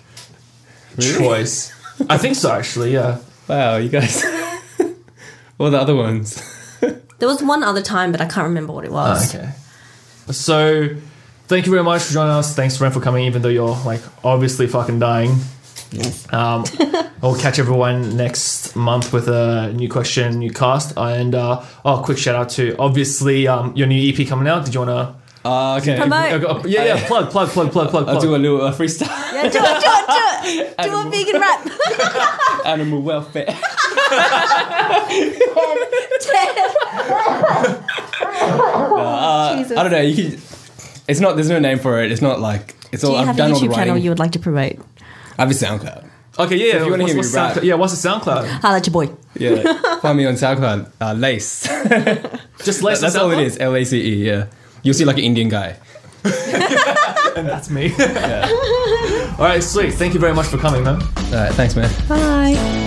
choice. 0.99 1.71
I 2.09 2.17
think 2.17 2.35
so, 2.35 2.51
actually. 2.51 2.93
Yeah. 2.93 3.19
wow, 3.47 3.77
you 3.77 3.89
guys. 3.89 4.23
All 5.59 5.69
the 5.69 5.79
other 5.79 5.95
ones. 5.95 6.41
There 7.19 7.29
was 7.29 7.41
one 7.41 7.63
other 7.63 7.81
time, 7.81 8.11
but 8.11 8.19
I 8.19 8.25
can't 8.25 8.47
remember 8.47 8.73
what 8.73 8.83
it 8.83 8.91
was. 8.91 9.33
Ah, 9.33 9.37
Okay. 9.37 9.49
So, 10.33 10.89
thank 11.47 11.65
you 11.65 11.71
very 11.71 11.83
much 11.83 12.01
for 12.03 12.11
joining 12.13 12.33
us. 12.33 12.53
Thanks, 12.53 12.81
Ren, 12.81 12.91
for 12.91 12.99
coming, 12.99 13.25
even 13.27 13.41
though 13.41 13.47
you're 13.49 13.77
like 13.85 14.01
obviously 14.25 14.67
fucking 14.67 14.99
dying. 14.99 15.37
Yes. 15.93 16.31
Um, 16.33 16.65
we'll 17.21 17.35
catch 17.39 17.59
everyone 17.59 18.17
next 18.17 18.75
month 18.75 19.13
with 19.13 19.27
a 19.27 19.71
new 19.73 19.87
question, 19.89 20.39
new 20.39 20.51
cast, 20.51 20.97
and 20.97 21.35
uh, 21.35 21.63
oh, 21.85 22.01
quick 22.03 22.17
shout 22.17 22.35
out 22.35 22.49
to 22.51 22.75
obviously 22.77 23.47
um, 23.47 23.75
your 23.75 23.87
new 23.87 24.11
EP 24.11 24.27
coming 24.27 24.47
out. 24.47 24.65
Did 24.65 24.73
you 24.73 24.79
wanna? 24.81 25.15
Uh, 25.45 25.75
okay. 25.81 25.97
Promote. 25.97 26.65
Yeah, 26.65 26.85
yeah. 26.85 27.07
Plug, 27.07 27.29
plug, 27.29 27.49
plug, 27.49 27.71
plug, 27.71 27.89
plug, 27.89 28.07
I'll 28.07 28.15
plug. 28.15 28.21
do 28.21 28.35
a 28.35 28.37
little 28.37 28.61
uh, 28.61 28.73
freestyle. 28.73 29.07
Yeah, 29.33 29.43
do 29.43 29.47
it, 29.47 29.51
do 29.51 29.59
it, 29.59 30.07
do 30.07 30.61
it. 30.61 30.89
Do 30.89 31.07
a 31.07 31.09
vegan 31.11 31.41
rap. 31.41 32.65
Animal 32.65 33.01
welfare. 33.01 33.55
Jesus. 39.57 39.77
I 39.77 39.83
don't 39.83 39.91
know. 39.91 40.01
You 40.01 40.15
can. 40.15 40.41
It's 41.07 41.19
not. 41.19 41.35
There's 41.35 41.49
no 41.49 41.59
name 41.59 41.79
for 41.79 42.01
it. 42.01 42.11
It's 42.11 42.21
not 42.21 42.39
like. 42.39 42.75
It's 42.91 43.01
Do 43.01 43.09
all. 43.09 43.15
you 43.15 43.19
I've 43.29 43.35
a 43.35 43.37
done 43.37 43.51
all 43.53 43.59
the 43.59 43.67
YouTube 43.67 43.75
channel 43.75 43.97
you 43.97 44.09
would 44.11 44.19
like 44.19 44.31
to 44.33 44.39
promote? 44.39 44.77
I 45.37 45.41
have 45.43 45.51
a 45.51 45.53
SoundCloud. 45.53 46.09
Okay, 46.39 46.55
yeah. 46.55 46.65
yeah. 46.65 46.85
you 46.85 46.91
wanna 46.91 47.03
what's, 47.03 47.11
hear 47.11 47.15
me 47.15 47.17
what's 47.17 47.33
rap. 47.33 47.53
SoundCloud? 47.53 47.63
Yeah, 47.63 47.75
what's 47.75 48.01
the 48.01 48.09
SoundCloud? 48.09 48.47
Hi, 48.47 48.71
that's 48.73 48.87
your 48.87 48.93
boy. 48.93 49.13
Yeah, 49.35 49.99
find 50.01 50.17
me 50.17 50.25
on 50.25 50.33
SoundCloud. 50.35 50.91
Uh, 50.99 51.13
Lace. 51.13 51.63
Just 52.63 52.81
Lace 52.81 53.01
That's 53.01 53.15
all 53.15 53.31
it 53.31 53.39
is. 53.39 53.57
L 53.59 53.75
A 53.75 53.83
C 53.83 54.01
E. 54.01 54.27
Yeah. 54.27 54.47
You'll 54.81 54.93
see 54.93 55.05
like 55.05 55.17
an 55.17 55.23
Indian 55.23 55.49
guy. 55.49 55.77
And 57.35 57.47
that's 57.47 57.71
me. 57.71 57.91
All 57.93 59.45
right, 59.45 59.63
sweet. 59.63 59.95
Thank 59.95 60.13
you 60.13 60.19
very 60.19 60.35
much 60.35 60.45
for 60.45 60.59
coming, 60.59 60.83
man. 60.83 61.01
All 61.01 61.31
right. 61.33 61.51
Thanks, 61.53 61.75
man. 61.75 61.89
Bye. 62.07 62.82